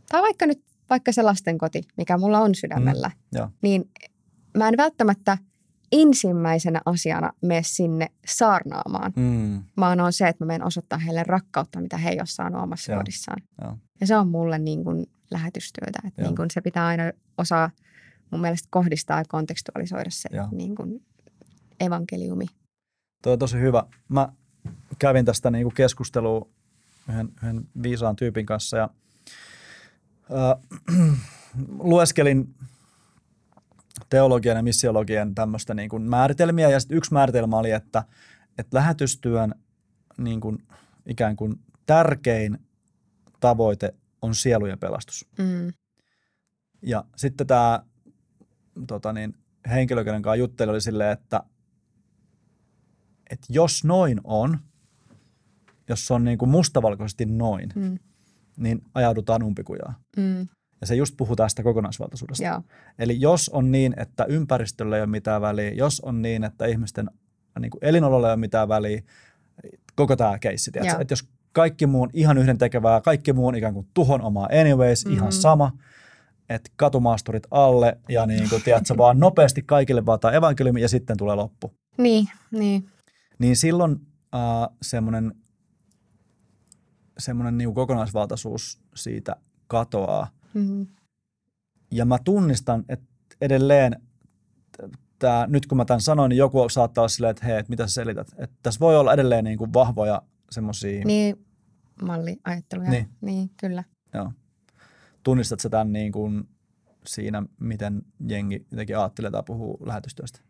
tai 0.08 0.22
vaikka 0.22 0.46
nyt 0.46 0.62
vaikka 0.90 1.12
se 1.12 1.22
lastenkoti, 1.22 1.82
mikä 1.96 2.18
mulla 2.18 2.38
on 2.40 2.54
sydämellä, 2.54 3.10
Mm, 3.34 3.50
niin 3.62 3.90
mä 4.58 4.68
en 4.68 4.76
välttämättä 4.76 5.38
ensimmäisenä 5.92 6.80
asiana 6.86 7.32
mene 7.42 7.62
sinne 7.64 8.06
saarnaamaan, 8.26 9.12
Mm. 9.16 9.62
vaan 9.76 10.00
on 10.00 10.12
se, 10.12 10.28
että 10.28 10.44
mä 10.44 10.46
menen 10.46 10.66
osoittaa 10.66 10.98
heille 10.98 11.22
rakkautta, 11.26 11.80
mitä 11.80 11.96
he 11.96 12.10
ei 12.10 12.18
ole 12.18 12.26
saanut 12.26 12.62
omassa 12.62 12.92
Joo. 12.92 13.00
kodissaan. 13.00 13.42
Joo. 13.62 13.76
Ja 14.00 14.06
se 14.06 14.16
on 14.16 14.28
mulle 14.28 14.58
niin 14.58 14.84
kuin 14.84 15.06
lähetystyötä, 15.30 15.98
että 16.08 16.22
niin 16.22 16.36
kuin 16.36 16.50
se 16.50 16.60
pitää 16.60 16.86
aina 16.86 17.02
osaa 17.38 17.70
mun 18.30 18.40
mielestä 18.40 18.68
kohdistaa 18.70 19.18
ja 19.18 19.24
kontekstualisoida 19.28 20.10
se 20.10 20.28
Joo. 20.32 20.48
niin 20.52 20.74
kuin 20.74 21.06
evankeliumi. 21.80 22.46
Tuo 23.22 23.32
on 23.32 23.38
tosi 23.38 23.58
hyvä. 23.60 23.84
Mä 24.08 24.28
kävin 25.02 25.24
tästä 25.24 25.50
niinku 25.50 25.70
keskustelua 25.70 26.48
yhden, 27.08 27.28
yhden 27.42 27.68
viisaan 27.82 28.16
tyypin 28.16 28.46
kanssa 28.46 28.76
ja 28.76 28.90
äh, 30.30 31.18
lueskelin 31.78 32.54
teologian 34.10 34.56
ja 34.56 34.62
missiologian 34.62 35.34
tämmöistä 35.34 35.74
niin 35.74 35.88
kuin 35.88 36.02
määritelmiä 36.02 36.70
ja 36.70 36.80
sitten 36.80 36.96
yksi 36.96 37.12
määritelmä 37.12 37.56
oli, 37.56 37.70
että, 37.70 38.04
että 38.58 38.76
lähetystyön 38.76 39.54
niin 40.18 40.40
kuin, 40.40 40.58
ikään 41.06 41.36
kuin 41.36 41.54
tärkein 41.86 42.58
tavoite 43.40 43.94
on 44.22 44.34
sielujen 44.34 44.78
pelastus. 44.78 45.28
Mm. 45.38 45.72
Ja 46.82 47.04
sitten 47.16 47.46
tämä 47.46 47.82
tota 48.86 49.12
niin, 49.12 49.34
henkilö, 49.70 50.04
kenen 50.04 50.22
kanssa 50.22 50.36
jutteli, 50.36 50.70
oli 50.70 50.80
silleen, 50.80 51.12
että, 51.12 51.42
että 53.30 53.46
jos 53.48 53.84
noin 53.84 54.20
on, 54.24 54.58
jos 55.88 56.06
se 56.06 56.14
on 56.14 56.24
niin 56.24 56.38
kuin 56.38 56.48
mustavalkoisesti 56.48 57.26
noin, 57.26 57.68
Mm. 57.74 57.98
niin 58.56 58.82
ajaudutaan 58.94 59.42
umpikujaan. 59.42 59.94
Mm. 60.16 60.48
Ja 60.80 60.86
se 60.86 60.94
just 60.94 61.14
puhuu 61.16 61.36
tästä 61.36 61.62
kokonaisvaltaisuudesta. 61.62 62.44
Joo. 62.44 62.62
Eli 62.98 63.20
jos 63.20 63.48
on 63.48 63.70
niin, 63.70 63.94
että 63.96 64.24
ympäristöllä 64.24 64.96
ei 64.96 65.02
ole 65.02 65.10
mitään 65.10 65.42
väliä, 65.42 65.70
jos 65.70 66.00
on 66.00 66.22
niin, 66.22 66.44
että 66.44 66.66
ihmisten 66.66 67.10
niin 67.60 67.70
kuin 67.70 67.84
elinololla 67.84 68.28
ei 68.28 68.32
ole 68.32 68.40
mitään 68.40 68.68
väliä, 68.68 69.02
koko 69.94 70.16
tämä 70.16 70.38
keissi, 70.38 70.70
että 71.00 71.12
jos 71.12 71.28
kaikki 71.52 71.86
muu 71.86 72.02
on 72.02 72.10
ihan 72.12 72.38
yhden 72.38 72.58
tekevää, 72.58 73.00
kaikki 73.00 73.32
muu 73.32 73.46
on 73.46 73.54
ikään 73.54 73.74
kuin 73.74 73.86
tuhon 73.94 74.22
omaa 74.22 74.48
anyways, 74.60 75.04
mm-hmm. 75.04 75.16
ihan 75.16 75.32
sama, 75.32 75.72
että 76.48 76.70
katumaasturit 76.76 77.46
alle 77.50 77.98
ja 78.08 78.26
niin 78.26 78.48
kuin, 78.48 78.62
tiedätkö, 78.62 78.96
vaan 78.96 79.20
nopeasti 79.20 79.62
kaikille 79.62 80.06
vaataa 80.06 80.32
evankeliumi 80.32 80.80
ja 80.80 80.88
sitten 80.88 81.16
tulee 81.16 81.36
loppu. 81.36 81.74
Niin, 81.98 82.26
niin. 82.50 82.88
Niin 83.38 83.56
silloin 83.56 83.96
äh, 84.34 84.40
semmoinen, 84.82 85.32
semmoinen 87.18 87.58
niin 87.58 87.74
kokonaisvaltaisuus 87.74 88.80
siitä 88.94 89.36
katoaa. 89.66 90.28
Mm. 90.54 90.86
Ja 91.90 92.04
mä 92.04 92.18
tunnistan, 92.24 92.84
että 92.88 93.06
edelleen, 93.40 94.02
tää, 95.18 95.46
nyt 95.46 95.66
kun 95.66 95.78
mä 95.78 95.84
tämän 95.84 96.00
sanoin, 96.00 96.28
niin 96.28 96.38
joku 96.38 96.68
saattaa 96.68 97.02
olla 97.02 97.08
silleen, 97.08 97.30
että 97.30 97.46
hei, 97.46 97.58
että 97.58 97.70
mitä 97.70 97.86
sä 97.86 97.94
selität. 97.94 98.28
Että 98.36 98.56
tässä 98.62 98.80
voi 98.80 98.96
olla 98.96 99.12
edelleen 99.12 99.44
niin 99.44 99.58
kuin 99.58 99.72
vahvoja 99.72 100.22
semmoisia, 100.50 101.04
Niin, 101.04 101.44
malliajatteluja. 102.02 102.90
Niin. 102.90 103.08
niin 103.20 103.50
kyllä. 103.56 103.84
joo. 104.14 104.32
Tunnistat 105.22 105.60
sä 105.60 105.68
tämän 105.68 105.92
niin 105.92 106.12
kuin 106.12 106.48
siinä, 107.06 107.42
miten 107.60 108.02
jengi 108.28 108.66
jotenkin 108.70 108.98
ajattelee 108.98 109.30
tai 109.30 109.42
puhuu 109.46 109.78
lähetystyöstä? 109.86 110.40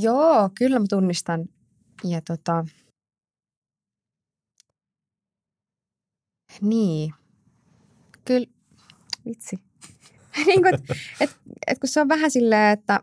Joo, 0.00 0.50
kyllä 0.58 0.78
mä 0.78 0.86
tunnistan. 0.88 1.48
Ja 2.04 2.20
tota, 2.20 2.64
niin, 6.60 7.14
kyllä, 8.24 8.46
vitsi. 9.26 9.56
niin 10.46 10.62
kuin, 10.62 10.74
et, 10.74 10.80
et, 11.20 11.36
et 11.66 11.78
kun 11.78 11.88
se 11.88 12.00
on 12.00 12.08
vähän 12.08 12.30
silleen, 12.30 12.72
että 12.78 13.00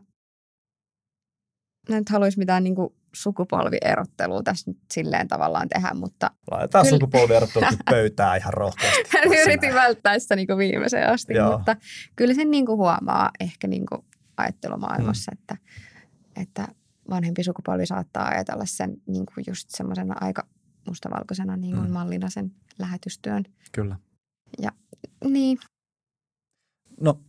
mä 1.89 1.95
nyt 1.95 2.09
haluaisi 2.09 2.39
mitään 2.39 2.63
niin 2.63 2.75
kuin 2.75 2.89
sukupolvierottelua 3.15 4.43
tässä 4.43 4.71
nyt 4.71 4.77
silleen 4.93 5.27
tavallaan 5.27 5.69
tehdä, 5.69 5.93
mutta 5.93 6.31
Laitetaan 6.51 6.85
Kyllä. 6.85 6.95
sukupolvierottelut 6.95 7.69
pöytää 7.89 8.35
ihan 8.35 8.53
rohkeasti. 8.53 9.01
yritin 9.45 9.73
välttää 9.73 10.19
sitä 10.19 10.35
niin 10.35 10.47
kuin 10.47 10.57
viimeiseen 10.57 11.09
asti, 11.09 11.33
Joo. 11.33 11.57
mutta 11.57 11.75
kyllä 12.15 12.33
sen 12.33 12.51
niin 12.51 12.65
kuin 12.65 12.77
huomaa 12.77 13.31
ehkä 13.39 13.67
niin 13.67 13.85
kuin 13.85 14.05
ajattelumaailmassa, 14.37 15.31
Mm. 15.31 15.37
että, 15.39 15.57
että 16.41 16.67
vanhempi 17.09 17.43
sukupolvi 17.43 17.85
saattaa 17.85 18.27
ajatella 18.27 18.65
sen 18.65 18.97
niin 19.07 19.25
kuin 19.25 19.43
just 19.47 19.69
semmoisena 19.69 20.15
aika 20.21 20.47
mustavalkoisena 20.87 21.57
niin 21.57 21.75
kuin 21.75 21.87
Mm. 21.87 21.93
mallina 21.93 22.29
sen 22.29 22.51
lähetystyön. 22.79 23.43
Kyllä. 23.71 23.95
Niin, 25.29 25.57
No, 27.01 27.19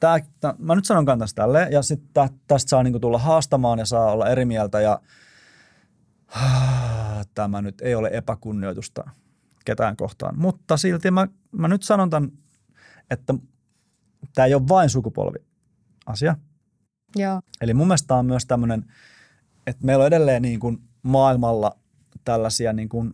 tää, 0.00 0.18
tää, 0.40 0.54
mä 0.58 0.74
nyt 0.74 0.84
sanon 0.84 1.04
kantas 1.06 1.34
tälleen, 1.34 1.72
ja 1.72 1.82
sitten 1.82 2.28
tästä 2.46 2.68
saa 2.70 2.82
niinku 2.82 3.00
tulla 3.00 3.18
haastamaan 3.18 3.78
ja 3.78 3.84
saa 3.86 4.12
olla 4.12 4.28
eri 4.28 4.44
mieltä, 4.44 4.80
ja 4.80 5.00
tämä 7.34 7.62
nyt 7.62 7.80
ei 7.80 7.94
ole 7.94 8.10
epäkunnioitusta 8.12 9.10
ketään 9.64 9.96
kohtaan. 9.96 10.38
Mutta 10.38 10.76
silti 10.76 11.10
mä, 11.10 11.26
mä 11.52 11.68
nyt 11.68 11.82
sanon 11.82 12.10
tämän, 12.10 12.32
että 13.10 13.34
tämä 14.34 14.46
ei 14.46 14.54
ole 14.54 14.68
vain 14.68 14.90
sukupolvi 14.90 15.38
asia. 16.06 16.36
joo, 17.16 17.40
Eli 17.60 17.74
mun 17.74 17.86
mielestä 17.86 18.06
tää 18.06 18.16
on 18.16 18.26
myös 18.26 18.46
tämmöinen, 18.46 18.92
että 19.66 19.86
meillä 19.86 20.02
on 20.02 20.06
edelleen 20.06 20.42
niin 20.42 20.60
kuin 20.60 20.78
maailmalla 21.02 21.76
tällaisia, 22.26 22.72
niin 22.72 22.88
kuin, 22.88 23.12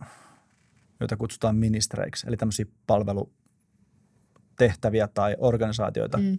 joita 0.99 1.17
kutsutaan 1.17 1.55
ministereiksi, 1.55 2.27
eli 2.27 2.37
tämmöisiä 2.37 2.65
palvelutehtäviä 2.87 5.07
tai 5.07 5.35
organisaatioita, 5.39 6.17
mm, 6.17 6.37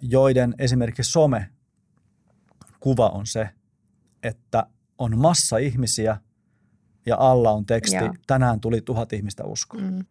joiden 0.00 0.54
esimerkiksi 0.58 1.12
some-kuva 1.12 3.08
on 3.08 3.26
se, 3.26 3.48
että 4.22 4.66
on 4.98 5.18
massa 5.18 5.58
ihmisiä 5.58 6.20
ja 7.06 7.16
alla 7.18 7.50
on 7.50 7.66
teksti, 7.66 7.96
Joo. 7.96 8.14
tänään 8.26 8.60
tuli 8.60 8.80
tuhat 8.80 9.12
ihmistä 9.12 9.44
uskoon. 9.44 9.94
mm, 9.94 10.04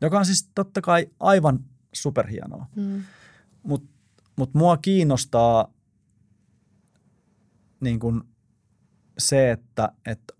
Joka 0.00 0.18
on 0.18 0.26
siis 0.26 0.50
totta 0.54 0.80
kai 0.80 1.06
aivan 1.20 1.64
superhienoa. 1.92 2.66
mm, 2.76 3.02
Mutta 3.62 3.88
mut 4.36 4.54
mua 4.54 4.76
kiinnostaa 4.76 5.74
niin 7.80 8.00
kun 8.00 8.33
se, 9.18 9.50
että, 9.50 9.88
että 10.06 10.34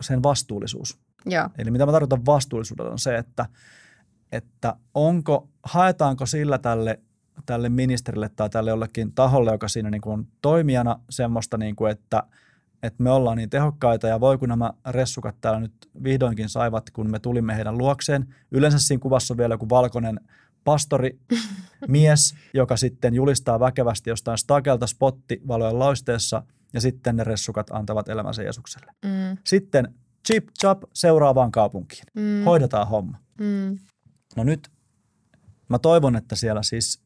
sen 0.00 0.22
vastuullisuus. 0.22 0.98
joo, 1.26 1.48
Eli 1.58 1.70
mitä 1.70 1.86
mä 1.86 1.92
tarkoitan 1.92 2.26
vastuullisuudella 2.26 2.90
on 2.90 2.98
se, 2.98 3.16
että, 3.18 3.46
että 4.32 4.74
onko, 4.94 5.48
haetaanko 5.62 6.26
sillä 6.26 6.58
tälle, 6.58 7.00
tälle 7.46 7.68
ministerille 7.68 8.28
tai 8.28 8.50
tälle 8.50 8.70
jollekin 8.70 9.12
taholle, 9.12 9.52
joka 9.52 9.68
siinä 9.68 9.90
niin 9.90 10.00
kuin 10.00 10.12
on 10.12 10.26
toimijana 10.42 11.00
semmoista, 11.10 11.58
niin 11.58 11.76
kuin, 11.76 11.92
että, 11.92 12.22
että 12.82 13.02
me 13.02 13.10
ollaan 13.10 13.36
niin 13.36 13.50
tehokkaita 13.50 14.08
ja 14.08 14.20
voi 14.20 14.38
kun 14.38 14.48
nämä 14.48 14.72
ressukat 14.86 15.36
täällä 15.40 15.60
nyt 15.60 15.72
vihdoinkin 16.04 16.48
saivat, 16.48 16.90
kun 16.90 17.10
me 17.10 17.18
tulimme 17.18 17.56
heidän 17.56 17.78
luokseen. 17.78 18.34
Yleensä 18.50 18.78
siinä 18.78 19.00
kuvassa 19.00 19.34
on 19.34 19.38
vielä 19.38 19.54
joku 19.54 19.68
valkoinen 19.68 20.20
pastori, 20.64 21.18
mies, 21.88 22.34
joka 22.54 22.76
sitten 22.76 23.14
julistaa 23.14 23.60
väkevästi 23.60 24.10
jostain 24.10 24.38
stakelta 24.38 24.86
spottivalojen 24.86 25.78
lausteessa 25.78 26.42
ja 26.74 26.80
sitten 26.80 27.16
ne 27.16 27.24
ressukat 27.24 27.70
antavat 27.70 28.08
elämänsä 28.08 28.42
Jeesukselle. 28.42 28.92
mm, 29.04 29.38
Sitten 29.46 29.94
chip 30.26 30.48
chap 30.60 30.82
seuraavaan 30.94 31.52
kaupunkiin. 31.52 32.04
mm, 32.14 32.44
Hoidetaan 32.44 32.88
homma. 32.88 33.18
mm, 33.40 33.78
No 34.36 34.44
nyt 34.44 34.68
mä 35.68 35.78
toivon, 35.78 36.16
että 36.16 36.36
siellä 36.36 36.62
siis, 36.62 37.02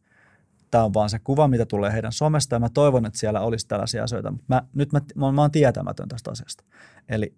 tämä 0.70 0.84
on 0.84 0.94
vaan 0.94 1.10
se 1.10 1.18
kuva, 1.18 1.48
mitä 1.48 1.66
tulee 1.66 1.92
heidän 1.92 2.12
somesta, 2.12 2.54
ja 2.56 2.60
mä 2.60 2.68
toivon, 2.68 3.06
että 3.06 3.18
siellä 3.18 3.40
olisi 3.40 3.68
tällaisia 3.68 4.04
asioita. 4.04 4.30
Mutta 4.30 4.44
Mä, 4.48 4.62
nyt 4.74 4.92
mä, 4.92 5.00
mä, 5.14 5.32
mä 5.32 5.40
oon 5.40 5.50
tietämätön 5.50 6.08
tästä 6.08 6.30
asiasta. 6.30 6.64
Eli 7.08 7.34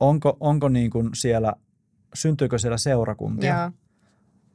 onko, 0.00 0.36
onko 0.40 0.68
niin 0.68 0.90
kuin 0.90 1.10
siellä, 1.14 1.52
syntyykö 2.14 2.58
siellä 2.58 2.78
seurakuntia? 2.78 3.58
joo, 3.60 3.70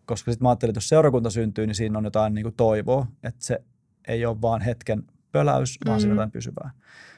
Koska 0.06 0.32
sitten 0.32 0.46
mä 0.46 0.50
ajattelin, 0.50 0.72
että 0.72 0.78
jos 0.78 0.90
seurakunta 0.90 1.30
syntyy, 1.30 1.68
niin 1.68 1.76
siinä 1.76 1.98
on 1.98 2.04
jotain 2.06 2.34
niin 2.34 2.44
kuin 2.44 2.56
toivoa, 2.56 3.08
että 3.24 3.46
se 3.46 3.64
ei 4.08 4.26
ole 4.26 4.42
vaan 4.42 4.62
hetken 4.62 5.04
pöläys, 5.40 5.78
vaan 5.86 6.00
siinä 6.00 6.12
on 6.12 6.16
Mm. 6.16 6.20
jotain 6.20 6.32
pysyvää. 6.32 6.72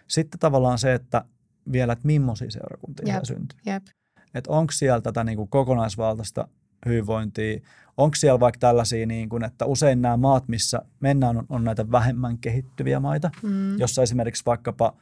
Sitten 0.08 0.40
tavallaan 0.40 0.78
se, 0.80 0.94
että 0.94 1.26
vielä, 1.72 1.94
että 1.94 2.08
millaisia 2.08 2.52
seurakuntia 2.52 3.04
Jep. 3.04 3.12
siellä 3.14 3.26
syntyy. 3.26 3.60
jep, 3.66 3.84
Että 4.34 4.52
onko 4.52 4.72
siellä 4.72 5.02
tätä 5.02 5.24
niin 5.24 5.36
kuin 5.38 5.50
kokonaisvaltaista 5.50 6.48
hyvinvointia, 6.86 7.60
onko 7.98 8.16
siellä 8.16 8.40
vaikka 8.40 8.60
tällaisia, 8.60 9.06
niin 9.06 9.30
kuin, 9.30 9.44
että 9.44 9.66
usein 9.66 10.02
nämä 10.02 10.18
maat, 10.18 10.48
missä 10.48 10.82
mennään, 11.00 11.38
on, 11.38 11.46
on 11.50 11.64
näitä 11.64 11.92
vähemmän 11.92 12.38
kehittyviä 12.38 13.00
maita, 13.00 13.30
mm, 13.44 13.78
jossa 13.80 14.04
esimerkiksi 14.04 14.44
vaikkapa 14.46 14.94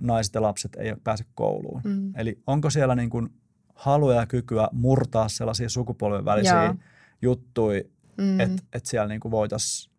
naiset 0.00 0.34
ja 0.34 0.42
lapset 0.42 0.76
ei 0.76 0.94
pääse 1.04 1.24
kouluun. 1.34 1.80
mm, 1.84 2.12
Eli 2.16 2.38
onko 2.46 2.70
siellä 2.70 2.94
niin 2.94 3.10
kuin 3.10 3.28
halua 3.74 4.14
ja 4.14 4.26
kykyä 4.26 4.68
murtaa 4.72 5.28
sellaisia 5.28 5.68
sukupolven 5.68 6.24
välisiä 6.24 6.64
Joo. 6.64 6.74
juttuja, 7.22 7.82
mm, 8.18 8.40
että 8.40 8.62
et 8.72 8.86
siellä 8.86 9.08
niin 9.08 9.20
voitaisiin 9.30 9.89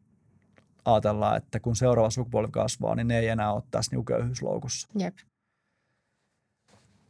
ajatella, 0.85 1.35
että 1.35 1.59
kun 1.59 1.75
seuraava 1.75 2.09
sukupolvi 2.09 2.51
kasvaa, 2.51 2.95
niin 2.95 3.07
ne 3.07 3.19
ei 3.19 3.27
enää 3.27 3.53
ole 3.53 3.63
tässä 3.71 3.95
niin 3.95 4.05
köyhyysloukussa. 4.05 4.87
jep, 4.99 5.15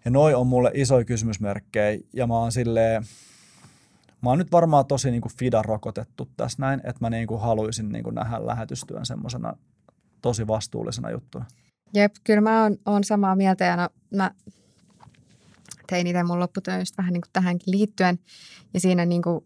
Ja 0.05 0.11
noi 0.11 0.33
on 0.33 0.47
mulle 0.47 0.71
isoja 0.73 1.05
kysymysmerkkejä 1.05 1.99
ja 2.13 2.27
mä 2.27 2.37
oon 2.37 2.51
silleen, 2.51 3.03
mä 4.21 4.29
oon 4.29 4.37
nyt 4.37 4.51
varmaan 4.51 4.85
tosi 4.85 5.11
niin 5.11 5.21
kuin 5.21 5.33
fida 5.37 5.61
rokotettu 5.61 6.29
tässä 6.37 6.57
näin, 6.61 6.79
että 6.79 6.97
mä 6.99 7.09
niin 7.09 7.27
kuin 7.27 7.41
haluaisin 7.41 7.89
niin 7.89 8.03
kuin 8.03 8.15
nähdä 8.15 8.45
lähetystyön 8.45 9.05
semmoisena 9.05 9.53
tosi 10.21 10.47
vastuullisena 10.47 11.09
juttuna. 11.09 11.45
Jep, 11.93 12.15
kyllä 12.23 12.41
mä 12.41 12.63
oon, 12.63 12.77
oon 12.85 13.03
samaa 13.03 13.35
mieltä 13.35 13.65
ja 13.65 13.77
no, 13.77 13.89
mä 14.15 14.31
tein 15.87 16.07
itse 16.07 16.23
mun 16.23 16.39
lopputyön 16.39 16.79
just 16.79 16.97
vähän 16.97 17.13
niin 17.13 17.21
kuin 17.21 17.29
tähänkin 17.33 17.71
liittyen. 17.77 18.19
Ja 18.73 18.79
siinä 18.79 19.05
niin 19.05 19.21
kuin, 19.21 19.45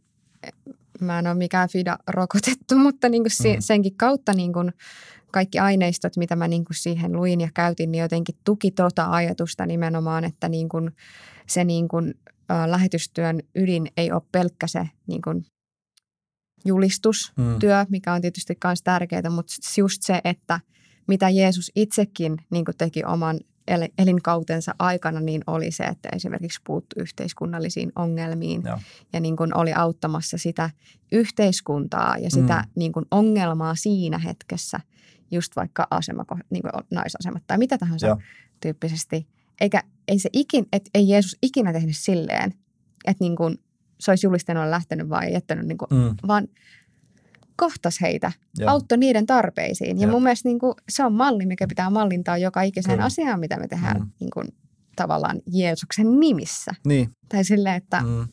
mä 1.01 1.19
en 1.19 1.27
ole 1.27 1.35
mikään 1.35 1.69
FIDA 1.69 1.97
rokotettu, 2.07 2.75
mutta 2.85 3.09
niin 3.09 3.23
kuin 3.23 3.31
Mhm. 3.51 3.59
senkin 3.59 3.97
kautta 3.97 4.33
niin 4.33 4.53
kuin 4.53 4.71
kaikki 5.31 5.59
aineistot, 5.59 6.17
mitä 6.17 6.35
mä 6.35 6.47
niin 6.47 6.65
kuin 6.65 6.75
siihen 6.75 7.11
luin 7.13 7.41
ja 7.41 7.49
käytin, 7.53 7.91
niin 7.91 8.01
jotenkin 8.01 8.35
tuki 8.43 8.71
tota 8.71 9.11
ajatusta 9.11 9.65
nimenomaan, 9.65 10.23
että 10.23 10.49
niin 10.49 10.69
kuin 10.69 10.91
se 11.47 11.63
niin 11.63 11.87
kuin, 11.87 12.13
ä, 12.51 12.71
lähetystyön 12.71 13.39
ydin 13.55 13.87
ei 13.97 14.11
ole 14.11 14.21
pelkkä 14.31 14.67
se 14.67 14.89
niin 15.07 15.21
kuin 15.21 15.45
julistustyö, 16.65 17.85
mikä 17.89 18.13
on 18.13 18.21
tietysti 18.21 18.57
myös 18.63 18.81
tärkeää, 18.83 19.29
mutta 19.29 19.53
just 19.77 20.01
se, 20.01 20.21
että 20.23 20.59
mitä 21.07 21.29
Jeesus 21.29 21.71
itsekin 21.75 22.37
niin 22.51 22.65
kuin 22.65 22.77
teki 22.77 23.03
oman 23.03 23.39
elinkautensa 23.97 24.75
aikana, 24.79 25.19
niin 25.19 25.41
oli 25.47 25.71
se, 25.71 25.83
että 25.83 26.09
esimerkiksi 26.15 26.61
puuttu 26.63 26.95
yhteiskunnallisiin 26.99 27.91
ongelmiin 27.95 28.61
Joo. 28.65 28.79
ja 29.13 29.19
niin 29.19 29.35
kuin 29.35 29.57
oli 29.57 29.73
auttamassa 29.73 30.37
sitä 30.37 30.69
yhteiskuntaa 31.11 32.17
ja 32.17 32.29
sitä 32.31 32.55
Mm. 32.55 32.71
niin 32.75 32.91
kuin 32.91 33.05
ongelmaa 33.11 33.75
siinä 33.75 34.17
hetkessä, 34.17 34.79
just 35.31 35.55
vaikka 35.55 35.87
asema, 35.91 36.25
niin 36.49 36.61
kuin 36.61 36.71
naisasemat 36.91 37.43
tai 37.47 37.57
mitä 37.57 37.77
tahansa 37.77 38.07
Joo. 38.07 38.17
tyyppisesti. 38.61 39.27
Eikä 39.61 39.83
ei 40.07 40.19
se 40.19 40.29
ikin, 40.33 40.65
et 40.73 40.89
ei 40.93 41.09
Jeesus 41.09 41.37
ikinä 41.41 41.73
tehnyt 41.73 41.97
silleen, 41.97 42.53
että 43.05 43.23
niin 43.23 43.35
kuin 43.35 43.57
se 43.99 44.11
olisi 44.11 44.27
julistanut 44.27 44.69
lähtenyt 44.69 45.09
vaan 45.09 45.23
ja 45.23 45.29
jättänyt, 45.29 45.67
niin 45.67 45.77
kuin, 45.77 45.89
Mm, 45.91 46.15
vaan 46.27 46.47
kohtas 47.57 48.01
heitä, 48.01 48.31
joo. 48.57 48.71
auttoi 48.71 48.97
niiden 48.97 49.25
tarpeisiin. 49.25 49.97
Ja 49.97 50.01
Jep. 50.01 50.11
mun 50.11 50.23
mielestä 50.23 50.49
niin 50.49 50.59
kuin, 50.59 50.73
se 50.89 51.03
on 51.05 51.13
malli, 51.13 51.45
mikä 51.45 51.67
pitää 51.67 51.89
mallintaa 51.89 52.37
joka 52.37 52.61
ikiseen 52.61 52.95
Kyllä. 52.95 53.05
asiaan, 53.05 53.39
mitä 53.39 53.57
me 53.59 53.67
tehdään 53.67 53.97
Mm. 54.01 54.09
niin 54.19 54.29
kuin, 54.33 54.47
tavallaan 54.95 55.41
Jeesuksen 55.47 56.19
nimissä. 56.19 56.71
Niin, 56.85 57.09
Tai 57.29 57.43
silleen, 57.43 57.75
että 57.75 58.01
mm. 58.01 58.07
mm, 58.07 58.27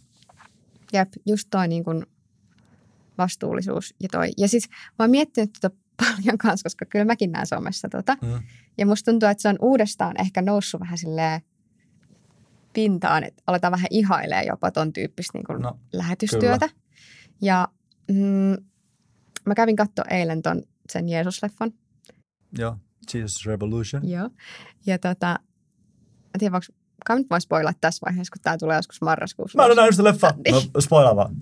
jep, 0.93 1.09
just 1.27 1.49
toi 1.51 1.69
niin 1.69 1.85
kuin, 1.85 2.07
vastuullisuus 3.19 3.95
ja 4.01 4.09
toi. 4.13 4.29
Ja 4.39 4.49
siis 4.49 4.69
mä 4.69 5.03
oon 5.05 5.11
miettinyt 5.11 5.51
tota 5.61 5.77
paljon 6.05 6.39
kanssa, 6.39 6.65
koska 6.65 6.85
kyllä 6.85 7.05
mäkin 7.05 7.33
näen 7.33 7.47
somessa 7.47 7.89
tota. 7.89 8.17
Mm. 8.23 8.43
Ja 8.79 8.87
musta 8.87 9.11
tuntuu, 9.11 9.29
että 9.29 9.43
se 9.43 9.49
on 9.49 9.59
uudestaan 9.61 10.21
ehkä 10.21 10.43
noussut 10.43 10.81
vähän 10.81 10.99
silleen 10.99 11.41
pintaan, 12.73 13.25
että 13.25 13.43
aletaan 13.47 13.71
vähän 13.73 13.87
ihailee 13.91 14.45
jopa 14.45 14.71
ton 14.71 14.93
tyyppistä 14.93 15.39
niin 15.39 15.47
kuin 15.47 15.63
No, 15.63 15.79
lähetystyötä. 15.93 16.69
Ja 17.43 17.69
mm, 18.09 18.57
mä 19.47 19.55
kävin 19.55 19.77
katsoa 19.77 20.05
eilen 20.11 20.43
ton 20.43 20.63
sen 20.91 21.07
Jeesus-leffan. 21.09 21.73
Joo, 22.59 22.77
Jesus 23.15 23.47
Revolution. 23.47 24.09
Joo. 24.09 24.31
Ja 24.87 24.99
tota, 24.99 25.27
mä 25.27 26.39
tiedän, 26.39 26.53
voiko, 26.53 26.67
kai 27.07 27.19
nyt 27.19 27.31
voi 27.31 27.41
spoilaa 27.41 27.73
tässä 27.81 28.07
vaiheessa, 28.07 28.33
kun 28.33 28.43
tää 28.43 28.59
tulee 28.59 28.77
joskus 28.77 29.01
marraskuussa. 29.01 29.59
Mä 29.59 29.65
en 29.65 29.71
ole 29.71 29.77
nähnyt 29.77 29.95
sitä 29.95 30.05
leffaa. 30.05 30.33
Niin. 30.45 30.55
No, 30.75 30.81
spoilaa 30.81 31.17
vaan. 31.17 31.37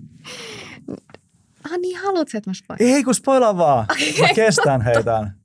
Ah 1.63 1.77
niin, 1.81 1.97
haluatko, 1.97 2.37
että 2.37 2.49
mä 2.49 2.53
spoilaan? 2.53 2.95
Ei 2.95 3.03
kun 3.03 3.15
spoilaa 3.15 3.57
vaan. 3.57 3.85
Mä 4.21 4.27
kestän 4.35 4.81
heitään. 4.81 5.37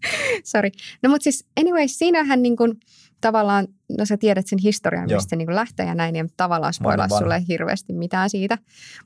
Sorry. 0.45 0.71
No 1.03 1.11
mutta 1.11 1.25
siis 1.25 1.47
anyway, 1.61 1.89
siinähän 1.89 2.43
niin 2.43 2.57
kuin, 2.57 2.81
tavallaan, 3.21 3.67
no 3.99 4.05
sä 4.05 4.17
tiedät 4.17 4.47
sen 4.47 4.59
historian, 4.63 5.11
Joo. 5.11 5.17
mistä 5.17 5.31
se 5.31 5.37
niin 5.37 5.47
kuin 5.47 5.57
lähtee 5.57 5.87
ja 5.87 5.95
näin, 5.95 6.13
niin 6.13 6.31
tavallaan 6.37 6.73
spoilaa 6.73 7.09
sulle 7.09 7.43
hirveästi 7.49 7.93
mitään 7.93 8.31
siitä. 8.31 8.59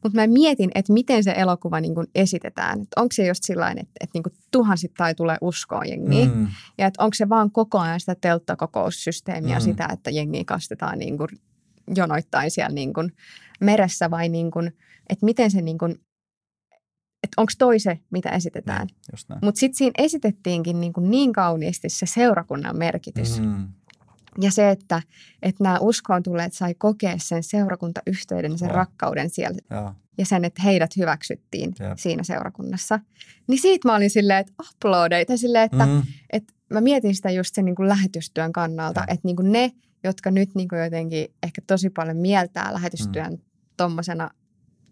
Mutta 0.02 0.20
mä 0.20 0.26
mietin, 0.26 0.70
että 0.74 0.92
miten 0.92 1.24
se 1.24 1.34
elokuva 1.36 1.80
niin 1.80 1.94
kuin 1.94 2.06
esitetään. 2.14 2.78
Onko 2.96 3.12
se 3.12 3.26
just 3.26 3.44
sillä 3.44 3.70
että, 3.70 3.82
että 3.82 4.10
niin 4.14 4.22
kuin 4.22 4.32
tuhansittain 4.50 5.16
tulee 5.16 5.36
uskoa 5.40 5.84
jengiä. 5.84 6.26
Mm. 6.26 6.48
Ja 6.78 6.86
että 6.86 7.04
onko 7.04 7.14
se 7.14 7.28
vaan 7.28 7.50
koko 7.50 7.78
ajan 7.78 8.00
sitä 8.00 8.14
telttakokoussysteemiä, 8.20 9.58
Mm. 9.58 9.62
sitä, 9.62 9.88
että 9.92 10.10
jengiä 10.10 10.44
kastetaan 10.46 10.98
niin 10.98 11.18
kuin 11.18 11.28
jonoittain 11.96 12.50
siellä 12.50 12.74
niin 12.74 12.92
kuin 12.92 13.12
meressä 13.60 14.10
vai 14.10 14.28
niin 14.28 14.50
kuin, 14.50 14.66
että 15.10 15.24
miten 15.24 15.50
se 15.50 15.62
niin 15.62 15.78
kuin, 15.78 15.94
että 17.22 17.34
onko 17.36 17.52
toi 17.58 17.78
se, 17.78 17.98
mitä 18.10 18.28
esitetään. 18.28 18.88
Näin. 19.28 19.40
Mutta 19.42 19.58
sitten 19.58 19.78
siinä 19.78 19.92
esitettiinkin 19.98 20.80
niin, 20.80 20.92
kuin 20.92 21.10
niin 21.10 21.32
kauniisti 21.32 21.88
se 21.88 22.06
seurakunnan 22.06 22.78
merkitys. 22.78 23.40
Mm. 23.40 23.68
Ja 24.40 24.50
se, 24.50 24.70
että, 24.70 25.02
että 25.42 25.64
nämä 25.64 25.78
uskoon 25.80 26.22
tulleet 26.22 26.52
sai 26.52 26.74
kokea 26.74 27.14
sen 27.16 27.42
seurakuntayhteyden, 27.42 28.58
sen 28.58 28.68
Joo. 28.68 28.76
rakkauden 28.76 29.30
siellä 29.30 29.58
Joo. 29.70 29.94
ja 30.18 30.26
sen, 30.26 30.44
että 30.44 30.62
heidät 30.62 30.96
hyväksyttiin 30.96 31.72
Jep. 31.80 31.98
siinä 31.98 32.22
seurakunnassa. 32.22 33.00
Niin 33.46 33.60
siitä 33.60 33.88
mä 33.88 33.94
olin 33.96 34.10
silleen, 34.10 34.38
että 34.38 34.52
uploadeita, 34.70 35.28
tai 35.28 35.38
silleen, 35.38 35.64
että, 35.64 35.86
mm. 35.86 36.02
Että 36.32 36.54
mä 36.70 36.80
mietin 36.80 37.14
sitä 37.14 37.30
just 37.30 37.54
sen 37.54 37.64
niin 37.64 37.74
kuin 37.74 37.88
lähetystyön 37.88 38.52
kannalta, 38.52 39.00
Joo. 39.00 39.06
että 39.08 39.26
niin 39.28 39.36
kuin 39.36 39.52
ne, 39.52 39.72
jotka 40.04 40.30
nyt 40.30 40.54
niin 40.54 40.68
kuin 40.68 40.82
jotenkin 40.84 41.28
ehkä 41.42 41.62
tosi 41.66 41.90
paljon 41.90 42.16
mieltää 42.16 42.72
lähetystyön 42.72 43.32
mm. 43.32 43.38
tommosena, 43.76 44.30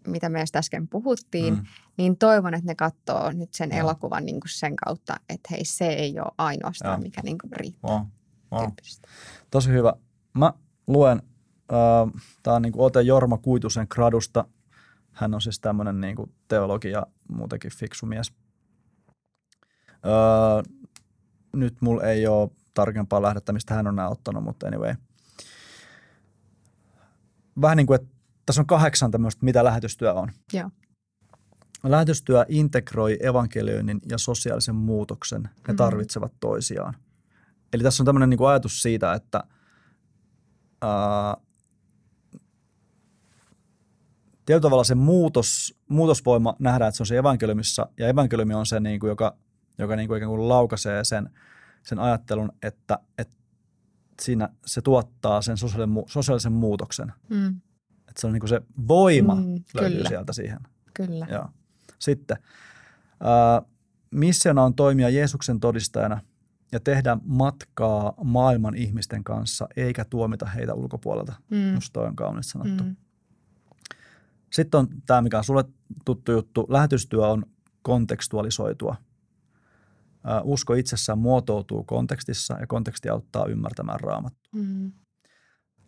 mitä 0.07 0.29
me 0.29 0.39
just 0.39 0.55
äsken 0.55 0.87
puhuttiin, 0.87 1.53
Mm. 1.53 1.63
niin 1.97 2.17
toivon, 2.17 2.53
että 2.53 2.67
ne 2.67 2.75
katsoo 2.75 3.31
nyt 3.31 3.53
sen 3.53 3.69
Joo. 3.69 3.79
elokuvan 3.79 4.25
niin 4.25 4.39
kuin 4.39 4.49
sen 4.49 4.75
kautta, 4.75 5.15
että 5.29 5.47
hei, 5.51 5.65
se 5.65 5.87
ei 5.87 6.19
ole 6.19 6.31
ainoastaan, 6.37 6.93
Joo. 6.93 7.03
mikä 7.03 7.21
niin 7.23 7.37
kuin 7.37 7.51
riittää. 7.51 7.91
Wow. 7.91 8.01
Tosi 9.51 9.69
hyvä. 9.71 9.93
Mä 10.33 10.53
luen, 10.87 11.21
äh, 11.73 12.21
tää 12.43 12.53
on 12.53 12.61
niinku 12.61 12.83
ote 12.83 13.01
Jorma 13.01 13.37
Kuitusen 13.37 13.87
gradusta. 13.89 14.45
Hän 15.11 15.33
on 15.33 15.41
siis 15.41 15.59
tämmönen 15.59 16.01
niinku 16.01 16.29
teologi 16.47 16.91
ja 16.91 17.07
muutenkin 17.27 17.71
fiksu 17.77 18.05
mies. 18.05 18.33
Öö, 20.05 20.73
nyt 21.53 21.81
mulla 21.81 22.03
ei 22.03 22.27
ole 22.27 22.49
tarkempaa 22.73 23.21
lähdettä, 23.21 23.53
mistä 23.53 23.73
hän 23.73 23.87
on 23.87 23.95
nämä 23.95 24.09
ottanut, 24.09 24.43
mutta 24.43 24.67
anyway. 24.67 24.95
Vähän 27.61 27.77
niin 27.77 27.87
kuin, 27.87 28.01
että 28.01 28.07
tässä 28.45 28.61
on 28.61 28.65
kahdeksan 28.65 29.11
tämmöistä, 29.11 29.45
mitä 29.45 29.63
lähetystyö 29.63 30.13
on. 30.13 30.31
Joo. 30.53 30.69
Lähetystyö 31.83 32.45
integroi 32.49 33.17
evankelioinnin 33.21 34.01
ja 34.09 34.17
sosiaalisen 34.17 34.75
muutoksen. 34.75 35.41
Ne 35.43 35.49
Mhm. 35.67 35.75
tarvitsevat 35.75 36.33
toisiaan. 36.39 36.93
Eli 37.73 37.83
tässä 37.83 38.03
on 38.03 38.05
tämmöinen 38.05 38.29
niin 38.29 38.49
ajatus 38.49 38.81
siitä, 38.81 39.13
että 39.13 39.43
ää, 40.81 41.37
tietyllä 44.45 44.61
tavalla 44.61 44.83
se 44.83 44.95
muutos, 44.95 45.75
muutosvoima 45.89 46.55
nähdään, 46.59 46.89
että 46.89 46.97
se 46.97 47.03
on 47.03 47.07
se 47.07 47.17
evankeliumissa, 47.17 47.89
ja 47.97 48.07
evankeliumi 48.07 48.53
on 48.53 48.65
se, 48.65 48.79
niin 48.79 48.99
kuin, 48.99 49.09
joka, 49.09 49.37
joka 49.77 49.95
niin 49.95 50.07
kuin 50.07 50.17
ikään 50.17 50.29
kuin 50.29 50.49
laukaisee 50.49 51.03
sen, 51.03 51.29
sen 51.83 51.99
ajattelun, 51.99 52.51
että, 52.63 52.99
että 53.17 53.35
siinä 54.21 54.49
se 54.65 54.81
tuottaa 54.81 55.41
sen 55.41 55.57
sosiaalisen, 55.57 56.03
sosiaalisen 56.07 56.51
muutoksen. 56.51 57.13
Mm, 57.29 57.61
Että 58.09 58.21
se 58.21 58.27
on 58.27 58.33
niin 58.33 58.41
kuin 58.41 58.49
se 58.49 58.61
voima 58.87 59.35
mm, 59.35 59.63
löytyy 59.73 59.97
kyllä. 59.97 60.09
sieltä 60.09 60.33
siihen. 60.33 60.59
kyllä. 60.93 61.27
Joo. 61.29 61.49
Sitten 61.99 62.37
ää, 63.19 63.61
missiona 64.11 64.63
on 64.63 64.73
toimia 64.73 65.09
Jeesuksen 65.09 65.59
todistajana 65.59 66.21
ja 66.71 66.79
tehdä 66.79 67.17
matkaa 67.23 68.13
maailman 68.23 68.75
ihmisten 68.75 69.23
kanssa, 69.23 69.67
eikä 69.75 70.05
tuomita 70.05 70.45
heitä 70.45 70.73
ulkopuolelta. 70.73 71.33
Mm, 71.51 71.57
Musta 71.57 71.93
toi 71.93 72.07
on 72.07 72.15
kaunis 72.15 72.49
sanottu. 72.49 72.83
mm, 72.83 72.95
Sitten 74.51 74.77
on 74.79 74.87
tämä, 75.05 75.21
mikä 75.21 75.37
on 75.37 75.43
sulle 75.43 75.63
tuttu 76.05 76.31
juttu. 76.31 76.65
Lähetystyö 76.69 77.27
on 77.27 77.45
kontekstualisoitua. 77.81 78.95
Usko 80.43 80.73
itsessään 80.73 81.17
muotoutuu 81.19 81.83
kontekstissa 81.83 82.57
ja 82.59 82.67
konteksti 82.67 83.09
auttaa 83.09 83.45
ymmärtämään 83.45 83.99
raamattua. 83.99 84.49
mm, 84.55 84.91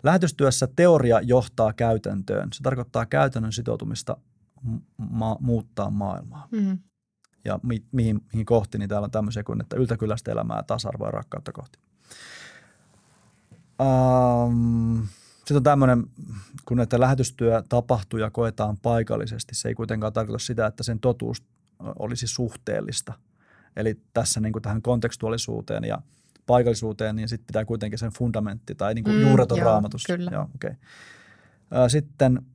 Lähetystyössä 0.03 0.67
teoria 0.75 1.21
johtaa 1.21 1.73
käytäntöön. 1.73 2.49
Se 2.53 2.63
tarkoittaa 2.63 3.05
käytännön 3.05 3.53
sitoutumista 3.53 4.17
ma- 5.09 5.37
muuttaa 5.39 5.89
maailmaa. 5.89 6.47
mm, 6.51 6.79
Ja 7.45 7.59
mi- 7.63 7.85
mihin, 7.91 8.21
mihin 8.33 8.45
kohti, 8.45 8.77
niin 8.77 8.89
täällä 8.89 9.05
on 9.05 9.11
tämmöisiä 9.11 9.43
kuin, 9.43 9.61
että 9.61 9.75
yltäkylästä 9.75 10.31
elämää, 10.31 10.63
tasa-arvoa 10.63 11.07
ja 11.07 11.11
rakkautta 11.11 11.51
kohti. 11.51 11.79
Um, 13.81 15.07
sitten 15.37 15.57
on 15.57 15.63
tämmöinen, 15.63 16.03
kun 16.65 16.79
että 16.79 16.99
lähetystyö 16.99 17.63
tapahtuu 17.69 18.19
ja 18.19 18.31
koetaan 18.31 18.77
paikallisesti, 18.77 19.55
se 19.55 19.67
ei 19.67 19.75
kuitenkaan 19.75 20.13
tarkoita 20.13 20.39
sitä, 20.45 20.65
että 20.65 20.83
sen 20.83 20.99
totuus 20.99 21.43
olisi 21.99 22.27
suhteellista. 22.27 23.13
Eli 23.75 23.99
tässä 24.13 24.39
niin 24.39 24.53
kuin 24.53 24.63
tähän 24.63 24.81
kontekstuaalisuuteen 24.81 25.83
ja 25.83 26.01
paikallisuuteen, 26.45 27.15
niin 27.15 27.29
sitten 27.29 27.47
pitää 27.47 27.65
kuitenkin 27.65 27.99
sen 27.99 28.11
fundamentti 28.11 28.75
tai 28.75 28.93
niin 28.93 29.03
kuin 29.03 29.15
Mm, 29.15 29.21
juuret 29.21 29.51
on 29.51 29.57
joo, 29.57 29.65
raamatussa. 29.69 30.15
kyllä. 30.17 30.31
Joo, 30.33 30.47
okay. 30.55 30.75
Sitten 31.87 32.45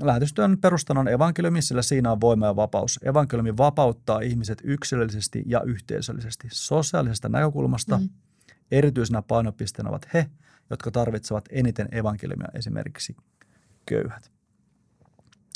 lähetystyön 0.00 0.58
perustana 0.58 1.00
on 1.00 1.08
evankeliumi, 1.08 1.62
sillä 1.62 1.82
siinä 1.82 2.12
on 2.12 2.20
voima 2.20 2.46
ja 2.46 2.56
vapaus. 2.56 3.00
Evankeliumi 3.02 3.56
vapauttaa 3.56 4.20
ihmiset 4.20 4.58
yksilöllisesti 4.64 5.42
ja 5.46 5.62
yhteisöllisesti. 5.62 6.48
Sosiaalisesta 6.52 7.28
näkökulmasta 7.28 7.98
Mm. 7.98 8.08
erityisenä 8.70 9.22
painopisteenä 9.22 9.90
ovat 9.90 10.08
he, 10.14 10.30
jotka 10.70 10.90
tarvitsevat 10.90 11.44
eniten 11.50 11.88
evankeliumia, 11.92 12.48
esimerkiksi 12.54 13.16
köyhät. 13.86 14.30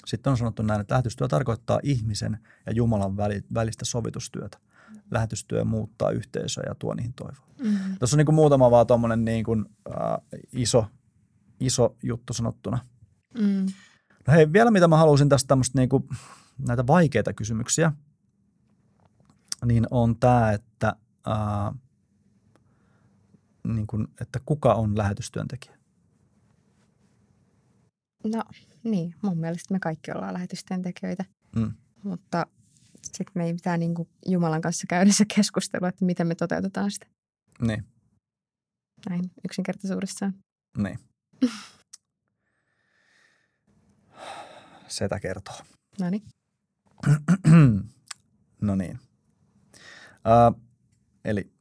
Sitten 0.07 0.30
on 0.30 0.37
sanottu 0.37 0.62
näin, 0.62 0.80
että 0.80 0.93
lähetystyö 0.95 1.28
tarkoittaa 1.28 1.80
ihmisen 1.82 2.39
ja 2.66 2.72
Jumalan 2.72 3.16
väli- 3.16 3.45
välistä 3.55 3.85
sovitustyötä. 3.85 4.59
Lähetystyö 5.11 5.64
muuttaa 5.64 6.11
yhteisöä 6.11 6.64
ja 6.68 6.74
tuo 6.74 6.95
niihin 6.95 7.12
toivoa. 7.12 7.47
mm. 7.64 7.76
Tuossa 7.99 8.16
on 8.16 8.18
niin 8.18 8.26
kuin 8.26 8.35
muutama 8.35 8.70
vaan 8.70 8.87
tuommoinen 8.87 9.24
niin 9.24 9.45
kuin, 9.45 9.64
äh, 9.89 10.43
iso, 10.53 10.87
iso 11.61 11.97
juttu 12.03 12.32
sanottuna. 12.32 12.78
Mm. 13.39 13.66
No 14.27 14.33
hei, 14.35 14.53
vielä 14.53 14.70
mitä 14.70 14.89
mä 14.89 14.97
haluaisin 14.97 15.29
tästä 15.29 15.49
tämmöistä 15.49 15.79
niin 15.79 15.89
kuin, 15.89 16.09
näitä 16.66 16.87
vaikeita 16.87 17.33
kysymyksiä, 17.33 17.93
niin 19.64 19.87
on 19.91 20.16
tämä, 20.16 20.53
että, 20.53 20.97
ää, 21.27 21.72
niin 23.75 23.87
kuin, 23.87 24.07
että 24.20 24.41
kuka 24.47 24.75
on 24.75 24.99
lähetystyöntekijä? 24.99 25.79
No 28.25 28.43
niin, 28.85 29.14
mun 29.22 29.39
mielestä 29.39 29.75
me 29.75 29.81
kaikki 29.81 30.12
ollaan 30.12 30.35
lähetystyöntekijöitä, 30.35 31.25
Mm. 31.57 31.72
mutta 32.05 32.47
sitten 33.03 33.33
me 33.35 33.45
ei 33.45 33.55
pitää 33.55 33.77
niinku 33.77 34.09
Jumalan 34.27 34.61
kanssa 34.62 34.87
käydä 34.89 35.12
se 35.12 35.25
keskustelu, 35.37 35.87
että 35.87 36.05
miten 36.05 36.27
me 36.27 36.35
toteutetaan 36.35 36.91
sitä 36.91 37.07
Niin, 37.61 37.85
näin 39.11 39.31
yksinkertaisuudessaan. 39.45 40.35
niin. 40.79 40.99
Setä 44.95 45.21
kertoo. 45.21 45.55
No 46.01 46.11
niin. 46.11 46.23
no 48.61 48.75
niin. 48.75 48.99
Ää, 50.25 50.53
eli 51.25 51.53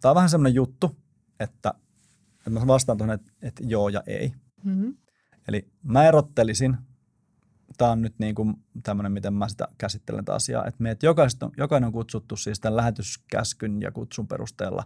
tämä 0.00 0.10
on 0.10 0.14
vähän 0.14 0.30
semmoinen 0.30 0.54
juttu, 0.54 0.96
että, 1.40 1.74
että 2.38 2.50
mä 2.50 2.66
vastaan 2.66 2.98
tuohon, 2.98 3.14
että, 3.14 3.32
että 3.42 3.62
joo 3.66 3.88
ja 3.88 4.02
ei. 4.06 4.32
Mm-hmm. 4.64 4.96
Eli 5.48 5.68
mä 5.82 6.04
erottelisin, 6.04 6.76
tämä 7.78 7.90
on 7.90 8.02
nyt 8.02 8.18
niin 8.18 8.34
kuin 8.34 8.54
tämmöinen, 8.82 9.12
miten 9.12 9.34
mä 9.34 9.48
sitä 9.48 9.68
käsittelen 9.78 10.24
tätä 10.24 10.34
asiaa, 10.34 10.66
että 10.66 10.82
meidät 10.82 11.02
jokainen 11.02 11.30
on, 11.42 11.50
jokainen 11.56 11.86
on 11.86 11.92
kutsuttu 11.92 12.36
siis 12.36 12.60
tämän 12.60 12.76
lähetyskäskyn 12.76 13.82
ja 13.82 13.92
kutsun 13.92 14.28
perusteella 14.28 14.84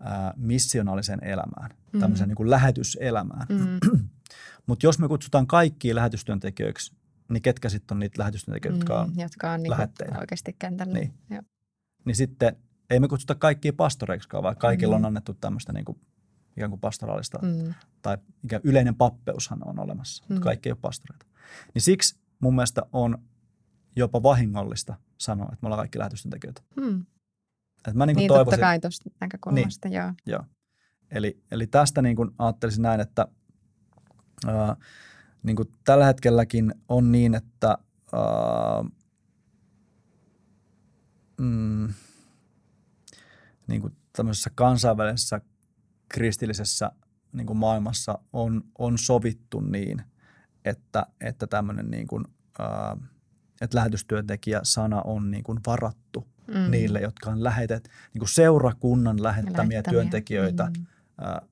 ää, 0.00 0.34
missionaaliseen 0.36 1.24
elämään, 1.24 1.70
Mhm. 1.92 2.00
tämmöiseen 2.00 2.28
niin 2.28 2.36
kuin 2.36 2.50
lähetyselämään. 2.50 3.46
Mm-hmm. 3.48 4.08
Mutta 4.66 4.86
jos 4.86 4.98
me 4.98 5.08
kutsutaan 5.08 5.46
kaikki 5.46 5.94
lähetystyöntekijöiksi, 5.94 6.94
niin 7.30 7.42
ketkä 7.42 7.68
sitten 7.68 7.94
on 7.94 7.98
niitä 8.00 8.18
lähetystyöntekijöitä, 8.18 8.78
jotka 8.78 9.00
on 9.00 9.08
Mm, 9.10 9.18
jotka 9.18 9.50
on 9.52 9.62
niin 9.62 9.70
lähetteinä. 9.70 10.18
oikeasti 10.18 10.56
kentällä. 10.58 10.94
Niin. 10.94 11.14
Joo. 11.30 11.42
niin 12.04 12.16
sitten 12.16 12.56
ei 12.90 13.00
me 13.00 13.08
kutsuta 13.08 13.34
kaikkia 13.34 13.72
pastoreiksikaan, 13.72 14.42
vaan 14.42 14.56
kaikilla 14.56 14.96
Mm. 14.98 15.04
on 15.04 15.06
annettu 15.06 15.34
tämmöistä 15.34 15.72
niin 15.72 15.84
kuin, 15.84 16.00
ikään 16.56 16.70
kuin 16.70 16.80
pastoraalista, 16.80 17.38
mm. 17.42 17.74
Tai 18.02 18.18
ikään 18.44 18.62
yleinen 18.64 18.94
pappeushan 18.94 19.68
on 19.68 19.78
olemassa, 19.78 20.24
mm. 20.28 20.34
Mm. 20.34 20.40
kaikki 20.40 20.68
ei 20.68 20.72
ole 20.72 20.78
pastoreita. 20.82 21.26
Niin 21.74 21.82
siksi 21.82 22.18
mun 22.40 22.54
mielestä 22.54 22.82
on 22.92 23.18
jopa 23.96 24.22
vahingollista 24.22 24.94
sanoa, 25.18 25.44
että 25.52 25.58
me 25.62 25.66
ollaan 25.66 25.78
kaikki 25.80 25.98
lähetystentekijöitä. 25.98 26.62
mm. 26.76 27.06
Että 27.78 27.94
mä 27.98 28.06
niin 28.06 28.14
kuin 28.16 28.20
Niin 28.22 28.28
totta 28.28 28.38
toivoisin, 28.38 28.60
kai 28.60 28.80
tuosta 28.80 29.10
näkökulmasta, 29.20 29.88
niin. 29.88 29.96
joo. 29.96 30.12
Joo. 30.26 30.44
Eli, 31.10 31.42
eli 31.50 31.66
tästä 31.66 32.02
niin 32.02 32.16
kuin 32.16 32.30
ajattelisin 32.38 32.82
näin, 32.82 33.00
että 33.00 33.26
ää, 34.46 34.76
niin 35.42 35.56
kuin 35.56 35.68
tällä 35.84 36.06
hetkelläkin 36.06 36.74
on 36.88 37.12
niin, 37.12 37.34
että 37.34 37.68
ää, 38.12 38.84
mm, 41.40 41.88
niin 43.66 43.80
kuin 43.80 43.96
tämmöisessä 44.16 44.50
kansainvälisessä 44.54 45.40
kristillisessä 46.08 46.90
niin 47.32 47.46
kuin 47.46 47.56
maailmassa 47.56 48.18
on, 48.32 48.62
on 48.78 48.98
sovittu 48.98 49.60
niin, 49.60 50.02
että, 50.64 51.06
että 51.20 51.46
tämmöinen 51.46 51.90
niin 51.90 52.06
kuin, 52.06 52.24
ää, 52.58 52.96
että 53.60 53.76
lähetystyöntekijä 53.76 54.60
sana 54.62 55.02
on 55.02 55.30
niin 55.30 55.44
kuin 55.44 55.60
varattu 55.66 56.34
Mm. 56.48 56.70
niille, 56.70 57.00
jotka 57.00 57.30
on 57.30 57.44
lähetet, 57.44 57.88
niin 58.14 58.18
kuin 58.18 58.28
seurakunnan 58.28 59.22
lähettämiä, 59.22 59.58
Lähettämiä. 59.58 59.82
työntekijöitä 59.82 60.70
Mm. 60.78 60.86
ää, 61.18 61.42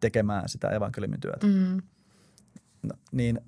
tekemään 0.00 0.48
sitä 0.48 0.68
evankeliumin 0.68 1.20
työtä. 1.20 1.46
Mm. 1.46 1.82
No, 2.82 2.94
niin 3.12 3.40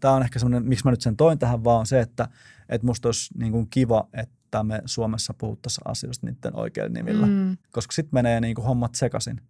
tämä 0.00 0.14
on 0.14 0.22
ehkä 0.22 0.38
semmoinen, 0.38 0.68
miksi 0.68 0.84
mä 0.84 0.90
nyt 0.90 1.00
sen 1.00 1.16
toin 1.16 1.38
tähän, 1.38 1.64
vaan 1.64 1.80
on 1.80 1.86
se, 1.86 2.00
että 2.00 2.28
et 2.68 2.82
musta 2.82 3.08
olisi 3.08 3.38
niin 3.38 3.52
kuin 3.52 3.70
kiva, 3.70 4.08
että 4.12 4.64
me 4.64 4.82
Suomessa 4.84 5.34
puhuttaisiin 5.34 5.90
asioista 5.90 6.26
niiden 6.26 6.56
oikeilla 6.56 6.92
nimillä, 6.92 7.26
mm. 7.26 7.32
Mm. 7.32 7.56
koska 7.70 7.92
sitten 7.92 8.10
menee 8.12 8.40
niin 8.40 8.54
kuin 8.54 8.64
hommat 8.64 8.94
sekaisin. 8.94 9.40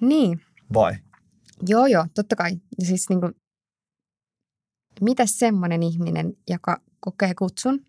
Niin, 0.00 0.40
Vai? 0.74 0.96
joo 1.68 1.86
joo, 1.86 2.06
totta 2.14 2.36
kai. 2.36 2.52
Ja 2.80 2.86
siis 2.86 3.08
niin 3.08 3.20
kuin, 3.20 3.32
mitä 5.00 5.26
semmoinen 5.26 5.82
ihminen, 5.82 6.36
joka 6.48 6.80
kokee 7.00 7.34
kutsun 7.34 7.84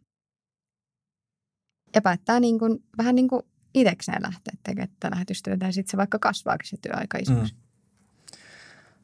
ja 1.96 2.02
päättää 2.02 2.40
niin 2.40 2.60
kuin, 2.60 2.84
vähän 2.98 3.16
niin 3.16 3.28
kuin 3.28 3.42
itsekseen 3.74 4.22
lähteä 4.22 4.54
tekemään 4.64 4.90
lähetystyötä 5.10 5.66
ja 5.66 5.72
sitten 5.72 5.92
se 5.92 5.98
vaikka 5.98 6.20
kasvaakin 6.20 6.70
se 6.70 6.78
työaika 6.82 7.18
isoksi. 7.18 7.54
Mm. 7.54 7.60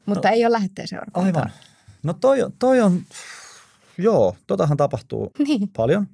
Mutta 0.06 0.28
No, 0.28 0.34
ei 0.34 0.44
ole 0.46 0.52
lähetteen 0.52 0.88
seurakuntaa. 0.88 1.42
Aivan. 1.42 1.50
No 2.02 2.12
toi, 2.12 2.42
on- 2.42 2.52
toi 2.58 2.80
on, 2.80 3.02
joo, 3.98 4.36
totahan 4.46 4.76
tapahtuu 4.76 5.30
Niin. 5.46 5.68
paljon. 5.76 6.06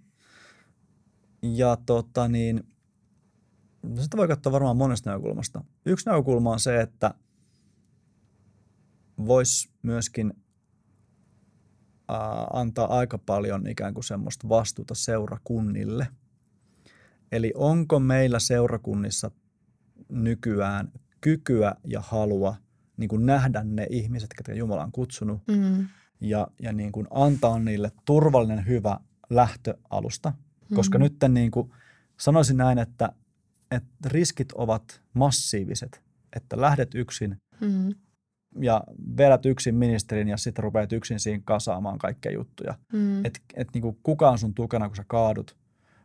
Ja 1.43 1.77
tota 1.87 2.29
niin, 2.29 2.63
no 3.83 4.03
sitä 4.03 4.17
voi 4.17 4.29
katsoa 4.29 4.53
varmaan 4.53 4.77
monesta 4.77 5.11
näkökulmasta. 5.11 5.65
Yksi 5.87 6.07
näkökulma 6.07 6.53
on 6.53 6.61
se, 6.61 6.81
että 6.81 7.15
voisi 9.27 9.71
myöskin 9.83 10.33
ää, 12.09 12.47
antaa 12.53 12.99
aika 12.99 13.19
paljon 13.19 13.67
ikään 13.67 13.95
kuin 13.95 14.05
semmoista 14.05 14.49
vastuuta 14.49 14.95
seurakunnille. 14.95 16.07
Eli 17.35 17.53
onko 17.55 18.01
meillä 18.01 18.39
seurakunnissa 18.39 19.31
nykyään 20.09 20.93
kykyä 21.21 21.75
ja 21.85 22.01
halua 22.01 22.57
niin 22.97 23.09
kuin 23.09 23.27
nähdä 23.27 23.65
ne 23.65 23.87
ihmiset, 23.91 24.31
jotka 24.39 24.53
Jumala 24.53 24.85
on 24.85 24.93
kutsunut, 24.93 25.43
Mm. 25.49 25.87
ja, 26.21 26.49
ja 26.63 26.73
niin 26.73 26.93
kuin 26.93 27.07
antaa 27.11 27.59
niille 27.59 27.93
turvallinen, 28.05 28.67
hyvä 28.67 28.99
lähtöalusta. 29.31 30.33
Koska 30.75 30.99
Mm. 30.99 31.03
nyt 31.03 31.17
niin 31.29 31.51
kuin 31.51 31.71
sanoisin 32.21 32.57
näin, 32.57 32.79
että, 32.79 33.13
että 33.71 34.09
riskit 34.09 34.53
ovat 34.53 35.03
massiiviset, 35.15 36.03
että 36.37 36.61
lähdet 36.61 36.95
yksin 36.95 37.37
Mm. 37.61 37.95
ja 38.61 38.85
vedät 39.17 39.47
yksin 39.47 39.75
ministerin 39.75 40.29
ja 40.29 40.37
sitten 40.37 40.63
rupeat 40.65 40.93
yksin 40.93 41.21
siinä 41.21 41.43
kasaamaan 41.45 41.99
kaikkea 41.99 42.33
juttuja. 42.33 42.75
Mm. 42.93 43.25
Että 43.25 43.41
et 43.55 43.69
niin 43.75 43.83
kuin 43.83 43.99
kuka 44.03 44.31
on 44.31 44.39
sun 44.39 44.55
tukena, 44.55 44.89
kun 44.89 44.97
sä 44.97 45.05
kaadut 45.07 45.57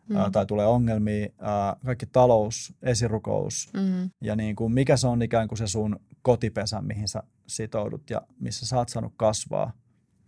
Mm. 0.09 0.15
ää, 0.15 0.31
tai 0.31 0.45
tulee 0.45 0.65
ongelmia, 0.65 1.27
ää, 1.39 1.75
kaikki 1.85 2.05
talous, 2.05 2.73
esirukous 2.81 3.69
Mm. 3.73 4.09
ja 4.21 4.35
niin 4.35 4.55
kuin 4.55 4.73
mikä 4.73 4.97
se 4.97 5.07
on 5.07 5.21
ikään 5.21 5.47
kuin 5.47 5.57
se 5.57 5.67
sun 5.67 5.99
kotipesä, 6.21 6.81
mihin 6.81 7.07
sä 7.07 7.23
sitoudut 7.47 8.09
ja 8.09 8.21
missä 8.39 8.65
sä 8.65 8.77
oot 8.77 8.89
saanut 8.89 9.13
kasvaa. 9.17 9.73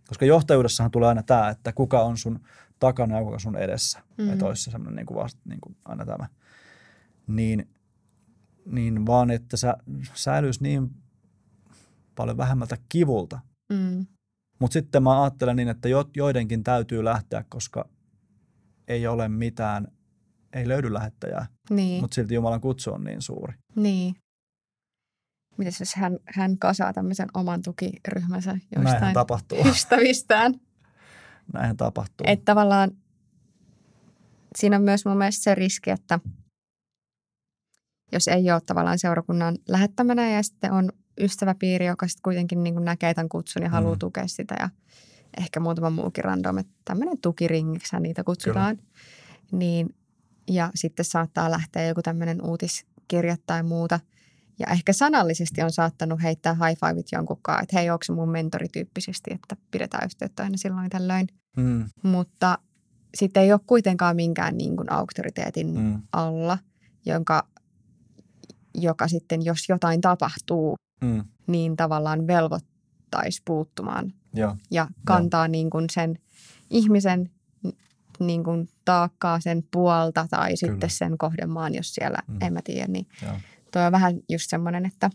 Koska 0.08 0.24
johtajuudessahan 0.24 0.90
tulee 0.90 1.08
aina 1.08 1.22
tämä, 1.22 1.48
että 1.48 1.72
kuka 1.72 2.02
on 2.02 2.18
sun 2.18 2.40
takana 2.78 3.16
ja 3.16 3.24
kuka 3.24 3.38
sun 3.38 3.56
edessä. 3.56 4.00
Mm. 4.18 4.24
Mm. 4.24 4.32
Että 4.32 4.46
olisi 4.46 4.62
se 4.62 4.70
semmoinen 4.70 4.96
niin 4.96 5.06
kuin 5.06 5.18
vasta, 5.18 5.40
niin 5.44 5.60
kuin 5.60 5.76
aina 5.84 6.06
tämä. 6.06 6.26
Niin, 7.26 7.68
niin 8.66 9.06
vaan, 9.06 9.30
että 9.30 9.56
sä 9.56 9.76
säilyisi 10.14 10.62
niin 10.62 10.90
paljon 12.14 12.36
vähemmältä 12.36 12.76
kivulta. 12.88 13.40
Mm. 13.72 14.06
Mutta 14.58 14.72
sitten 14.72 15.02
mä 15.02 15.22
ajattelen 15.22 15.56
niin, 15.56 15.68
että 15.68 15.88
jo, 15.88 16.10
joidenkin 16.16 16.64
täytyy 16.64 17.04
lähteä, 17.04 17.44
koska 17.48 17.88
ei 18.92 19.06
ole 19.06 19.28
mitään, 19.28 19.88
ei 20.52 20.68
löydy 20.68 20.92
lähettäjää, 20.92 21.46
Niin. 21.70 22.00
mutta 22.00 22.14
silti 22.14 22.34
Jumalan 22.34 22.60
kutsu 22.60 22.92
on 22.92 23.04
niin 23.04 23.22
suuri. 23.22 23.54
Niin. 23.76 24.14
Mitäs 25.58 25.80
jos 25.80 25.94
hän, 25.94 26.18
hän 26.26 26.58
kasaa 26.58 26.92
tämmöisen 26.92 27.28
oman 27.34 27.62
tukiryhmänsä 27.62 28.50
Näinhän 28.76 28.92
jostain 28.94 29.14
tapahtuu. 29.14 29.58
ystävistään? 29.72 30.54
Näinhän 31.52 31.76
tapahtuu. 31.76 32.24
Että 32.26 32.44
tavallaan 32.44 32.90
siinä 34.58 34.76
on 34.76 34.82
myös 34.82 35.04
mun 35.06 35.16
mielestä 35.18 35.42
se 35.42 35.54
riski, 35.54 35.90
että 35.90 36.20
jos 38.12 38.28
ei 38.28 38.50
ole 38.52 38.60
tavallaan 38.60 38.98
seurakunnan 38.98 39.58
lähettämänä 39.68 40.30
ja 40.30 40.42
sitten 40.42 40.72
on 40.72 40.92
ystäväpiiri, 41.20 41.86
joka 41.86 42.08
sitten 42.08 42.22
kuitenkin 42.22 42.64
niin 42.64 42.74
kuin 42.74 42.84
näkee 42.84 43.14
tämän 43.14 43.28
kutsun 43.28 43.62
ja 43.62 43.68
haluaa 43.68 43.94
Mm. 43.94 43.98
tukea 43.98 44.26
sitä 44.26 44.54
ja 44.60 44.68
ehkä 45.38 45.60
muutama 45.60 45.90
muukin 45.90 46.24
random, 46.24 46.58
että 46.58 46.72
tämmöinen 46.84 47.18
tukiringiksi 47.18 47.96
niitä 48.00 48.24
kutsutaan. 48.24 48.78
Niin, 49.52 49.94
ja 50.48 50.70
sitten 50.74 51.04
saattaa 51.04 51.50
lähteä 51.50 51.86
joku 51.86 52.02
tämmöinen 52.02 52.46
uutiskirja 52.46 53.36
tai 53.46 53.62
muuta. 53.62 54.00
Ja 54.58 54.66
ehkä 54.66 54.92
sanallisesti 54.92 55.62
on 55.62 55.72
saattanut 55.72 56.22
heittää 56.22 56.54
high 56.54 56.80
fiveit 56.80 57.06
jonkunkaan, 57.12 57.62
että 57.62 57.78
hei, 57.78 57.90
onko 57.90 58.04
se 58.04 58.12
mun 58.12 58.28
mentori 58.28 58.68
tyyppisesti, 58.68 59.30
että 59.34 59.56
pidetään 59.70 60.04
yhteyttä 60.04 60.42
aina 60.42 60.56
silloin 60.56 60.90
tällöin. 60.90 61.26
Mm, 61.56 61.84
mutta 62.02 62.58
sitten 63.14 63.42
ei 63.42 63.52
ole 63.52 63.60
kuitenkaan 63.66 64.16
minkään 64.16 64.56
niin 64.56 64.76
kuin 64.76 64.92
auktoriteetin 64.92 65.74
mm, 65.74 66.02
alla, 66.12 66.58
jonka, 67.06 67.48
joka 68.74 69.08
sitten, 69.08 69.44
jos 69.44 69.68
jotain 69.68 70.00
tapahtuu, 70.00 70.76
mm, 71.04 71.24
niin 71.46 71.76
tavallaan 71.76 72.26
velvoittaisi 72.26 73.42
puuttumaan 73.44 74.12
joo, 74.34 74.56
ja 74.70 74.88
kantaa 75.04 75.48
niin 75.48 75.70
kuin 75.70 75.86
sen 75.90 76.18
ihmisen 76.70 77.30
niin 78.18 78.44
kuin 78.44 78.68
taakkaa 78.84 79.40
sen 79.40 79.64
puolta 79.70 80.26
tai 80.30 80.46
Kyllä. 80.46 80.56
sitten 80.72 80.90
sen 80.90 81.18
kohdemaan, 81.18 81.74
jos 81.74 81.94
siellä, 81.94 82.18
Mm. 82.28 82.36
en 82.40 82.52
mä 82.52 82.60
tiedä, 82.64 82.86
niin 82.88 83.06
joo. 83.22 83.32
toi 83.70 83.86
on 83.86 83.92
vähän 83.92 84.14
just 84.28 84.50
semmoinen, 84.50 84.86
että 84.86 85.10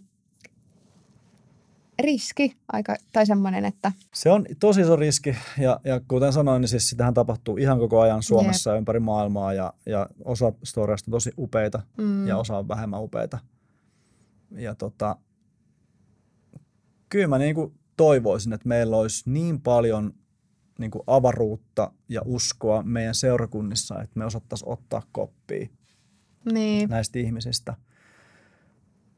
riski 2.04 2.58
aika, 2.72 2.96
tai 3.14 3.26
semmoinen, 3.26 3.66
että 3.66 3.92
Se 4.14 4.32
on 4.32 4.46
tosi 4.60 4.82
iso 4.82 4.96
riski 4.96 5.36
ja, 5.58 5.80
ja 5.84 6.02
kuten 6.08 6.34
sanoin, 6.34 6.62
niin 6.62 6.70
siis 6.70 6.90
sitähän 6.90 7.14
tapahtuu 7.14 7.58
ihan 7.58 7.80
koko 7.80 8.02
ajan 8.02 8.24
Suomessa 8.24 8.70
ja 8.72 8.78
ympäri 8.78 9.00
maailmaa 9.00 9.54
ja, 9.54 9.74
ja 9.86 10.08
osa 10.26 10.54
storeista 10.64 11.10
on 11.10 11.12
tosi 11.12 11.32
upeita 11.38 11.82
mm, 11.98 12.28
ja 12.28 12.38
osa 12.38 12.58
on 12.58 12.68
vähemmän 12.68 13.02
upeita. 13.02 13.40
Ja 14.52 14.76
tota, 14.76 15.16
kyllä 17.10 17.28
mä 17.28 17.38
niinku 17.38 17.74
toivoisin, 17.98 18.54
että 18.54 18.68
meillä 18.68 18.98
olisi 18.98 19.30
niin 19.30 19.62
paljon 19.62 20.14
niinku 20.80 21.04
avaruutta 21.08 21.92
ja 22.10 22.22
uskoa 22.26 22.84
meidän 22.84 23.16
seurakunnissa, 23.16 24.02
että 24.02 24.20
me 24.20 24.26
osattaisiin 24.26 24.70
ottaa 24.70 25.02
koppia 25.12 25.68
niin, 26.54 26.90
näistä 26.90 27.20
ihmisistä. 27.20 27.76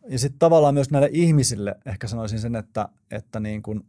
Ja 0.07 0.19
sitten 0.19 0.39
tavallaan 0.39 0.73
myös 0.73 0.91
näille 0.91 1.09
ihmisille 1.11 1.75
ehkä 1.85 2.07
sanoisin 2.07 2.39
sen, 2.39 2.55
että, 2.55 2.89
että, 3.11 3.39
niin 3.39 3.61
kuin, 3.63 3.79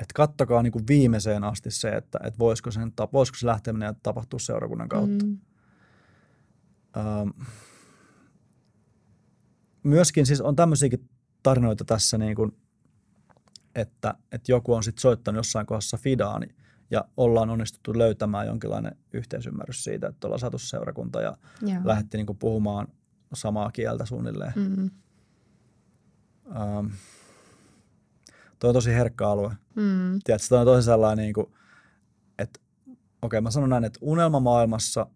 että 0.00 0.14
kattokaa 0.14 0.62
niin 0.62 0.72
kuin 0.72 0.86
viimeiseen 0.88 1.44
asti 1.44 1.70
se, 1.70 1.88
että, 1.88 2.18
että 2.24 2.38
voisiko, 2.38 2.70
sen, 2.70 2.92
voisiko 3.12 3.38
se 3.38 3.46
lähteminen 3.46 3.94
tapahtua 4.02 4.38
seurakunnan 4.38 4.88
kautta. 4.88 5.24
Mm. 5.24 5.30
mm, 5.30 5.38
Öm, 6.96 7.32
myöskin 9.82 10.26
siis 10.26 10.40
on 10.40 10.56
tämmöisiäkin 10.56 11.08
tarinoita 11.42 11.84
tässä, 11.84 12.18
niin 12.18 12.36
kuin, 12.36 12.52
että, 13.74 14.14
että 14.32 14.52
joku 14.52 14.74
on 14.74 14.82
sitten 14.82 15.00
soittanut 15.02 15.36
jossain 15.36 15.66
kohdassa 15.66 15.96
Fidaani 15.96 16.46
ja 16.90 17.04
ollaan 17.16 17.50
onnistuttu 17.50 17.98
löytämään 17.98 18.46
jonkinlainen 18.46 18.96
yhteisymmärrys 19.12 19.84
siitä, 19.84 20.06
että 20.06 20.26
ollaan 20.26 20.40
saatu 20.40 20.58
seurakunta 20.58 21.20
ja 21.20 21.36
joo. 21.62 21.80
lähdettiin 21.84 22.18
niin 22.18 22.26
kuin 22.26 22.38
puhumaan 22.38 22.88
samaa 23.34 23.70
kieltä 23.70 24.06
suunnilleen. 24.06 24.52
Mm, 24.56 24.90
Ähm, 26.56 26.86
Tuo 28.58 28.70
on 28.70 28.74
tosi 28.74 28.90
herkkä 28.94 29.28
alue. 29.28 29.56
Mm. 29.74 30.18
Tiedätkö, 30.24 30.48
toi 30.48 30.58
on 30.58 30.64
tosi 30.66 30.84
sellainen, 30.84 31.22
niin 31.22 31.34
kuin, 31.34 31.46
että 32.38 32.60
okei, 33.22 33.40
mä 33.40 33.50
sanon 33.50 33.70
näin, 33.70 33.84
että 33.84 33.98
unelmamaailmassa 34.02 35.06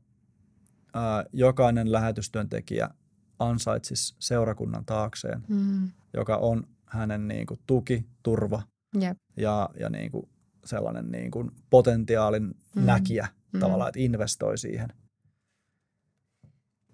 ää, 0.94 1.24
jokainen 1.32 1.92
lähetystyöntekijä 1.92 2.90
ansaitsisi 3.38 4.16
seurakunnan 4.18 4.84
taakseen, 4.84 5.44
Mm. 5.48 5.90
joka 6.14 6.36
on 6.36 6.66
hänen 6.86 7.28
niin 7.28 7.46
kuin, 7.46 7.60
tuki, 7.66 8.06
turva 8.22 8.62
Jep. 9.00 9.18
ja, 9.36 9.70
ja 9.80 9.90
niin 9.90 10.10
kuin, 10.10 10.28
sellainen 10.64 11.10
niin 11.10 11.30
kuin, 11.30 11.50
potentiaalin 11.70 12.54
Mm. 12.76 12.82
näkijä 12.82 13.28
Mm. 13.52 13.60
tavallaan, 13.60 13.88
että 13.88 14.00
investoi 14.00 14.58
siihen. 14.58 14.88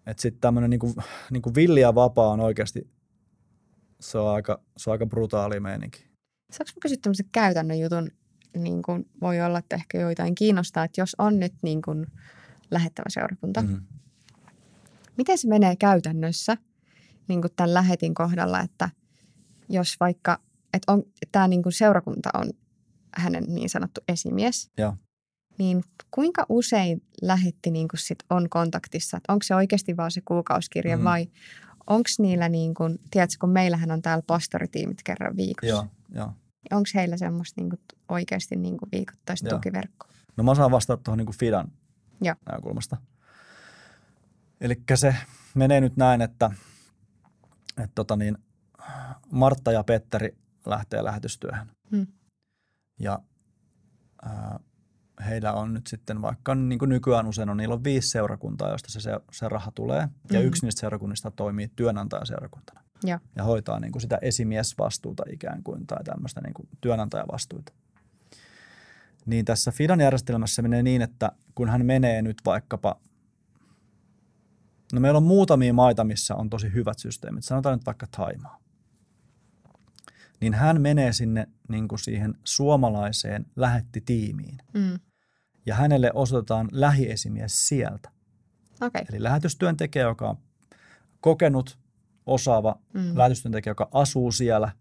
Että 0.07 0.21
sitten 0.23 0.41
tämmöinen 0.41 0.71
niin 0.71 0.81
kuin, 0.81 0.95
niin 1.31 1.43
kuin 1.43 1.55
villi 1.55 1.81
ja 1.81 1.95
vapaa 1.95 2.29
on 2.29 2.41
oikeasti, 2.41 2.91
se 4.01 4.19
on 4.19 4.35
aika, 4.35 4.63
se 4.77 4.91
on 4.91 4.93
aika 4.93 5.07
brutaali 5.07 5.61
meininki. 5.61 5.99
Saanko 6.51 6.71
mä 6.77 6.81
kysyä 6.83 6.97
tämmöisen 7.03 7.27
käytännön 7.33 7.79
jutun, 7.81 8.11
niin 8.57 8.83
kuin 8.83 9.11
voi 9.21 9.41
olla, 9.41 9.59
että 9.59 9.77
ehkä 9.77 10.01
joitain 10.01 10.35
kiinnostaa, 10.35 10.85
että 10.85 11.01
jos 11.01 11.17
on 11.19 11.39
nyt 11.41 11.55
niin 11.63 11.83
kuin 11.83 12.07
lähettävä 12.71 13.07
seurakunta, 13.09 13.63
mm. 13.63 13.69
Mm. 13.69 13.81
miten 15.17 15.39
se 15.39 15.49
menee 15.49 15.77
käytännössä 15.77 16.57
niin 17.29 17.41
kuin 17.41 17.53
tämän 17.57 17.75
lähetin 17.75 18.15
kohdalla, 18.15 18.61
että 18.61 18.91
jos 19.71 19.97
vaikka, 20.01 20.39
että 20.75 20.93
on, 20.93 21.03
tämä 21.33 21.49
niin 21.49 21.63
kuin 21.63 21.73
seurakunta 21.73 22.31
on 22.35 22.51
hänen 23.17 23.45
niin 23.49 23.69
sanottu 23.69 24.01
esimies, 24.09 24.71
Joo. 24.79 24.97
niin 25.59 25.85
kuinka 26.11 26.47
usein 26.49 27.03
lähetti 27.23 27.71
niin 27.71 27.89
kuin 27.89 28.01
sit 28.01 28.19
on 28.31 28.49
kontaktissa, 28.49 29.17
että 29.17 29.33
onko 29.33 29.43
se 29.43 29.55
oikeasti 29.55 29.97
vaan 29.97 30.11
se 30.11 30.21
kuukausikirja 30.25 30.97
mm. 30.97 31.01
Mhm. 31.01 31.05
vai 31.05 31.29
onko 31.87 32.09
niillä 32.19 32.49
niin 32.49 32.75
kuin, 32.75 32.99
tiedätkö, 33.11 33.37
kun 33.41 33.51
meillähän 33.51 33.91
on 33.91 34.03
täällä 34.03 34.23
pastoritiimit 34.27 35.03
kerran 35.03 35.37
viikossa, 35.37 35.75
Joo, 35.75 35.87
joo. 36.15 36.33
onko 36.71 36.89
heillä 36.95 37.17
semmoista 37.17 37.61
niin 37.61 37.71
kuin 37.71 37.81
oikeasti 38.09 38.57
niin 38.57 38.79
kuin 38.79 38.89
viikoittaista 38.93 39.49
Joo. 39.49 39.59
tukiverkkoa? 39.59 40.11
No 40.37 40.45
mä 40.45 40.55
saan 40.55 40.71
vastata 40.71 41.03
tuohon 41.03 41.19
niin 41.19 41.39
Fidan 41.39 41.73
Joo. 42.21 42.35
näkökulmasta. 42.47 42.97
Eli 44.61 44.83
se 44.95 45.17
menee 45.55 45.81
nyt 45.81 45.97
näin, 45.97 46.21
että, 46.21 46.51
että 47.79 47.95
tota 47.95 48.17
niin, 48.17 48.39
Martta 49.33 49.73
ja 49.73 49.85
Petteri 49.85 50.37
lähtee 50.67 51.05
lähetystyöhön. 51.05 51.67
Hmm. 51.91 52.07
Ja 53.01 53.19
ää, 54.23 54.61
heillä 55.29 55.53
on 55.53 55.75
nyt 55.75 55.87
sitten 55.87 56.23
vaikka 56.23 56.55
niin 56.55 56.79
kuin 56.79 56.89
nykyään 56.89 57.27
usein 57.27 57.49
on, 57.49 57.57
niillä 57.57 57.75
on 57.75 57.85
viisi 57.85 58.09
seurakuntaa, 58.09 58.71
josta 58.71 58.91
se, 58.91 59.01
se, 59.01 59.21
se 59.33 59.49
raha 59.49 59.73
tulee. 59.75 60.09
Ja 60.33 60.39
Mhm. 60.39 60.49
yksi 60.49 60.67
niistä 60.67 60.81
seurakunnista 60.81 61.31
toimii 61.31 61.71
työnantajaseurakuntana. 61.77 62.81
Joo. 63.05 63.19
Ja 63.37 63.45
hoitaa 63.45 63.81
niin 63.81 63.93
kuin 63.93 64.03
sitä 64.03 64.19
esimiesvastuuta 64.23 65.23
ikään 65.33 65.63
kuin 65.63 65.87
tai 65.87 66.05
tämmöistä 66.05 66.41
niin 66.41 66.55
kuin 66.55 66.69
työnantajavastuuta. 66.81 67.73
Niin 69.27 69.45
tässä 69.45 69.71
Fidan 69.73 70.01
järjestelmässä 70.01 70.63
menee 70.63 70.83
niin, 70.83 71.03
että 71.03 71.33
kun 71.55 71.69
hän 71.69 71.87
menee 71.87 72.23
nyt 72.23 72.37
vaikkapa, 72.45 73.01
no 74.93 75.01
meillä 75.01 75.17
on 75.17 75.23
muutamia 75.23 75.75
maita, 75.75 76.05
missä 76.05 76.35
on 76.35 76.51
tosi 76.51 76.73
hyvät 76.73 76.99
systeemit, 76.99 77.45
sanotaan 77.45 77.79
nyt 77.79 77.87
vaikka 77.87 78.07
Taimaa. 78.17 78.59
Niin 80.41 80.55
hän 80.55 80.81
menee 80.81 81.13
sinne 81.13 81.47
niin 81.69 81.89
kuin 81.89 81.99
siihen 81.99 82.35
suomalaiseen 82.45 83.47
lähettitiimiin 83.57 84.59
Mm. 84.75 84.99
ja 85.67 85.75
hänelle 85.75 86.11
osoitetaan 86.15 86.69
lähiesimies 86.73 87.69
sieltä. 87.69 88.11
Okei. 88.81 89.03
Eli 89.13 89.23
lähetystyöntekijä, 89.23 90.05
joka 90.05 90.29
on 90.31 90.37
kokenut, 91.21 91.79
osaava 92.27 92.81
Mm. 92.95 93.19
lähetystyöntekijä, 93.19 93.71
joka 93.71 93.89
asuu 93.93 94.33
siellä, 94.33 94.73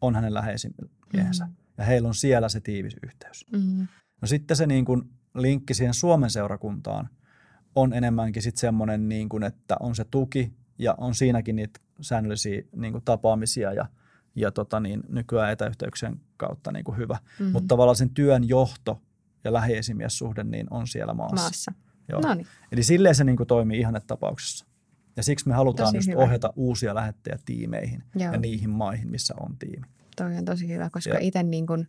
on 0.00 0.14
hänen 0.14 0.34
läheisimiehensä. 0.34 1.44
Mm. 1.46 1.52
Ja 1.78 1.84
heillä 1.84 2.08
on 2.08 2.14
siellä 2.14 2.48
se 2.48 2.60
tiivis 2.60 2.96
yhteys. 3.02 3.46
Mm. 3.52 3.86
No 4.22 4.28
sitten 4.28 4.56
se 4.56 4.66
niin 4.66 4.84
kuin 4.84 5.02
linkki 5.34 5.74
siihen 5.74 5.94
Suomen 5.94 6.30
seurakuntaan 6.30 7.08
on 7.74 7.92
enemmänkin 7.92 8.42
sitten 8.42 8.60
semmoinen, 8.60 9.08
niin 9.08 9.28
kuin, 9.28 9.42
että 9.42 9.76
on 9.80 9.94
se 9.94 10.04
tuki 10.10 10.52
ja 10.78 10.94
on 10.98 11.14
siinäkin 11.14 11.56
niitä 11.56 11.80
säännöllisiä 12.00 12.62
niin 12.76 12.92
kuin 12.92 13.04
tapaamisia 13.04 13.72
ja, 13.72 13.86
ja 14.36 14.50
tota 14.50 14.80
niin, 14.80 15.02
nykyään 15.08 15.52
etäyhteyksien 15.52 16.20
kautta 16.36 16.72
niin 16.72 16.84
kuin 16.84 16.96
hyvä. 16.98 17.18
Mm. 17.40 17.46
Mutta 17.46 17.68
tavallaan 17.68 17.96
sen 17.96 18.10
työn 18.10 18.48
johto 18.48 19.02
ja 19.44 19.52
lähiesimiessuhde 19.52 20.44
niin 20.44 20.66
on 20.70 20.86
siellä 20.86 21.14
maassa. 21.14 21.36
maassa. 21.36 21.72
Joo. 22.08 22.20
No 22.20 22.34
niin. 22.34 22.46
Eli 22.72 22.82
silleen 22.82 23.14
se 23.14 23.24
niin 23.24 23.36
kuin 23.36 23.46
toimii 23.46 23.80
ihannetapauksessa. 23.80 24.66
Ja 25.16 25.22
siksi 25.22 25.48
me 25.48 25.54
halutaan 25.54 25.86
Tosi 25.86 25.96
just 25.96 26.08
hyvä. 26.08 26.20
ohjata 26.20 26.52
uusia 26.56 26.94
lähettäjä 26.94 27.38
tiimeihin 27.44 28.02
Joo. 28.14 28.32
ja 28.32 28.38
niihin 28.38 28.70
maihin, 28.70 29.10
missä 29.10 29.34
on 29.40 29.56
tiimi. 29.58 29.86
Toi 30.16 30.36
on 30.36 30.44
tosi 30.44 30.68
hyvä, 30.68 30.90
koska 30.90 31.18
itse 31.20 31.42
niin 31.42 31.66
kuin 31.66 31.88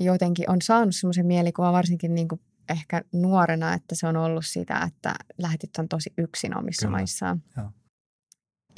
jotenkin 0.00 0.50
on 0.50 0.62
saanut 0.62 0.94
semmoisen 0.94 1.26
mielikuvan, 1.26 1.72
varsinkin 1.72 2.14
niin 2.14 2.28
kuin 2.28 2.40
ehkä 2.68 3.02
nuorena, 3.12 3.74
että 3.74 3.94
se 3.94 4.06
on 4.06 4.16
ollut 4.16 4.46
sitä, 4.46 4.80
että 4.86 5.14
lähetit 5.38 5.70
on 5.78 5.88
tosi 5.88 6.12
yksin 6.18 6.56
omissa 6.56 6.86
Kyllä. 6.86 6.98
maissaan. 6.98 7.42
Joo. 7.56 7.70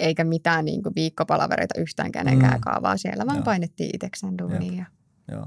Eikä 0.01 0.25
mitään 0.25 0.65
niin 0.65 0.83
kuin 0.83 0.95
viikkopalavereita 0.95 1.81
yhtään 1.81 2.13
kenenkään 2.13 2.61
Mm. 2.67 2.83
vaan 2.83 2.99
siellä 2.99 3.27
vaan 3.27 3.37
Joo. 3.37 3.45
painettiin 3.45 3.91
itsekseen 3.95 4.39
duuniin. 4.39 4.77
Ja, 4.77 4.85
Joo. 5.31 5.47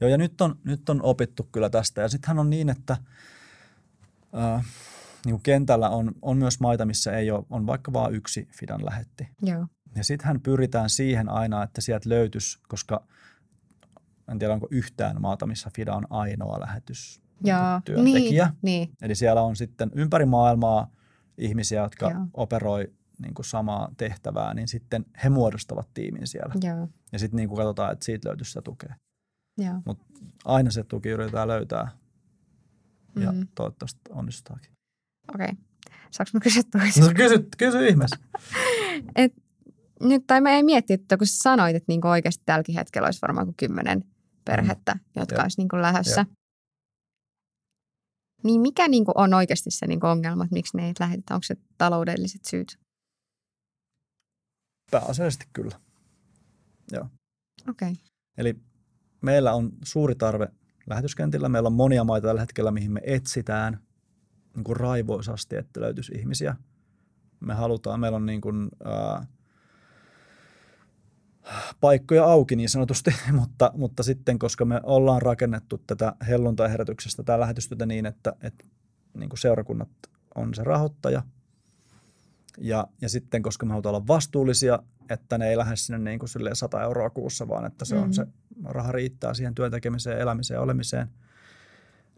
Joo, 0.00 0.10
ja 0.10 0.18
nyt 0.18 0.40
on, 0.40 0.54
nyt 0.64 0.88
on 0.88 1.02
opittu 1.02 1.48
kyllä 1.52 1.70
tästä. 1.70 2.02
Ja 2.02 2.08
sittenhän 2.08 2.38
on 2.38 2.50
niin, 2.50 2.68
että 2.68 2.96
äh, 4.38 4.64
niin 5.24 5.32
kuin 5.32 5.42
kentällä 5.42 5.88
on, 5.90 6.12
on 6.22 6.36
myös 6.38 6.60
maita, 6.60 6.84
missä 6.86 7.12
ei 7.16 7.30
ole, 7.30 7.44
on 7.50 7.66
vaikka 7.66 7.92
vain 7.92 8.14
yksi 8.14 8.48
Fidan 8.58 8.84
lähetti. 8.84 9.28
joo. 9.42 9.66
Ja 9.96 10.04
sittenhän 10.04 10.40
pyritään 10.40 10.90
siihen 10.90 11.28
aina, 11.28 11.62
että 11.62 11.80
sieltä 11.80 12.08
löytyisi, 12.08 12.58
koska 12.68 13.06
en 14.32 14.38
tiedä 14.38 14.54
onko 14.54 14.68
yhtään 14.70 15.20
maata, 15.20 15.46
missä 15.46 15.70
Fida 15.76 15.94
on 15.94 16.06
ainoa 16.10 16.60
lähetys 16.60 17.20
Joo. 17.44 17.58
työntekijä. 17.84 18.44
Niin, 18.46 18.58
niin. 18.62 18.96
Eli 19.02 19.14
siellä 19.14 19.42
on 19.42 19.56
sitten 19.56 19.90
ympäri 19.94 20.24
maailmaa 20.26 20.90
ihmisiä, 21.38 21.82
jotka 21.82 22.10
Joo. 22.10 22.26
operoi 22.34 22.92
niin 23.18 23.34
kuin 23.34 23.46
samaa 23.46 23.88
tehtävää, 23.96 24.54
niin 24.54 24.68
sitten 24.68 25.04
he 25.24 25.28
muodostavat 25.28 25.88
tiimin 25.94 26.26
siellä. 26.26 26.54
Joo. 26.62 26.88
Ja 27.12 27.18
sitten 27.18 27.36
niin 27.36 27.48
kuin 27.48 27.56
katsotaan, 27.56 27.92
että 27.92 28.04
siitä 28.04 28.28
löytyy 28.28 28.44
sitä 28.44 28.62
tukea. 28.62 28.94
Joo. 29.58 29.96
Aina 30.44 30.70
se 30.70 30.84
tuki 30.84 31.08
yritetään 31.08 31.48
löytää 31.48 31.90
ja 33.20 33.32
Mm. 33.32 33.48
toivottavasti 33.54 34.00
onnistutaankin. 34.10 34.72
Okei. 35.34 35.48
Okay. 35.52 35.64
Saanko 36.10 36.30
mä 36.34 36.40
kysyä 36.40 36.62
toisen? 36.70 37.04
No 37.04 37.12
kysy, 37.16 37.48
kysy 37.58 37.88
ihmeessä. 37.88 38.16
Nyt, 40.00 40.26
tai 40.26 40.40
mä 40.40 40.50
en 40.50 40.64
miettiä, 40.64 40.94
että 40.94 41.16
kun 41.16 41.26
sä 41.26 41.36
sanoit, 41.42 41.76
että 41.76 41.84
niin 41.88 42.06
oikeasti 42.06 42.42
tälläkin 42.46 42.74
hetkellä 42.74 43.06
olisi 43.06 43.22
varmaan 43.22 43.46
kuin 43.46 43.56
kymmenen 43.56 44.04
perhettä, 44.44 44.96
jotka 45.16 45.34
Jep. 45.34 45.42
olisi 45.42 45.60
niin 45.60 45.82
lähdössä. 45.82 46.26
Niin 48.44 48.60
mikä 48.60 48.88
niin 48.88 49.04
on 49.14 49.34
oikeasti 49.34 49.70
se 49.70 49.86
niin 49.86 50.04
ongelma, 50.04 50.44
että 50.44 50.54
miksi 50.54 50.76
ne 50.76 50.86
ei 50.86 50.92
lähetetä? 51.00 51.34
Onko 51.34 51.42
se 51.42 51.56
taloudelliset 51.78 52.44
syyt? 52.44 52.78
Pääasiallisesti 55.00 55.46
kyllä. 55.52 55.76
Okei. 57.68 57.90
Okay. 57.90 57.94
Eli 58.38 58.54
meillä 59.20 59.52
on 59.54 59.72
suuri 59.84 60.14
tarve 60.14 60.48
lähetyskentillä. 60.86 61.48
Meillä 61.48 61.66
on 61.66 61.72
monia 61.72 62.04
maita 62.04 62.26
tällä 62.26 62.40
hetkellä, 62.40 62.70
mihin 62.70 62.92
me 62.92 63.00
etsitään 63.04 63.80
niin 64.56 64.64
kuin 64.64 64.76
raivoisasti, 64.76 65.56
että 65.56 65.80
löytyisi 65.80 66.12
ihmisiä. 66.12 66.56
Me 67.40 67.54
halutaan, 67.54 68.00
meillä 68.00 68.16
on 68.16 68.26
niin 68.26 68.40
kuin, 68.40 68.68
ää, 68.84 69.26
paikkoja 71.80 72.24
auki 72.24 72.56
niin 72.56 72.68
sanotusti, 72.68 73.14
mutta, 73.40 73.70
mutta 73.74 74.02
sitten 74.02 74.38
koska 74.38 74.64
me 74.64 74.80
ollaan 74.82 75.22
rakennettu 75.22 75.82
tätä 75.86 76.16
helluntaiherätyksestä, 76.28 77.22
tämä 77.22 77.40
lähetystyötä 77.40 77.86
niin, 77.86 78.06
että, 78.06 78.32
että 78.42 78.64
niin 79.14 79.28
kuin 79.28 79.38
seurakunnat 79.38 79.90
on 80.34 80.54
se 80.54 80.64
rahoittaja, 80.64 81.22
ja, 82.58 82.86
ja 83.00 83.08
sitten 83.08 83.42
koska 83.42 83.66
me 83.66 83.70
halutaan 83.70 83.94
olla 83.94 84.06
vastuullisia, 84.06 84.78
että 85.10 85.38
ne 85.38 85.48
ei 85.48 85.56
lähde 85.56 85.76
sinne 85.76 85.98
niin 85.98 86.18
kuin 86.18 86.28
silleen 86.28 86.56
100 86.56 86.82
euroa 86.82 87.10
kuussa, 87.10 87.48
vaan 87.48 87.66
että 87.66 87.84
se 87.84 87.94
Mhm. 87.94 88.04
on 88.04 88.14
se 88.14 88.26
raha 88.64 88.92
riittää 88.92 89.34
siihen 89.34 89.54
työn 89.54 89.70
tekemiseen, 89.70 90.18
elämiseen 90.18 90.56
ja 90.58 90.62
olemiseen, 90.62 91.08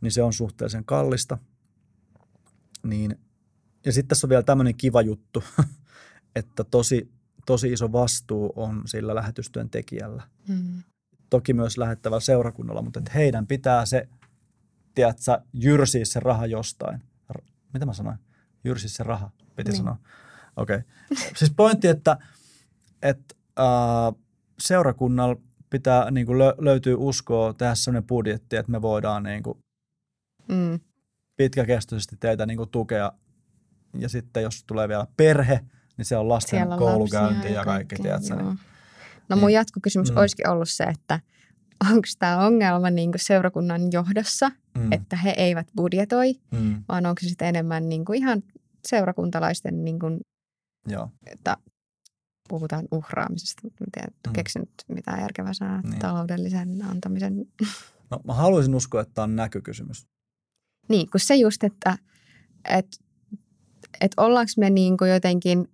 niin 0.00 0.12
se 0.12 0.22
on 0.22 0.32
suhteellisen 0.32 0.84
kallista. 0.84 1.38
Niin, 2.82 3.18
ja 3.86 3.92
sitten 3.92 4.08
tässä 4.08 4.26
on 4.26 4.28
vielä 4.28 4.42
tämmöinen 4.42 4.74
kiva 4.74 5.02
juttu, 5.02 5.44
että 6.36 6.64
tosi, 6.64 7.10
tosi 7.46 7.72
iso 7.72 7.92
vastuu 7.92 8.52
on 8.56 8.82
sillä 8.86 9.14
lähetystyön 9.14 9.70
tekijällä. 9.70 10.22
Mm. 10.48 10.82
Toki 11.30 11.52
myös 11.54 11.78
lähettävällä 11.78 12.20
seurakunnalla, 12.20 12.82
mutta 12.82 12.98
että 13.00 13.12
heidän 13.14 13.46
pitää 13.46 13.86
se, 13.86 14.08
tiedätkö, 14.94 15.40
jyrsiä 15.52 16.04
se 16.04 16.20
raha 16.20 16.46
jostain. 16.46 17.02
Mitä 17.72 17.86
mä 17.86 17.92
sanoin? 17.92 18.18
Jyrsiä 18.64 18.88
se 18.88 19.02
raha, 19.02 19.30
piti 19.56 19.70
Niin. 19.70 19.76
sanoa. 19.78 19.96
Okei. 20.56 20.76
Okay. 20.76 21.26
Siis 21.36 21.50
pointti, 21.56 21.88
että, 21.88 22.16
että 23.02 23.34
äh, 23.58 24.22
seurakunnalla 24.60 25.36
pitää 25.70 26.10
niin 26.10 26.26
kuin 26.26 26.38
lö, 26.38 26.54
löytyy 26.58 26.94
uskoa 26.98 27.52
tehdä 27.52 27.74
sellainen 27.74 28.06
budjetti, 28.06 28.56
että 28.56 28.72
me 28.72 28.82
voidaan 28.82 29.22
niin 29.22 29.42
kuin 29.42 29.58
Mm. 30.48 30.80
pitkäkestoisesti 31.36 32.16
teitä 32.20 32.46
niin 32.46 32.56
kuin 32.56 32.70
tukea. 32.70 33.12
Ja 33.98 34.08
sitten 34.08 34.42
jos 34.42 34.64
tulee 34.64 34.88
vielä 34.88 35.06
perhe, 35.16 35.60
niin 35.96 36.04
se 36.04 36.16
on 36.16 36.28
lasten 36.28 36.50
Siellä 36.50 36.74
on 36.74 36.78
koulukäynti 36.78 37.52
ja 37.52 37.64
kaikki, 37.64 37.96
tiedätkö, 37.96 38.28
joo. 38.34 38.42
niin 38.42 38.58
No 39.28 39.36
mun 39.36 39.46
Niin. 39.46 39.54
jatkokysymys 39.54 40.10
Mm. 40.10 40.16
olisikin 40.16 40.48
ollut 40.48 40.68
se, 40.68 40.84
että 40.84 41.20
onko 41.90 42.08
tämä 42.18 42.46
ongelma 42.46 42.90
niin 42.90 43.12
kuin 43.12 43.20
seurakunnan 43.20 43.92
johdossa, 43.92 44.50
mm. 44.78 44.92
että 44.92 45.16
he 45.16 45.30
eivät 45.36 45.66
budjetoi, 45.76 46.34
Mm. 46.50 46.84
vaan 46.88 47.06
onko 47.06 47.20
se 47.22 47.28
sitten 47.28 47.48
enemmän 47.48 47.88
niin 47.88 48.04
kuin 48.04 48.18
ihan 48.18 48.42
seurakuntalaisten, 48.88 49.84
niin 49.84 49.98
kuin, 49.98 50.20
Joo. 50.86 51.10
että 51.26 51.56
puhutaan 52.48 52.88
uhraamisesta, 52.90 53.62
mutta 53.80 54.00
en 54.00 54.06
Mm. 54.10 54.30
mm. 54.30 54.32
keksinyt 54.32 54.70
mitään 54.88 55.20
järkevää 55.20 55.52
sanaa, 55.54 55.80
Niin. 55.80 55.98
taloudellisen 55.98 56.82
antamisen. 56.84 57.34
No, 58.10 58.20
mä 58.26 58.34
haluaisin 58.34 58.74
uskoa, 58.74 59.00
että 59.00 59.14
tämä 59.14 59.22
on 59.24 59.36
näkykysymys. 59.36 60.06
Niin, 60.88 61.10
kun 61.10 61.20
se 61.20 61.34
just, 61.36 61.64
että 61.64 61.98
et, 62.68 62.86
et 64.00 64.12
ollaanko 64.16 64.50
me 64.56 64.70
niin 64.70 64.96
kuin 64.96 65.10
jotenkin 65.10 65.68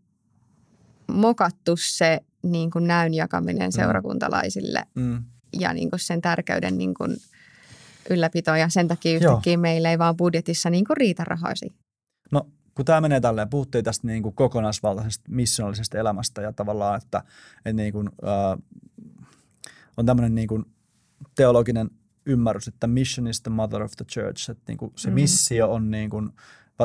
mokattu 1.12 1.76
se 1.76 2.20
niin 2.42 2.70
kuin 2.70 2.86
näyn 2.86 3.14
jakaminen 3.14 3.72
seurakuntalaisille 3.72 4.82
Mm. 4.94 5.24
ja 5.60 5.72
niin 5.74 5.90
kuin 5.90 6.00
sen 6.00 6.20
tärkeyden 6.20 6.78
niin 6.78 6.94
kuin 6.94 7.16
ylläpito 8.10 8.54
ja 8.56 8.68
sen 8.68 8.88
takia 8.88 9.18
Joo. 9.18 9.32
yhtäkkiä 9.32 9.56
meillä 9.56 9.90
ei 9.90 9.98
vaan 9.98 10.16
budjetissa 10.16 10.70
niin 10.70 10.84
kuin 10.84 10.96
riitä 10.96 11.24
rahoisi. 11.24 11.72
No, 12.30 12.46
kun 12.74 12.84
tämä 12.84 13.00
menee 13.00 13.20
tälleen, 13.20 13.50
puhuttiin 13.50 13.84
tästä 13.84 14.06
niin 14.06 14.22
kuin 14.22 14.34
kokonaisvaltaisesta 14.34 15.24
missionallisesta 15.28 15.98
elämästä 15.98 16.42
ja 16.42 16.52
tavallaan, 16.52 16.96
että, 16.96 17.22
että 17.56 17.72
niin 17.72 17.92
kuin, 17.92 18.10
äh, 18.24 18.62
on 19.96 20.06
tämmöinen 20.06 20.34
niin 20.34 20.48
kuin 20.48 20.64
teologinen 21.34 21.90
ymmärrys, 22.26 22.68
että 22.68 22.86
mission 22.86 23.26
is 23.26 23.42
the 23.42 23.50
mother 23.50 23.82
of 23.82 23.92
the 23.96 24.04
church, 24.04 24.50
että 24.50 24.62
niin 24.68 24.78
kuin 24.78 24.92
se 24.96 25.08
Mm. 25.08 25.14
missio 25.14 25.72
on 25.72 25.90
niin 25.90 26.10
kuin, 26.10 26.30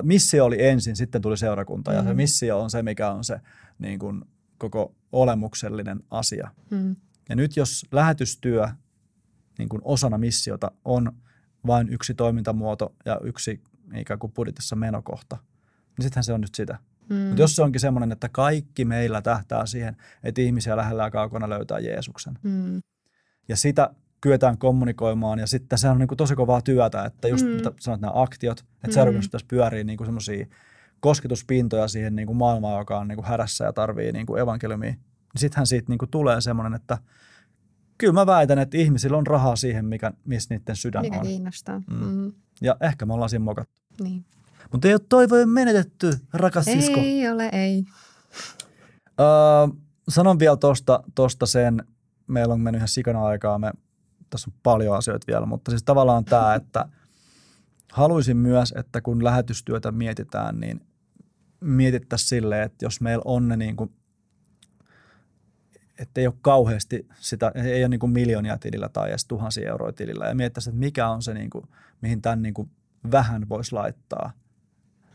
missio 0.04 0.46
oli 0.46 0.66
ensin, 0.66 0.96
sitten 0.96 1.22
tuli 1.22 1.38
seurakunta 1.38 1.94
ja 1.94 2.04
se 2.04 2.10
Mm. 2.10 2.16
missio 2.16 2.62
on 2.62 2.70
se, 2.70 2.84
mikä 2.84 3.12
on 3.12 3.24
se 3.24 3.42
niin 3.80 4.00
kuin 4.00 4.26
koko 4.58 4.96
olemuksellinen 5.12 6.04
asia. 6.12 6.52
Hmm. 6.70 6.96
Ja 7.30 7.36
nyt 7.36 7.58
jos 7.58 7.86
lähetystyö 7.92 8.68
niin 9.58 9.70
kuin 9.70 9.82
osana 9.86 10.18
missiota 10.18 10.72
on 10.86 11.12
vain 11.68 11.90
yksi 11.90 12.14
toimintamuoto 12.14 12.96
ja 13.06 13.20
yksi 13.24 13.62
ikään 13.96 14.20
kuin 14.20 14.34
budjetissa 14.34 14.76
menokohta, 14.76 15.38
niin 15.98 16.04
sittenhän 16.04 16.24
se 16.24 16.34
on 16.34 16.41
nyt 16.41 16.56
sitä. 16.56 16.78
Hmm. 17.10 17.18
Mutta 17.18 17.41
jos 17.41 17.56
se 17.56 17.64
onkin 17.64 17.82
semmoinen, 17.82 18.12
että 18.12 18.30
kaikki 18.30 18.86
meillä 18.86 19.22
tähtää 19.22 19.66
siihen, 19.66 19.95
että 20.24 20.41
ihmisiä 20.41 20.78
lähellä 20.78 21.04
ja 21.04 21.12
kaukana 21.12 21.50
löytää 21.50 21.80
Jeesuksen. 21.80 22.34
Hmm. 22.43 22.82
Ja 23.48 23.56
sitä 23.56 23.89
kyetään 24.22 24.58
kommunikoimaan 24.58 25.39
ja 25.39 25.48
sitten 25.48 25.78
se 25.80 25.89
on 25.89 25.98
niin 26.00 26.08
kuin 26.08 26.18
tosi 26.18 26.36
kovaa 26.36 26.62
työtä, 26.62 27.06
että 27.06 27.28
just 27.28 27.45
Mm. 27.45 27.52
mitä 27.52 27.72
sanoit 27.80 28.02
nämä 28.02 28.12
aktiot, 28.16 28.60
että 28.60 28.88
Mm. 28.88 28.91
seurakunnassa 28.93 29.28
pitäisi 29.30 29.45
pyöriä 29.45 29.84
niin 29.84 29.98
kuin 29.98 30.08
semmoisia 30.08 30.45
kosketuspintoja 31.00 31.88
siihen 31.88 32.16
niin 32.16 32.26
kuin 32.28 32.38
maailmaan, 32.38 32.80
joka 32.80 33.00
on 33.00 33.08
niin 33.08 33.16
kuin 33.16 33.26
hädässä 33.28 33.66
ja 33.66 33.74
tarvii 33.74 34.12
niin 34.12 34.26
kuin 34.26 34.41
evankeliumia. 34.41 34.89
Niin 34.91 35.00
sittenhän 35.38 35.68
siitä 35.68 35.86
niin 35.89 35.98
kuin 35.98 36.10
tulee 36.12 36.41
semmoinen, 36.41 36.74
että 36.74 36.98
kyllä 37.98 38.14
mä 38.14 38.26
väitän, 38.26 38.60
että 38.60 38.78
ihmisillä 38.78 39.18
on 39.18 39.28
rahaa 39.28 39.56
siihen, 39.56 39.86
mikä, 39.86 40.12
missä 40.26 40.56
niiden 40.56 40.76
sydän 40.76 41.02
Mikä 41.02 41.18
on. 41.18 41.22
kiinnostaa. 41.26 41.80
Mm. 41.80 41.95
Mm. 42.00 42.06
Mm. 42.06 42.32
Ja 42.62 42.78
ehkä 42.82 43.06
me 43.06 43.14
ollaan 43.14 43.30
siinä 43.30 43.43
mokattu. 43.45 43.82
Niin. 44.04 44.26
Mutta 44.72 44.88
ei 44.88 44.93
ole 44.93 45.01
toivojen 45.09 45.49
menetetty, 45.49 46.13
rakas 46.34 46.65
sisko. 46.65 46.99
Ei 46.99 47.30
ole, 47.30 47.49
ei. 47.53 47.84
Öö, 49.20 49.78
sanon 50.09 50.39
vielä 50.39 50.57
tosta, 50.57 51.03
tosta 51.15 51.45
sen, 51.45 51.84
meillä 52.28 52.53
on 52.53 52.61
mennyt 52.61 52.80
ihan 52.80 52.88
sikana 52.88 53.26
aikaa, 53.26 53.59
me, 53.59 53.72
tässä 54.30 54.51
on 54.51 54.59
paljon 54.63 54.97
asioita 54.97 55.28
vielä, 55.28 55.45
mutta 55.45 55.72
siis 55.72 55.84
tavallaan 55.84 56.26
tämä, 56.26 56.55
että 56.59 56.89
haluaisin 57.91 58.38
myös, 58.38 58.74
että 58.78 59.01
kun 59.01 59.24
lähetystyötä 59.24 59.91
mietitään, 59.91 60.59
niin 60.59 60.82
mietittäisiin 61.59 62.30
silleen, 62.30 62.63
että 62.63 62.86
jos 62.86 63.01
meillä 63.01 63.24
on 63.26 63.47
ne 63.47 63.57
niin 63.57 63.76
kuin, 63.76 63.91
että 65.99 66.22
ei 66.22 66.28
ole 66.28 66.36
kauheasti 66.41 67.07
sitä, 67.20 67.51
ei 67.55 67.84
ole 67.84 67.89
niin 67.89 67.99
kuin 67.99 68.11
miljoonia 68.11 68.57
tilillä 68.57 68.89
tai 68.89 69.09
edes 69.09 69.26
tuhansia 69.26 69.70
euroa 69.70 69.91
tilillä 69.91 70.26
ja 70.26 70.36
miettäisiin, 70.36 70.72
että 70.72 70.80
mikä 70.80 71.09
on 71.09 71.24
se, 71.24 71.34
niin 71.34 71.49
kuin, 71.49 71.68
mihin 72.01 72.22
tämän 72.22 72.41
niin 72.41 72.53
kuin 72.53 72.72
vähän 73.11 73.49
voisi 73.49 73.74
laittaa. 73.74 74.32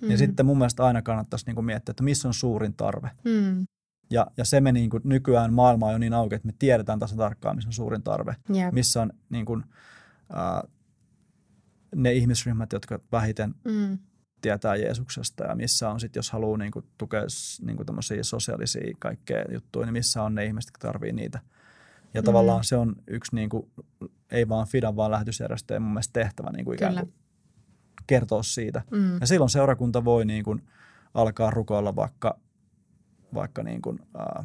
Mm. 0.03 0.11
Ja 0.11 0.19
sitten 0.19 0.47
mun 0.47 0.59
mielestä 0.59 0.85
aina 0.85 1.03
kannattaisi 1.03 1.47
niin 1.47 1.55
kuin 1.55 1.65
miettiä, 1.65 1.91
että 1.91 2.03
missä 2.03 2.29
on 2.29 2.35
suurin 2.35 2.75
tarve. 2.75 3.11
Mm. 3.25 3.67
Ja, 4.11 4.27
ja 4.37 4.45
se 4.45 4.61
me 4.61 4.73
niin 4.73 4.91
kuin, 4.91 5.01
nykyään 5.05 5.53
maailma 5.53 5.87
on 5.87 5.93
jo 5.93 5.99
niin 5.99 6.13
auki, 6.15 6.35
että 6.35 6.47
me 6.47 6.55
tiedetään 6.59 6.99
tasan 6.99 7.19
tarkkaan, 7.19 7.57
missä 7.57 7.69
on 7.69 7.73
suurin 7.73 8.03
tarve. 8.03 8.37
Jep. 8.49 8.73
Missä 8.75 9.03
on 9.03 9.13
niin 9.31 9.45
kuin, 9.45 9.65
ää, 10.33 10.63
ne 11.95 12.13
ihmisryhmät, 12.13 12.73
jotka 12.73 13.01
vähiten 13.13 13.55
Mm. 13.65 13.99
tietää 14.41 14.77
Jeesuksesta 14.77 15.45
ja 15.45 15.55
missä 15.55 15.91
on 15.91 16.01
sitten, 16.01 16.19
jos 16.19 16.31
haluaa 16.31 16.59
niin 16.59 16.73
kuin, 16.73 16.85
tukea 16.99 17.23
niin 17.63 17.77
kuin 17.77 17.87
sosiaalisia 18.23 18.97
kaikkea 18.99 19.45
juttuja, 19.53 19.87
niin 19.87 19.93
missä 19.93 20.23
on 20.23 20.35
ne 20.35 20.45
ihmiset, 20.47 20.69
jotka 20.69 20.89
tarvii 20.89 21.13
niitä. 21.13 21.41
Ja 22.15 22.23
Mm. 22.23 22.25
tavallaan 22.25 22.65
se 22.65 22.77
on 22.77 22.95
yksi, 23.07 23.35
niin 23.35 23.49
kuin, 23.49 23.71
ei 24.31 24.49
vaan 24.49 24.67
Fidan, 24.67 24.97
vaan 24.97 25.11
lähetysjärjestöjen 25.11 25.83
mun 25.83 25.93
mielestä 25.93 26.13
tehtävä 26.13 26.51
niin 26.53 26.65
kuin 26.65 26.75
ikään 26.75 26.95
kuin 26.95 27.13
kertoa 28.07 28.43
siitä. 28.43 28.83
Mm. 28.91 29.19
Ja 29.21 29.27
silloin 29.27 29.51
seurakunta 29.51 30.05
voi 30.05 30.25
niin 30.25 30.45
kuin 30.45 30.63
alkaa 31.15 31.51
rukoilla 31.51 31.97
vaikka, 31.97 32.39
vaikka 33.35 33.63
niin 33.63 33.83
kuin, 33.83 33.99
ää, 34.19 34.45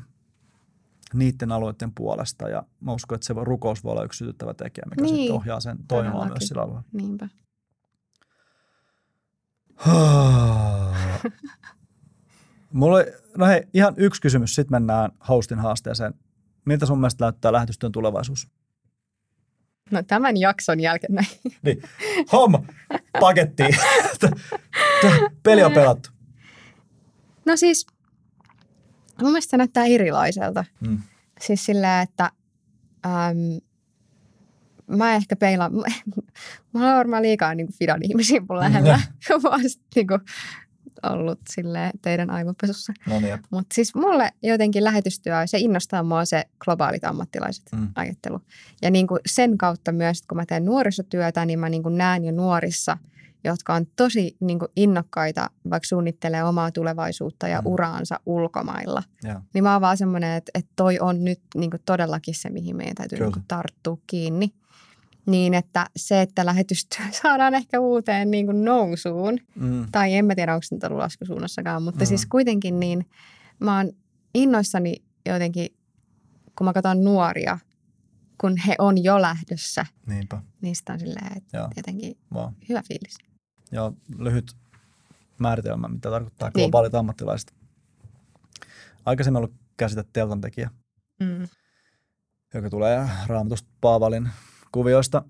niiden 1.14 1.52
alueiden 1.52 1.92
puolesta. 1.96 2.50
Ja 2.50 2.64
mä 2.80 2.94
uskon, 2.94 3.16
että 3.16 3.28
se 3.28 3.36
voi, 3.36 3.46
rukous 3.46 3.84
voi 3.84 3.92
olla 3.92 4.04
yksi 4.04 4.18
sytyttävä 4.18 4.54
tekijä, 4.54 4.86
mikä 4.90 5.02
Niin, 5.02 5.16
sitten 5.16 5.36
ohjaa 5.36 5.60
sen 5.60 5.78
toimimaan 5.88 6.28
myös 6.28 6.48
sillä 6.48 6.62
alueella. 6.62 6.84
Niinpä. 6.94 7.30
Mulla 12.74 12.96
oli, 12.96 13.06
no 13.38 13.46
hei, 13.46 13.68
ihan 13.74 13.94
yksi 13.98 14.22
kysymys, 14.22 14.56
sitten 14.56 14.76
mennään 14.76 15.12
hostin 15.30 15.60
haasteeseen. 15.60 16.14
Miltä 16.66 16.86
sun 16.86 17.00
mielestä 17.00 17.26
näyttää 17.26 17.52
lähetystyön 17.52 17.92
tulevaisuus? 17.92 18.48
No 19.92 20.04
tämän 20.04 20.38
jakson 20.38 20.80
jälkeen 20.80 21.14
näin. 21.16 21.28
Niin, 21.64 21.82
homma, 22.32 22.64
pakettiin. 23.20 23.76
Peli 25.44 25.64
on 25.64 25.72
pelattu. 25.72 26.10
No 27.46 27.56
siis, 27.56 27.88
mun 29.22 29.32
mielestä 29.32 29.50
se 29.52 29.58
näyttää 29.58 29.86
erilaiselta. 29.86 30.66
Mm. 30.80 31.02
Siis 31.42 31.66
sillä, 31.66 32.02
että 32.02 32.32
äm, 33.06 33.62
mä 34.98 35.16
ehkä 35.16 35.36
peilaan, 35.36 35.72
mulla 36.74 36.90
on 36.90 36.98
varmaan 36.98 37.24
liikaa 37.24 37.56
niin 37.56 37.74
Fidan 37.74 38.04
ihmisiä 38.04 38.42
mun 38.50 38.60
lähellä. 38.60 39.00
mä 39.44 39.50
oon 39.50 39.70
sit, 39.70 39.82
niin 39.96 40.08
kuin, 40.08 40.20
ollut 41.04 41.40
sille 41.50 41.92
teidän 42.02 42.30
aivopesussa. 42.30 42.94
No 43.08 43.20
niin, 43.20 43.40
Mutta 43.52 43.76
siis 43.76 43.96
mulle 43.96 44.32
jotenkin 44.44 44.84
lähetystyö, 44.84 45.36
se 45.46 45.58
innostaa 45.58 46.04
mua 46.04 46.26
se 46.26 46.44
globaalit 46.60 47.04
ammattilaiset 47.04 47.64
Mm. 47.72 47.88
ajattelu. 47.96 48.42
Ja 48.82 48.92
niin 48.92 49.08
kuin 49.08 49.20
sen 49.26 49.58
kautta 49.58 49.92
myös, 49.92 50.22
kun 50.22 50.36
mä 50.38 50.46
teen 50.46 50.66
nuorisotyötä, 50.66 51.46
niin 51.46 51.60
mä 51.60 51.70
niin 51.70 51.84
kuin 51.84 51.98
näen 51.98 52.26
jo 52.26 52.32
nuorissa, 52.32 52.98
jotka 53.44 53.74
on 53.74 53.86
tosi 53.96 54.38
niin 54.40 54.60
kuin 54.60 54.70
innokkaita, 54.76 55.50
vaikka 55.70 55.88
suunnittelee 55.88 56.44
omaa 56.44 56.72
tulevaisuutta 56.72 57.48
ja 57.48 57.62
Mm. 57.62 57.68
uraansa 57.68 58.20
ulkomailla. 58.26 59.04
Joo. 59.24 59.42
Niin 59.54 59.64
mä 59.64 59.74
oon 59.74 59.82
vaan 59.82 59.98
semmoinen, 59.98 60.34
että, 60.38 60.52
että 60.56 60.72
toi 60.76 61.00
on 61.00 61.24
nyt 61.24 61.40
niin 61.56 61.72
kuin 61.72 61.82
todellakin 61.86 62.36
se, 62.36 62.50
mihin 62.50 62.76
meidän 62.76 62.96
täytyy 62.96 63.18
Kyllä. 63.18 63.28
niin 63.28 63.34
kuin 63.34 63.46
tarttua 63.48 63.98
kiinni. 64.08 64.54
Niin, 65.28 65.54
että 65.54 65.86
se, 65.96 66.22
että 66.22 66.46
lähetystyö 66.46 67.06
saadaan 67.22 67.54
ehkä 67.56 67.80
uuteen 67.80 68.32
niin 68.32 68.46
kuin 68.46 68.66
nousuun, 68.66 69.38
Mm. 69.56 69.86
tai 69.92 70.14
en 70.16 70.26
mä 70.26 70.36
tiedä, 70.36 70.54
onko 70.54 70.64
se 70.64 70.76
nyt 70.76 70.84
ollut 70.84 70.98
laskusuunnassakaan, 70.98 71.84
mutta 71.84 72.04
Mm. 72.04 72.08
siis 72.08 72.26
kuitenkin 72.26 72.80
niin 72.80 73.06
mä 73.60 73.78
oon 73.78 73.92
innoissani 74.36 74.96
jotenkin, 75.26 75.68
kun 76.58 76.66
mä 76.66 76.74
katson 76.74 77.04
nuoria, 77.04 77.60
kun 78.42 78.58
he 78.68 78.76
on 78.80 79.04
jo 79.04 79.22
lähdössä, 79.22 79.86
Niinpä, 80.08 80.42
niin 80.62 80.76
sitä 80.76 80.94
on 80.94 81.00
silleen, 81.00 81.38
että 81.38 81.58
joo, 81.58 81.68
jotenkin 81.78 82.18
vaan. 82.34 82.54
hyvä 82.70 82.82
fiilis. 82.88 83.18
Ja 83.72 83.92
lyhyt 84.18 84.52
määritelmä, 85.40 85.88
mitä 85.88 86.10
tarkoittaa 86.10 86.48
Niin. 86.56 86.64
globaalit 86.64 86.96
ammattilaiset. 86.96 87.54
Aikaisemmin 89.06 89.38
ollut 89.38 89.54
käsite 89.78 90.04
teltantekijä, 90.14 90.70
Mm. 91.20 91.48
joka 92.54 92.70
tulee 92.70 93.10
raamatusta 93.28 93.70
Paavalin 93.82 94.30
kuvioista. 94.72 95.24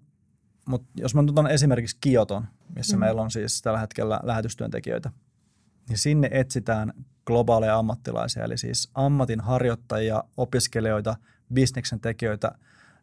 Mutta 0.67 0.87
jos 0.95 1.15
mä 1.15 1.21
otan 1.21 1.47
esimerkiksi 1.47 1.97
Kioton, 2.01 2.47
missä 2.75 2.95
mm. 2.95 2.99
Meillä 2.99 3.21
on 3.21 3.31
siis 3.31 3.61
tällä 3.61 3.79
hetkellä 3.79 4.19
lähetystyöntekijöitä, 4.23 5.11
niin 5.89 5.97
sinne 5.97 6.29
etsitään 6.31 6.93
globaaleja 7.25 7.77
ammattilaisia, 7.77 8.43
eli 8.43 8.57
siis 8.57 8.89
ammatin 8.93 9.39
harjoittajia, 9.39 10.23
opiskelijoita, 10.37 11.15
bisneksen 11.53 11.99
tekijöitä, 11.99 12.51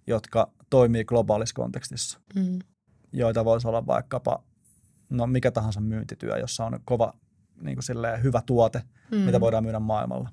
jotka 0.07 0.51
toimii 0.71 1.05
globaalissa 1.05 1.55
kontekstissa, 1.55 2.21
Mm. 2.35 2.59
joita 3.13 3.45
voisi 3.45 3.69
olla 3.69 3.87
vaikkapa 3.87 4.43
no 5.11 5.27
mikä 5.27 5.51
tahansa 5.51 5.81
myyntityö, 5.81 6.39
jossa 6.39 6.65
on 6.65 6.81
kova 6.85 7.15
niin 7.63 7.77
kuin 7.77 7.83
silleen, 7.83 8.23
hyvä 8.23 8.43
tuote, 8.47 8.83
Mm. 9.11 9.17
mitä 9.19 9.41
voidaan 9.41 9.65
myydä 9.65 9.79
maailmalla. 9.81 10.29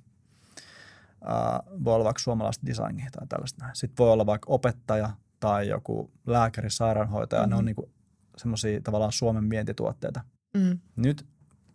Uh, 1.21 1.83
voi 1.83 1.93
olla 1.95 2.03
vaikka 2.05 2.19
suomalaista 2.19 2.65
designia 2.65 3.09
tai 3.11 3.27
tällaista. 3.27 3.65
Sitten 3.73 3.97
voi 4.03 4.11
olla 4.11 4.25
vaikka 4.25 4.53
opettaja 4.53 5.09
tai 5.41 5.67
joku 5.67 6.11
lääkäri, 6.27 6.69
sairaanhoitaja. 6.69 7.41
Mm-hmm. 7.41 7.49
Ne 7.49 7.55
on 7.55 7.61
Mhm. 7.61 7.65
niinku 7.65 7.89
semmoisia 8.37 8.81
tavallaan 8.81 9.11
Suomen 9.11 9.49
vientituotteita. 9.49 10.21
Mm. 10.57 10.79
Nyt 10.95 11.25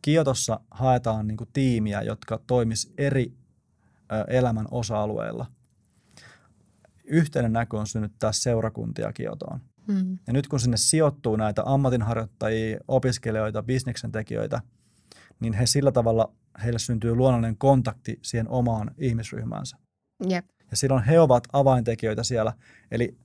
Kiotossa 0.02 0.60
haetaan 0.70 1.26
niinku 1.26 1.46
tiimiä, 1.52 2.02
jotka 2.02 2.40
toimis 2.46 2.92
eri 2.98 3.32
ö, 4.12 4.24
elämän 4.28 4.66
osa-alueilla. 4.70 5.46
yhteinen 7.04 7.52
näky 7.52 7.76
on 7.76 7.86
synnyttää 7.86 8.32
seurakuntia 8.32 9.12
Kiotoon. 9.12 9.60
Mm. 9.88 10.18
Ja 10.26 10.32
nyt 10.32 10.48
kun 10.48 10.60
sinne 10.60 10.76
sijoittuu 10.76 11.36
näitä 11.36 11.62
ammatinharjoittajia, 11.66 12.78
opiskelijoita, 12.88 13.62
bisneksen 13.62 14.12
tekijöitä, 14.12 14.60
niin 15.40 15.52
he 15.52 15.66
sillä 15.66 15.92
tavalla, 15.92 16.32
heille 16.64 16.78
syntyy 16.78 17.14
luonnollinen 17.14 17.56
kontakti 17.56 18.18
siihen 18.22 18.48
omaan 18.48 18.90
ihmisryhmäänsä. 18.98 19.76
Jep. 20.28 20.46
Ja 20.70 20.76
silloin 20.76 21.02
he 21.04 21.20
ovat 21.20 21.44
avaintekijöitä 21.52 22.22
siellä. 22.22 22.52
Eli 22.90 23.18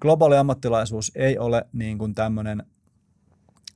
globaali 0.00 0.36
ammattilaisuus 0.36 1.12
ei 1.14 1.38
ole 1.38 1.66
niin 1.72 1.98
kuin 1.98 2.14
tämmöinen, 2.14 2.62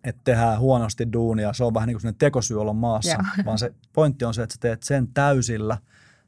että 0.05 0.21
tehdään 0.25 0.59
huonosti 0.59 1.13
duunia, 1.13 1.53
se 1.53 1.65
on 1.65 1.75
vähän 1.75 1.87
niin 1.87 1.99
kuin 2.03 2.15
tekosyy 2.15 2.61
olla 2.61 2.73
maassa, 2.73 3.13
Joo. 3.13 3.45
vaan 3.47 3.59
se 3.59 3.75
pointti 3.93 4.25
on 4.25 4.35
se, 4.35 4.43
että 4.43 4.53
sä 4.55 4.61
teet 4.61 4.83
sen 4.83 5.09
täysillä, 5.09 5.79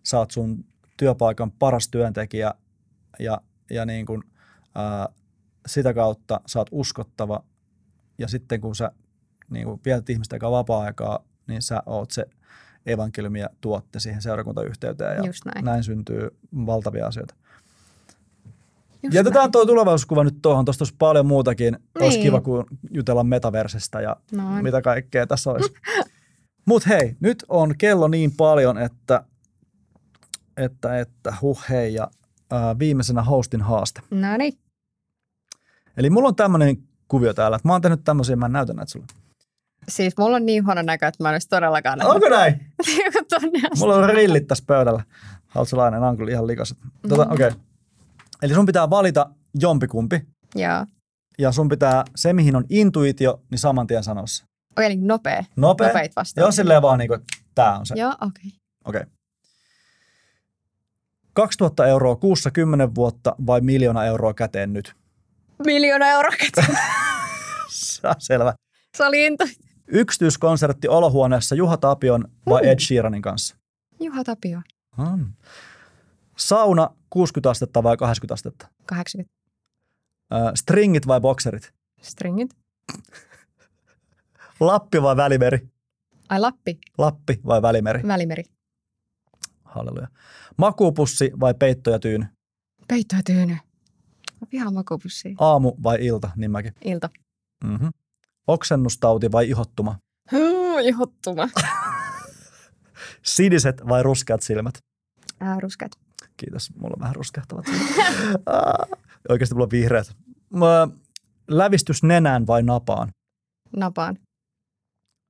saat 0.03 0.31
sun 0.31 0.65
työpaikan 0.97 1.51
paras 1.51 1.89
työntekijä 1.89 2.55
ja, 3.19 3.41
ja 3.71 3.87
niin 3.87 4.07
kuin, 4.07 4.23
ää, 4.75 5.09
sitä 5.67 5.95
kautta 5.95 6.41
saat 6.47 6.69
uskottava 6.71 7.45
ja 8.19 8.29
sitten 8.29 8.61
kun 8.61 8.77
sä 8.77 8.93
niin 9.51 9.65
kuin 9.65 9.81
vietät 9.85 10.11
ihmistä 10.11 10.37
aika 10.37 10.51
vapaa-aikaa, 10.51 11.25
niin 11.47 11.63
sä 11.63 11.83
oot 11.87 12.11
se 12.11 12.27
evankeliumia 12.87 13.49
tuotte 13.61 14.01
siihen 14.01 14.23
seurakuntayhteyteen 14.23 15.17
ja 15.17 15.23
näin. 15.55 15.65
näin 15.65 15.85
syntyy 15.85 16.29
valtavia 16.67 17.07
asioita. 17.07 17.35
Just 19.03 19.15
Jätetään 19.15 19.51
tuo 19.53 19.67
tulevaisuuskuva 19.67 20.25
nyt 20.25 20.43
tuohon. 20.43 20.65
Tuosta 20.65 20.83
olisi 20.83 20.95
paljon 20.99 21.27
muutakin. 21.27 21.75
Niin. 21.75 22.05
Olisi 22.05 22.19
kiva, 22.19 22.41
kun 22.41 22.65
jutellaan 22.91 23.27
metaversesta 23.27 24.01
ja 24.01 24.17
Noin. 24.33 24.63
mitä 24.63 24.83
kaikkea 24.83 25.27
tässä 25.27 25.51
olisi. 25.51 25.73
Mutta 26.69 26.89
hei, 26.89 27.17
nyt 27.21 27.45
on 27.49 27.75
kello 27.79 28.09
niin 28.09 28.33
paljon, 28.37 28.79
että, 28.79 29.25
että, 30.57 30.99
että 30.99 31.35
huh 31.43 31.65
hei 31.71 31.95
ja 31.95 32.11
ää, 32.51 32.79
viimeisenä 32.79 33.23
hostin 33.23 33.61
haaste. 33.63 34.01
No 34.11 34.37
niin. 34.37 34.59
Eli 35.97 36.11
mulla 36.11 36.29
on 36.29 36.37
tämmöinen 36.37 36.77
kuvio 37.09 37.35
täällä, 37.35 37.57
että 37.57 37.69
mä 37.69 37.73
oon 37.73 37.83
tehnyt 37.83 38.05
tämmöisiä, 38.05 38.37
mä 38.37 38.49
näytän 38.49 38.77
näitä 38.77 38.93
sulle. 38.93 39.07
Siis 39.89 40.17
mulla 40.19 40.37
on 40.37 40.47
niin 40.47 40.67
huono 40.67 40.83
näkö, 40.83 41.07
että 41.07 41.25
mä 41.25 41.29
en 41.29 41.35
olisi 41.35 41.49
todellakaan 41.49 41.99
nähnyt. 41.99 42.15
Onko 42.15 42.29
näin? 42.29 42.73
Mulla 43.79 43.95
on 43.95 44.11
rillit 44.11 44.47
tässä 44.47 44.65
pöydällä. 44.67 45.03
Haluatko 45.47 45.77
lainen? 45.77 46.01
Nämä 46.01 46.11
on 46.11 46.17
kyllä 46.17 46.31
ihan 46.33 46.47
likaset. 46.47 46.79
Tota, 47.09 47.25
Mm. 47.25 47.33
Okei. 47.33 47.47
Okay. 47.49 47.61
Eli 48.43 48.55
sun 48.55 48.67
pitää 48.67 48.91
valita 48.91 49.31
jompikumpi. 49.61 50.27
Joo. 50.55 50.87
Ja 51.39 51.53
sun 51.53 51.69
pitää, 51.69 52.05
se 52.17 52.33
mihin 52.33 52.57
on 52.57 52.65
intuitio, 52.69 53.43
niin 53.51 53.59
saman 53.59 53.87
tien 53.87 54.05
sanoa 54.05 54.27
se. 54.27 54.45
Okei, 54.71 54.87
eli 54.87 54.97
nopea. 54.97 55.45
Nopea. 55.57 55.87
Nopeita 55.87 56.13
vastauksia. 56.17 56.43
Joo, 56.43 56.53
silleen 56.53 56.83
vaan 56.83 56.99
niin 56.99 57.09
kuin, 57.09 57.21
että 57.21 57.37
tää 57.55 57.79
on 57.79 57.87
se. 57.87 57.95
Joo, 57.97 58.11
okei. 58.11 58.27
Okay. 58.27 58.51
Okei. 58.85 59.01
Okay. 59.01 59.13
2000 61.33 61.87
euroa 61.87 62.17
kuussa 62.17 62.51
10 62.51 62.95
vuotta 62.95 63.35
vai 63.47 63.61
miljoona 63.61 64.05
euroa 64.05 64.35
käteen 64.35 64.73
nyt? 64.73 64.95
Miljoona 65.67 66.07
euroa 66.07 66.37
käteen. 66.41 66.79
Selvä. 68.19 68.55
Se 68.97 69.05
oli 69.05 69.27
into. 69.27 69.45
Yksityiskonsertti 69.89 70.89
olohuoneessa 70.89 71.55
Juha 71.55 71.77
Tapion 71.77 72.29
vai 72.49 72.69
Ed 72.69 72.79
Sheeranin 72.79 73.23
kanssa? 73.23 73.57
Juha 74.01 74.25
Tapio. 74.25 74.61
On. 74.99 75.35
Sauna 76.39 76.91
60 77.15 77.51
astetta 77.51 77.83
vai 77.83 77.97
80 78.01 78.35
astetta? 78.35 78.69
80 78.93 79.31
Ö, 80.33 80.37
stringit 80.55 81.07
vai 81.07 81.21
bokserit? 81.21 81.75
stringit. 82.03 82.57
Lappi 84.61 85.03
vai 85.03 85.17
välimeri? 85.17 85.69
Ai 86.29 86.41
Lappi. 86.41 86.79
Lappi 86.99 87.41
vai 87.47 87.63
välimeri? 87.63 88.03
Välimeri. 88.09 88.45
Halleluja. 89.65 90.09
Makuupussi 90.57 91.31
vai 91.41 91.55
peitto 91.55 91.91
ja 91.91 91.99
tyyny? 91.99 92.27
Peitto 92.89 93.17
ja 93.17 93.23
tyyny. 93.25 93.53
Mä 94.41 94.47
vihaan 94.53 94.75
makupussia. 94.75 95.35
Aamu 95.39 95.73
vai 95.83 96.07
ilta, 96.07 96.31
niin 96.37 96.51
mäkin. 96.51 96.75
Ilta. 96.85 97.11
Mm-hmm. 97.65 97.91
Oksennustauti 98.47 99.33
vai 99.33 99.49
ihottuma? 99.51 99.99
Huu, 100.33 100.79
ihottuma. 100.79 101.49
Siniset 103.23 103.87
vai 103.89 104.03
ruskeat 104.03 104.43
silmät? 104.43 104.79
Ää, 105.41 105.61
ruskeat. 105.61 105.93
Kiitos, 106.39 106.71
mulla 106.77 106.95
on 106.95 107.01
vähän. 107.01 107.15
Ah, 108.47 108.99
Oikeasti 109.29 109.55
mulla 109.55 109.65
on 109.65 109.71
vihreät. 109.71 110.17
Mä, 110.51 110.89
lävistys 111.49 112.03
nenään 112.03 112.47
vai 112.47 112.63
napaan? 112.63 113.09
Napaan. 113.77 114.19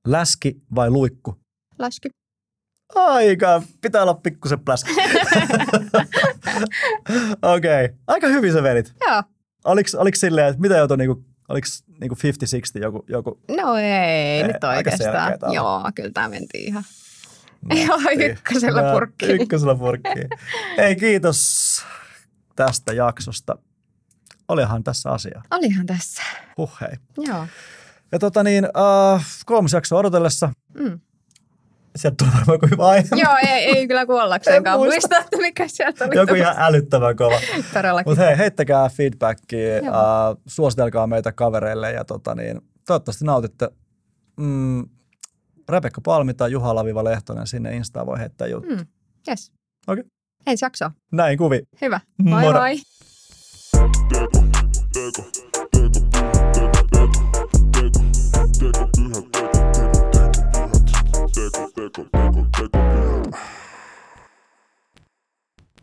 Läski 0.07 0.61
vai 0.75 0.89
luikku? 0.89 1.39
Läsky. 1.79 2.09
Aika, 2.95 3.61
pitää 3.81 4.01
olla 4.01 4.13
pikkusen 4.13 4.59
pläski. 4.59 4.91
Okei, 7.55 7.85
okay. 7.85 7.97
aika 8.07 8.27
hyvin 8.27 8.53
sä 8.53 8.63
vedit. 8.63 8.93
Joo. 9.07 9.23
Oliks, 9.65 9.95
oliks 9.95 10.19
silleen, 10.19 10.47
että 10.47 10.61
mitä 10.61 10.77
joutui 10.77 10.97
niinku, 10.97 11.25
oliks 11.49 11.83
niinku 11.99 12.15
50-60 12.15 12.81
joku, 12.81 13.05
joku 13.07 13.39
No 13.57 13.75
ei, 13.75 13.85
Ei, 13.85 14.43
nyt 14.43 14.63
oikeastaan. 14.63 15.53
Joo, 15.53 15.91
kyllä 15.95 16.11
tämä 16.13 16.29
mentiin 16.29 16.67
ihan. 16.67 16.83
Joo, 17.87 17.99
ykkösellä 18.19 18.91
purkkiin. 18.93 19.41
Ykkösellä 19.41 19.75
purkkiin. 19.75 20.29
Hei, 20.77 20.95
kiitos 20.95 21.81
tästä 22.55 22.93
jaksosta. 22.93 23.57
Olihan 24.47 24.83
tässä 24.83 25.09
asiaa. 25.09 25.43
Olihan 25.51 25.85
tässä. 25.85 26.23
Huh 26.57 26.71
hei. 26.81 26.97
Joo. 27.17 27.47
Ja 28.11 28.19
tota 28.19 28.43
niin, 28.43 28.65
uh, 28.65 29.21
kolmas 29.45 29.73
jakso 29.73 29.97
odotellessa. 29.97 30.49
Mm. 30.79 30.99
Sieltä 31.95 32.15
tulee 32.17 32.33
varmaan 32.33 32.55
joku 32.55 32.67
hyvä 32.71 32.87
aihe. 32.87 33.07
Joo, 33.11 33.35
ei, 33.41 33.77
ei 33.77 33.87
kyllä 33.87 34.05
kuollakseenkaan 34.05 34.73
En 34.73 34.79
muista. 34.79 34.93
muista, 34.93 35.17
että 35.17 35.37
mikä 35.37 35.67
sieltä 35.67 36.05
oli. 36.05 36.15
Joku 36.15 36.33
ihan 36.33 36.55
älyttömän 36.57 37.15
kova. 37.15 37.39
Todellakin. 37.73 38.11
Mutta 38.11 38.23
hei, 38.23 38.37
heittäkää 38.37 38.89
feedbackia, 38.89 39.81
uh, 39.81 40.41
suositelkaa 40.47 41.07
meitä 41.07 41.31
kavereille 41.31 41.91
ja 41.91 42.05
tota 42.05 42.35
niin, 42.35 42.61
toivottavasti 42.87 43.25
nautitte. 43.25 43.69
Mm, 44.37 44.89
Rebekka 45.69 46.01
Palmi 46.01 46.33
tai 46.33 46.51
Juha-Lehtonen 46.51 47.47
sinne 47.47 47.75
Instaan 47.75 48.05
voi 48.05 48.19
heittää 48.19 48.47
juttu. 48.47 48.75
Mm. 48.75 48.85
Yes. 49.27 49.51
Okei. 49.87 50.01
Okay. 50.01 50.11
Ensi 50.47 50.65
jakso. 50.65 50.91
Näin 51.11 51.37
kuvi. 51.37 51.61
Hyvä. 51.81 51.99
Moi 52.23 52.43
Moro. 52.43 52.59
moi. 52.59 52.75
Take 61.33 61.63
a 61.63 61.67
teko, 61.75 62.28